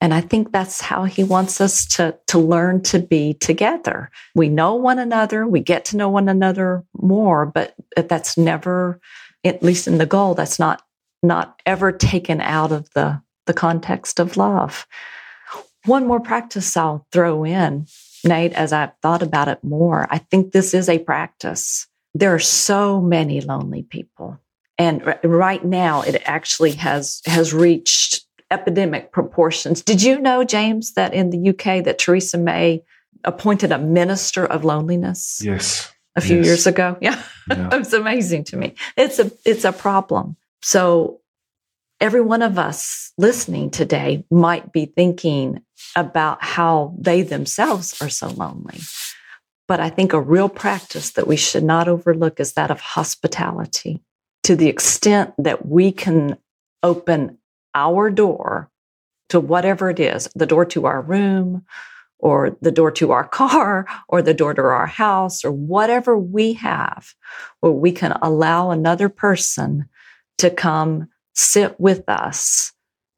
And 0.00 0.12
I 0.12 0.22
think 0.22 0.50
that's 0.50 0.80
how 0.80 1.04
he 1.04 1.22
wants 1.22 1.60
us 1.60 1.86
to, 1.96 2.18
to 2.26 2.38
learn 2.38 2.82
to 2.82 2.98
be 2.98 3.32
together. 3.34 4.10
We 4.34 4.48
know 4.48 4.74
one 4.74 4.98
another, 4.98 5.46
we 5.46 5.60
get 5.60 5.84
to 5.86 5.96
know 5.96 6.08
one 6.08 6.28
another 6.28 6.84
more, 7.00 7.46
but 7.46 7.74
that's 7.96 8.36
never, 8.36 9.00
at 9.44 9.62
least 9.62 9.86
in 9.86 9.98
the 9.98 10.04
goal, 10.04 10.34
that's 10.34 10.58
not, 10.58 10.82
not 11.22 11.62
ever 11.64 11.92
taken 11.92 12.40
out 12.40 12.72
of 12.72 12.90
the 12.94 13.22
the 13.46 13.54
context 13.54 14.20
of 14.20 14.36
love. 14.36 14.86
One 15.84 16.06
more 16.06 16.20
practice 16.20 16.76
I'll 16.76 17.06
throw 17.12 17.44
in, 17.44 17.86
Nate, 18.24 18.52
as 18.52 18.72
I've 18.72 18.92
thought 19.02 19.22
about 19.22 19.48
it 19.48 19.62
more. 19.62 20.06
I 20.10 20.18
think 20.18 20.52
this 20.52 20.74
is 20.74 20.88
a 20.88 20.98
practice. 20.98 21.86
There 22.14 22.34
are 22.34 22.40
so 22.40 23.00
many 23.00 23.40
lonely 23.40 23.84
people. 23.84 24.38
And 24.78 25.02
r- 25.04 25.20
right 25.22 25.64
now 25.64 26.02
it 26.02 26.22
actually 26.26 26.72
has, 26.72 27.22
has 27.26 27.54
reached 27.54 28.26
epidemic 28.50 29.12
proportions. 29.12 29.82
Did 29.82 30.02
you 30.02 30.18
know, 30.20 30.44
James, 30.44 30.94
that 30.94 31.14
in 31.14 31.30
the 31.30 31.50
UK 31.50 31.84
that 31.84 31.98
Theresa 31.98 32.38
May 32.38 32.82
appointed 33.24 33.72
a 33.72 33.78
minister 33.78 34.44
of 34.44 34.64
loneliness? 34.64 35.40
Yes. 35.42 35.92
A 36.16 36.20
few 36.20 36.38
yes. 36.38 36.46
years 36.46 36.66
ago. 36.66 36.96
Yeah. 37.02 37.22
yeah. 37.48 37.68
it's 37.72 37.92
amazing 37.92 38.44
to 38.44 38.56
me. 38.56 38.74
It's 38.96 39.18
a 39.18 39.30
it's 39.44 39.64
a 39.64 39.72
problem. 39.72 40.36
So 40.62 41.20
every 42.00 42.20
one 42.20 42.42
of 42.42 42.58
us 42.58 43.12
listening 43.16 43.70
today 43.70 44.24
might 44.30 44.72
be 44.72 44.86
thinking 44.86 45.62
about 45.94 46.42
how 46.42 46.94
they 46.98 47.22
themselves 47.22 48.00
are 48.00 48.08
so 48.08 48.28
lonely. 48.28 48.80
But 49.68 49.80
I 49.80 49.90
think 49.90 50.12
a 50.12 50.20
real 50.20 50.48
practice 50.48 51.12
that 51.12 51.26
we 51.26 51.36
should 51.36 51.64
not 51.64 51.88
overlook 51.88 52.38
is 52.38 52.52
that 52.52 52.70
of 52.70 52.80
hospitality. 52.80 54.02
To 54.44 54.54
the 54.54 54.68
extent 54.68 55.34
that 55.38 55.66
we 55.66 55.90
can 55.90 56.38
open 56.82 57.38
our 57.74 58.10
door 58.10 58.70
to 59.30 59.40
whatever 59.40 59.90
it 59.90 59.98
is 59.98 60.28
the 60.36 60.46
door 60.46 60.64
to 60.66 60.86
our 60.86 61.02
room, 61.02 61.64
or 62.18 62.56
the 62.60 62.70
door 62.70 62.90
to 62.92 63.10
our 63.10 63.26
car, 63.28 63.86
or 64.08 64.22
the 64.22 64.34
door 64.34 64.54
to 64.54 64.62
our 64.62 64.86
house, 64.86 65.44
or 65.44 65.50
whatever 65.50 66.16
we 66.16 66.52
have, 66.54 67.14
where 67.60 67.72
we 67.72 67.90
can 67.90 68.12
allow 68.22 68.70
another 68.70 69.08
person 69.08 69.86
to 70.38 70.50
come 70.50 71.08
sit 71.36 71.78
with 71.78 72.08
us 72.08 72.72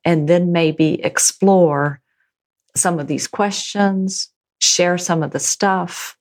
and 0.05 0.29
then 0.29 0.53
maybe 0.53 1.03
explore 1.03 2.01
some 2.77 2.99
of 2.99 3.07
these 3.07 3.27
questions, 3.27 4.29
share 4.61 4.99
some 4.99 5.23
of 5.23 5.31
the 5.31 5.39
stuff, 5.39 6.17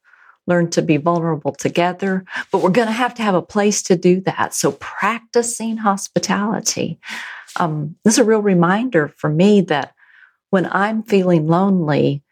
learn 0.45 0.69
to 0.69 0.81
be 0.81 0.97
vulnerable 0.97 1.51
together. 1.51 2.23
But 2.51 2.61
we're 2.61 2.69
going 2.69 2.87
to 2.87 2.93
have 2.93 3.13
to 3.15 3.23
have 3.23 3.35
a 3.35 3.41
place 3.41 3.81
to 3.83 3.95
do 3.95 4.21
that. 4.21 4.53
So 4.53 4.71
practicing 4.73 5.77
hospitality. 5.77 6.99
Um, 7.57 7.95
this 8.03 8.13
is 8.13 8.19
a 8.19 8.23
real 8.23 8.41
reminder 8.41 9.09
for 9.17 9.29
me 9.29 9.61
that 9.61 9.93
when 10.49 10.67
I'm 10.71 11.03
feeling 11.03 11.47
lonely, 11.47 12.23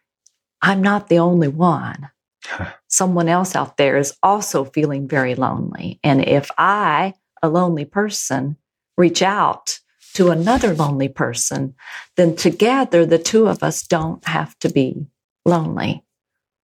I'm 0.61 0.81
not 0.81 1.09
the 1.09 1.19
only 1.19 1.47
one. 1.47 2.09
Someone 2.87 3.27
else 3.27 3.55
out 3.55 3.77
there 3.77 3.97
is 3.97 4.15
also 4.23 4.63
feeling 4.63 5.07
very 5.07 5.35
lonely. 5.35 5.99
And 6.03 6.25
if 6.25 6.49
I, 6.57 7.13
a 7.41 7.49
lonely 7.49 7.85
person, 7.85 8.57
reach 8.97 9.21
out 9.21 9.79
to 10.13 10.29
another 10.29 10.73
lonely 10.73 11.09
person, 11.09 11.75
then 12.15 12.35
together 12.35 13.05
the 13.05 13.19
two 13.19 13.47
of 13.47 13.61
us 13.61 13.83
don't 13.83 14.25
have 14.27 14.57
to 14.59 14.69
be 14.69 15.05
lonely. 15.45 16.03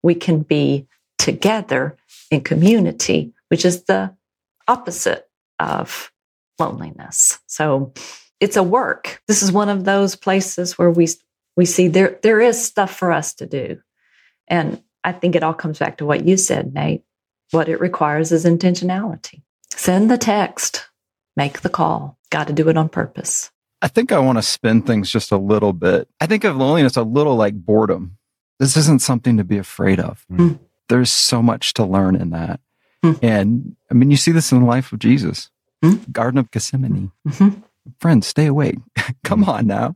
We 0.02 0.16
can 0.16 0.42
be 0.42 0.88
together 1.18 1.98
in 2.32 2.42
community, 2.42 3.34
which 3.50 3.66
is 3.66 3.84
the 3.84 4.16
opposite 4.68 5.30
of 5.60 6.12
loneliness. 6.58 7.40
So 7.48 7.94
it's 8.40 8.56
a 8.56 8.64
work. 8.64 9.22
This 9.28 9.44
is 9.44 9.52
one 9.52 9.70
of 9.70 9.84
those 9.84 10.16
places 10.16 10.78
where 10.78 10.90
we 10.90 11.10
we 11.58 11.66
see 11.66 11.90
there 11.90 12.20
there 12.24 12.40
is 12.40 12.64
stuff 12.64 12.96
for 12.96 13.12
us 13.12 13.34
to 13.36 13.46
do. 13.46 13.80
And 14.48 14.82
I 15.04 15.12
think 15.12 15.36
it 15.36 15.44
all 15.44 15.54
comes 15.54 15.80
back 15.80 15.98
to 15.98 16.06
what 16.06 16.26
you 16.26 16.38
said, 16.38 16.74
Nate. 16.74 17.04
What 17.52 17.68
it 17.68 17.82
requires 17.82 18.32
is 18.32 18.46
intentionality. 18.46 19.42
Send 19.72 20.10
the 20.10 20.18
text, 20.18 20.88
make 21.36 21.62
the 21.62 21.70
call. 21.70 22.18
Got 22.32 22.48
to 22.48 22.54
do 22.54 22.68
it 22.70 22.78
on 22.78 22.90
purpose. 22.90 23.52
I 23.82 23.88
think 23.88 24.12
I 24.12 24.20
want 24.20 24.38
to 24.38 24.44
spin 24.44 24.82
things 24.82 25.12
just 25.12 25.32
a 25.32 25.38
little 25.38 25.74
bit. 25.74 26.08
I 26.20 26.26
think 26.26 26.44
of 26.44 26.56
loneliness 26.56 26.98
a 26.98 27.04
little 27.04 27.36
like 27.36 27.56
boredom. 27.56 28.18
This 28.60 28.78
isn't 28.78 29.02
something 29.02 29.38
to 29.38 29.44
be 29.44 29.58
afraid 29.58 30.00
of. 30.00 30.26
Mm. 30.32 30.60
There's 30.88 31.12
so 31.12 31.42
much 31.42 31.74
to 31.76 31.86
learn 31.86 32.16
in 32.16 32.30
that. 32.32 32.60
Mm. 33.04 33.20
And 33.24 33.76
I 33.90 33.96
mean, 33.96 34.12
you 34.12 34.18
see 34.18 34.32
this 34.32 34.52
in 34.52 34.60
the 34.60 34.66
life 34.66 34.92
of 34.92 35.00
Jesus, 35.00 35.50
mm. 35.84 36.12
Garden 36.12 36.40
of 36.40 36.52
Gethsemane. 36.52 37.12
Mm-hmm. 37.28 37.60
Friends, 38.00 38.28
stay 38.28 38.46
awake. 38.46 38.78
Come 39.24 39.44
on 39.46 39.68
now. 39.68 39.96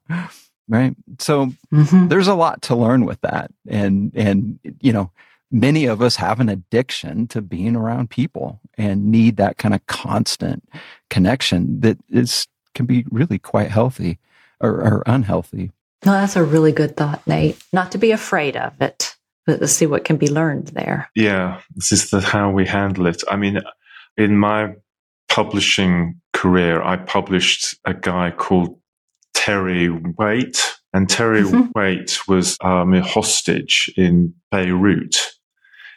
Right. 0.68 0.96
So 1.20 1.52
mm-hmm. 1.72 2.08
there's 2.08 2.28
a 2.28 2.34
lot 2.34 2.64
to 2.64 2.76
learn 2.76 3.06
with 3.06 3.22
that. 3.22 3.52
And, 3.68 4.12
and, 4.16 4.60
you 4.82 4.92
know, 4.92 5.12
many 5.52 5.86
of 5.86 6.02
us 6.02 6.18
have 6.18 6.40
an 6.40 6.50
addiction 6.50 7.28
to 7.28 7.42
being 7.42 7.76
around 7.76 8.10
people 8.10 8.60
and 8.78 9.12
need 9.12 9.38
that 9.38 9.58
kind 9.58 9.74
of 9.74 9.86
constant 9.88 10.68
connection 11.10 11.80
that 11.82 11.98
is 12.10 12.48
can 12.74 12.86
be 12.86 13.06
really 13.10 13.40
quite 13.40 13.72
healthy 13.72 14.20
or, 14.60 14.70
or 14.70 15.04
unhealthy. 15.06 15.72
No, 16.06 16.12
that's 16.12 16.36
a 16.36 16.44
really 16.44 16.72
good 16.72 16.98
thought, 16.98 17.26
Nate. 17.26 17.58
Not 17.74 17.92
to 17.94 17.98
be 17.98 18.12
afraid 18.12 18.58
of 18.58 18.80
it, 18.82 19.16
but 19.46 19.60
to 19.60 19.68
see 19.68 19.86
what 19.86 20.04
can 20.04 20.18
be 20.18 20.28
learned 20.28 20.68
there. 20.68 21.10
Yeah, 21.16 21.62
this 21.74 21.92
is 21.92 22.10
the 22.12 22.22
how 22.22 22.52
we 22.52 22.66
handle 22.66 23.08
it. 23.08 23.24
I 23.30 23.38
mean, 23.38 23.62
in 24.18 24.38
my 24.38 24.74
publishing 25.30 26.22
career, 26.34 26.82
I 26.82 26.98
published 26.98 27.76
a 27.86 27.94
guy 27.94 28.32
called 28.32 28.80
Terry 29.34 29.90
Waite, 29.90 30.75
and 30.96 31.08
Terry 31.10 31.44
mm-hmm. 31.44 31.72
Waite 31.76 32.26
was 32.26 32.58
um, 32.62 32.94
a 32.94 33.04
hostage 33.04 33.92
in 33.98 34.34
Beirut 34.50 35.18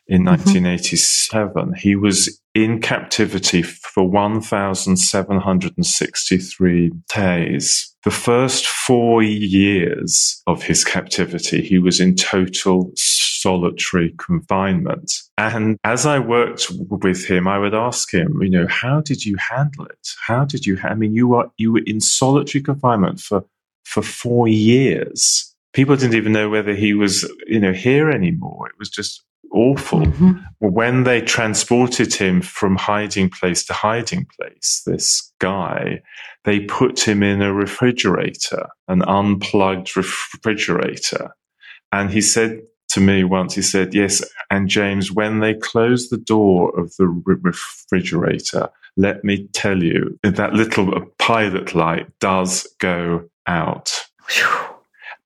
in 0.09 0.25
1987. 0.25 1.55
Mm-hmm. 1.55 1.75
He 1.75 1.95
was 1.95 2.43
in 2.53 2.81
captivity 2.81 3.63
for 3.63 4.11
1,763 4.11 6.91
days. 7.15 7.95
The 8.03 8.11
first 8.11 8.67
four 8.67 9.23
years 9.23 10.43
of 10.49 10.65
his 10.65 10.85
captivity, 10.85 11.63
he 11.63 11.79
was 11.79 12.01
in 12.01 12.17
total 12.17 12.91
solitary 12.97 14.17
confinement. 14.19 15.13
And 15.37 15.79
as 15.85 16.07
I 16.07 16.19
worked 16.19 16.73
with 16.91 17.25
him, 17.25 17.47
I 17.47 17.59
would 17.59 17.75
ask 17.75 18.13
him, 18.13 18.43
you 18.43 18.51
know, 18.51 18.67
how 18.69 19.01
did 19.01 19.25
you 19.25 19.37
handle 19.37 19.85
it? 19.85 20.09
How 20.27 20.45
did 20.45 20.67
you, 20.67 20.77
I 20.83 20.95
mean, 20.95 21.15
you 21.15 21.29
were, 21.29 21.49
you 21.57 21.71
were 21.73 21.85
in 21.87 22.01
solitary 22.01 22.65
confinement 22.65 23.21
for, 23.21 23.45
for 23.89 24.03
four 24.03 24.47
years. 24.47 25.55
People 25.73 25.97
didn't 25.97 26.15
even 26.15 26.33
know 26.33 26.51
whether 26.51 26.75
he 26.75 26.93
was, 26.93 27.31
you 27.47 27.59
know, 27.59 27.73
here 27.73 28.11
anymore. 28.11 28.69
It 28.69 28.79
was 28.79 28.91
just 28.91 29.25
awful. 29.53 30.01
Mm-hmm. 30.01 30.33
When 30.59 31.05
they 31.05 31.23
transported 31.23 32.13
him 32.13 32.43
from 32.43 32.77
hiding 32.77 33.31
place 33.31 33.65
to 33.67 33.73
hiding 33.73 34.27
place, 34.39 34.83
this 34.87 35.33
guy, 35.39 36.03
they 36.45 36.61
put 36.61 37.01
him 37.01 37.23
in 37.23 37.41
a 37.41 37.55
refrigerator, 37.55 38.69
an 38.89 39.03
unplugged 39.03 39.97
refrigerator. 39.97 41.35
And 41.91 42.11
he 42.11 42.21
said 42.21 42.61
to 42.91 43.01
me 43.01 43.25
once, 43.25 43.55
he 43.55 43.63
said, 43.63 43.95
Yes, 43.95 44.23
and 44.51 44.69
James, 44.69 45.11
when 45.11 45.41
they 45.41 45.55
close 45.55 46.11
the 46.11 46.19
door 46.19 46.79
of 46.79 46.95
the 46.97 47.07
refrigerator, 47.07 48.69
let 48.99 49.25
me 49.25 49.47
tell 49.53 49.83
you, 49.83 50.19
that 50.25 50.53
little 50.53 51.07
pilot 51.19 51.75
light 51.75 52.07
does 52.19 52.67
go 52.81 53.29
out. 53.49 53.93
Whew. 54.31 54.47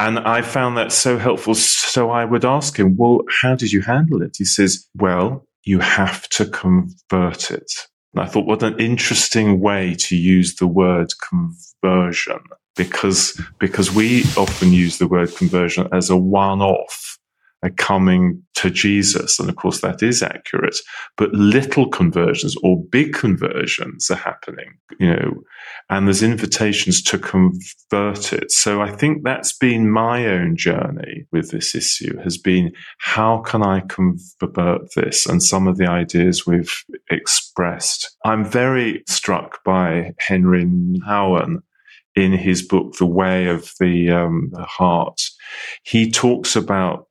And 0.00 0.18
I 0.18 0.42
found 0.42 0.76
that 0.78 0.90
so 0.90 1.18
helpful. 1.18 1.54
So 1.54 2.10
I 2.10 2.24
would 2.24 2.44
ask 2.44 2.78
him, 2.78 2.96
well, 2.96 3.20
how 3.28 3.54
did 3.54 3.72
you 3.72 3.82
handle 3.82 4.22
it? 4.22 4.36
He 4.38 4.44
says, 4.44 4.88
well, 4.96 5.46
you 5.64 5.78
have 5.78 6.28
to 6.30 6.46
convert 6.46 7.50
it. 7.50 7.70
And 8.14 8.22
I 8.22 8.26
thought, 8.26 8.46
what 8.46 8.62
an 8.62 8.78
interesting 8.80 9.60
way 9.60 9.94
to 10.00 10.16
use 10.16 10.56
the 10.56 10.66
word 10.66 11.12
conversion 11.28 12.40
because, 12.74 13.40
because 13.58 13.92
we 13.92 14.24
often 14.36 14.72
use 14.72 14.98
the 14.98 15.06
word 15.06 15.34
conversion 15.36 15.88
as 15.92 16.10
a 16.10 16.16
one 16.16 16.60
off 16.60 17.18
are 17.62 17.70
coming 17.70 18.42
to 18.54 18.70
Jesus. 18.70 19.38
And 19.38 19.48
of 19.48 19.56
course, 19.56 19.80
that 19.80 20.02
is 20.02 20.22
accurate. 20.22 20.76
But 21.16 21.32
little 21.32 21.88
conversions 21.88 22.56
or 22.62 22.82
big 22.90 23.12
conversions 23.12 24.10
are 24.10 24.16
happening, 24.16 24.74
you 24.98 25.10
know, 25.10 25.42
and 25.88 26.06
there's 26.06 26.22
invitations 26.22 27.02
to 27.02 27.18
convert 27.18 28.32
it. 28.32 28.50
So 28.50 28.82
I 28.82 28.90
think 28.90 29.22
that's 29.22 29.56
been 29.56 29.90
my 29.90 30.26
own 30.26 30.56
journey 30.56 31.26
with 31.30 31.50
this 31.50 31.74
issue 31.74 32.18
has 32.22 32.36
been 32.36 32.72
how 32.98 33.38
can 33.38 33.62
I 33.62 33.80
convert 33.80 34.94
this? 34.96 35.26
And 35.26 35.42
some 35.42 35.68
of 35.68 35.76
the 35.76 35.88
ideas 35.88 36.46
we've 36.46 36.84
expressed. 37.10 38.16
I'm 38.24 38.44
very 38.44 39.04
struck 39.08 39.62
by 39.64 40.14
Henry 40.18 40.64
Nouwen 40.64 41.58
in 42.14 42.32
his 42.32 42.62
book, 42.62 42.96
The 42.98 43.06
Way 43.06 43.46
of 43.46 43.72
the, 43.80 44.10
um, 44.10 44.50
the 44.52 44.64
Heart. 44.64 45.20
He 45.82 46.10
talks 46.10 46.56
about 46.56 47.06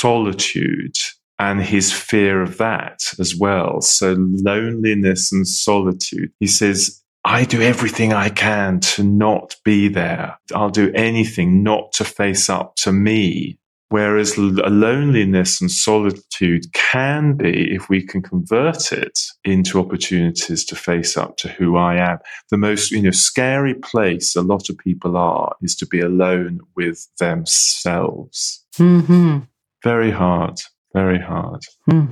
solitude 0.00 0.96
and 1.38 1.62
his 1.62 1.92
fear 1.92 2.42
of 2.42 2.58
that 2.58 3.00
as 3.18 3.34
well. 3.36 3.80
So 3.80 4.16
loneliness 4.18 5.32
and 5.32 5.46
solitude. 5.46 6.32
He 6.40 6.46
says, 6.46 7.02
I 7.24 7.44
do 7.44 7.60
everything 7.60 8.12
I 8.12 8.28
can 8.28 8.80
to 8.80 9.04
not 9.04 9.54
be 9.64 9.88
there. 9.88 10.38
I'll 10.54 10.70
do 10.70 10.90
anything 10.94 11.62
not 11.62 11.92
to 11.92 12.04
face 12.04 12.48
up 12.48 12.74
to 12.76 12.92
me. 12.92 13.58
Whereas 13.90 14.36
loneliness 14.36 15.62
and 15.62 15.70
solitude 15.70 16.70
can 16.74 17.36
be, 17.36 17.74
if 17.74 17.88
we 17.88 18.02
can 18.02 18.20
convert 18.20 18.92
it 18.92 19.18
into 19.44 19.80
opportunities 19.80 20.64
to 20.66 20.76
face 20.76 21.16
up 21.16 21.38
to 21.38 21.48
who 21.48 21.76
I 21.76 21.96
am. 21.96 22.18
The 22.50 22.58
most, 22.58 22.90
you 22.90 23.00
know, 23.00 23.12
scary 23.12 23.74
place 23.74 24.36
a 24.36 24.42
lot 24.42 24.68
of 24.68 24.76
people 24.76 25.16
are 25.16 25.54
is 25.62 25.74
to 25.76 25.86
be 25.86 26.00
alone 26.00 26.60
with 26.76 27.08
themselves. 27.18 28.62
Mm-hmm. 28.76 29.38
Very 29.84 30.10
hard. 30.10 30.60
Very 30.94 31.20
hard. 31.20 31.60
Mm. 31.90 32.10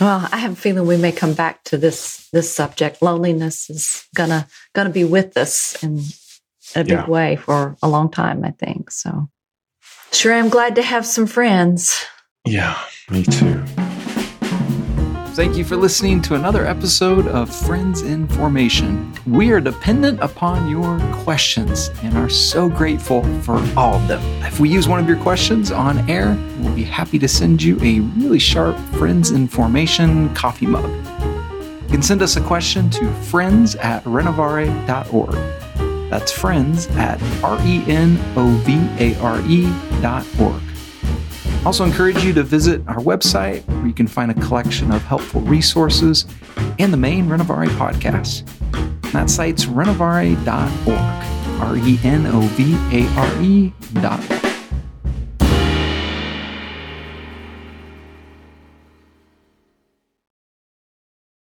Well, 0.00 0.28
I 0.30 0.38
have 0.38 0.52
a 0.52 0.56
feeling 0.56 0.86
we 0.86 0.96
may 0.96 1.12
come 1.12 1.34
back 1.34 1.64
to 1.64 1.76
this 1.76 2.28
this 2.32 2.54
subject. 2.54 3.02
Loneliness 3.02 3.68
is 3.70 4.06
gonna 4.14 4.46
gonna 4.74 4.90
be 4.90 5.04
with 5.04 5.36
us 5.36 5.82
in 5.82 6.00
a 6.76 6.84
big 6.84 6.92
yeah. 6.92 7.08
way 7.08 7.36
for 7.36 7.76
a 7.82 7.88
long 7.88 8.10
time, 8.10 8.44
I 8.44 8.52
think. 8.52 8.90
So 8.90 9.28
sure 10.12 10.34
I'm 10.34 10.50
glad 10.50 10.76
to 10.76 10.82
have 10.82 11.06
some 11.06 11.26
friends. 11.26 12.04
Yeah, 12.44 12.78
me 13.10 13.24
too. 13.24 13.64
Thank 15.38 15.56
you 15.56 15.64
for 15.64 15.76
listening 15.76 16.20
to 16.22 16.34
another 16.34 16.66
episode 16.66 17.28
of 17.28 17.54
Friends 17.54 18.02
in 18.02 18.26
Formation. 18.26 19.14
We 19.24 19.52
are 19.52 19.60
dependent 19.60 20.18
upon 20.18 20.68
your 20.68 20.98
questions 21.22 21.92
and 22.02 22.18
are 22.18 22.28
so 22.28 22.68
grateful 22.68 23.22
for 23.42 23.54
all 23.76 23.94
of 23.94 24.08
them. 24.08 24.20
If 24.42 24.58
we 24.58 24.68
use 24.68 24.88
one 24.88 24.98
of 24.98 25.06
your 25.06 25.18
questions 25.18 25.70
on 25.70 26.10
air, 26.10 26.36
we'll 26.58 26.74
be 26.74 26.82
happy 26.82 27.20
to 27.20 27.28
send 27.28 27.62
you 27.62 27.78
a 27.82 28.00
really 28.20 28.40
sharp 28.40 28.76
Friends 28.96 29.30
in 29.30 29.46
Formation 29.46 30.34
coffee 30.34 30.66
mug. 30.66 30.90
You 31.82 31.88
can 31.88 32.02
send 32.02 32.20
us 32.20 32.34
a 32.34 32.40
question 32.40 32.90
to 32.90 33.08
friends 33.22 33.76
at 33.76 34.02
renovare.org. 34.02 36.10
That's 36.10 36.32
friends 36.32 36.88
at 36.96 37.22
R 37.44 37.64
E 37.64 37.84
N 37.86 38.18
O 38.36 38.48
V 38.66 38.74
A 38.98 39.16
R 39.20 39.40
E 39.42 39.72
dot 40.02 40.26
org. 40.40 40.67
Also, 41.68 41.84
encourage 41.84 42.24
you 42.24 42.32
to 42.32 42.42
visit 42.42 42.80
our 42.88 42.96
website 42.96 43.62
where 43.66 43.86
you 43.86 43.92
can 43.92 44.06
find 44.06 44.30
a 44.30 44.34
collection 44.34 44.90
of 44.90 45.02
helpful 45.02 45.42
resources 45.42 46.24
and 46.78 46.90
the 46.90 46.96
main 46.96 47.26
Renovare 47.26 47.68
podcast. 47.76 48.42
That 49.12 49.28
site's 49.28 49.66
renovare.org, 49.66 50.48
R 51.60 51.76
E 51.76 51.98
N 52.02 52.26
O 52.28 52.40
V 52.40 52.74
A 52.90 53.06
R 53.18 53.42
E 53.42 53.74
dot 54.00 54.47